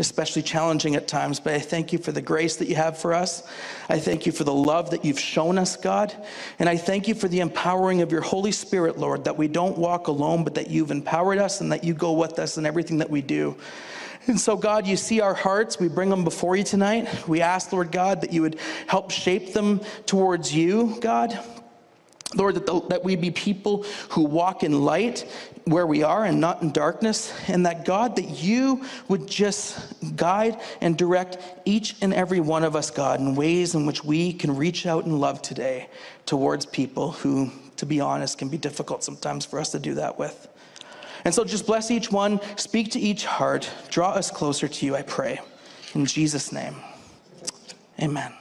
especially 0.00 0.42
challenging 0.42 0.96
at 0.96 1.06
times, 1.06 1.38
but 1.38 1.54
I 1.54 1.60
thank 1.60 1.92
you 1.92 1.98
for 1.98 2.10
the 2.10 2.22
grace 2.22 2.56
that 2.56 2.68
you 2.68 2.74
have 2.74 2.98
for 2.98 3.14
us. 3.14 3.46
I 3.88 3.98
thank 4.00 4.26
you 4.26 4.32
for 4.32 4.44
the 4.44 4.54
love 4.54 4.90
that 4.90 5.04
you've 5.04 5.20
shown 5.20 5.58
us, 5.58 5.76
God. 5.76 6.14
And 6.58 6.68
I 6.68 6.76
thank 6.76 7.06
you 7.06 7.14
for 7.14 7.28
the 7.28 7.40
empowering 7.40 8.00
of 8.00 8.10
your 8.10 8.22
Holy 8.22 8.52
Spirit, 8.52 8.98
Lord, 8.98 9.24
that 9.24 9.36
we 9.36 9.46
don't 9.46 9.78
walk 9.78 10.08
alone, 10.08 10.42
but 10.42 10.54
that 10.56 10.70
you've 10.70 10.90
empowered 10.90 11.38
us 11.38 11.60
and 11.60 11.70
that 11.70 11.84
you 11.84 11.94
go 11.94 12.12
with 12.12 12.38
us 12.38 12.58
in 12.58 12.66
everything 12.66 12.98
that 12.98 13.10
we 13.10 13.22
do. 13.22 13.56
And 14.26 14.38
so, 14.38 14.56
God, 14.56 14.86
you 14.86 14.96
see 14.96 15.20
our 15.20 15.34
hearts. 15.34 15.78
We 15.78 15.88
bring 15.88 16.10
them 16.10 16.24
before 16.24 16.56
you 16.56 16.64
tonight. 16.64 17.28
We 17.28 17.40
ask, 17.40 17.72
Lord 17.72 17.92
God, 17.92 18.20
that 18.22 18.32
you 18.32 18.42
would 18.42 18.58
help 18.86 19.10
shape 19.10 19.52
them 19.52 19.80
towards 20.06 20.54
you, 20.54 20.98
God. 21.00 21.38
Lord, 22.34 22.54
that, 22.54 22.66
the, 22.66 22.80
that 22.88 23.04
we 23.04 23.16
be 23.16 23.30
people 23.30 23.84
who 24.10 24.22
walk 24.22 24.62
in 24.62 24.82
light 24.84 25.26
where 25.64 25.86
we 25.86 26.02
are 26.02 26.24
and 26.24 26.40
not 26.40 26.62
in 26.62 26.72
darkness, 26.72 27.32
and 27.48 27.66
that 27.66 27.84
God, 27.84 28.16
that 28.16 28.28
you 28.42 28.84
would 29.08 29.26
just 29.26 30.16
guide 30.16 30.60
and 30.80 30.96
direct 30.96 31.38
each 31.64 31.96
and 32.00 32.12
every 32.14 32.40
one 32.40 32.64
of 32.64 32.74
us, 32.74 32.90
God, 32.90 33.20
in 33.20 33.34
ways 33.34 33.74
in 33.74 33.86
which 33.86 34.04
we 34.04 34.32
can 34.32 34.56
reach 34.56 34.86
out 34.86 35.04
and 35.04 35.20
love 35.20 35.42
today 35.42 35.88
towards 36.26 36.66
people 36.66 37.12
who, 37.12 37.50
to 37.76 37.86
be 37.86 38.00
honest, 38.00 38.38
can 38.38 38.48
be 38.48 38.58
difficult 38.58 39.04
sometimes 39.04 39.44
for 39.44 39.58
us 39.58 39.70
to 39.72 39.78
do 39.78 39.94
that 39.94 40.18
with. 40.18 40.48
And 41.24 41.34
so 41.34 41.44
just 41.44 41.66
bless 41.66 41.90
each 41.90 42.10
one, 42.10 42.40
speak 42.56 42.92
to 42.92 42.98
each 42.98 43.24
heart, 43.24 43.70
draw 43.90 44.10
us 44.12 44.30
closer 44.30 44.68
to 44.68 44.86
you, 44.86 44.96
I 44.96 45.02
pray. 45.02 45.40
In 45.94 46.06
Jesus' 46.06 46.52
name, 46.52 46.76
amen. 48.00 48.32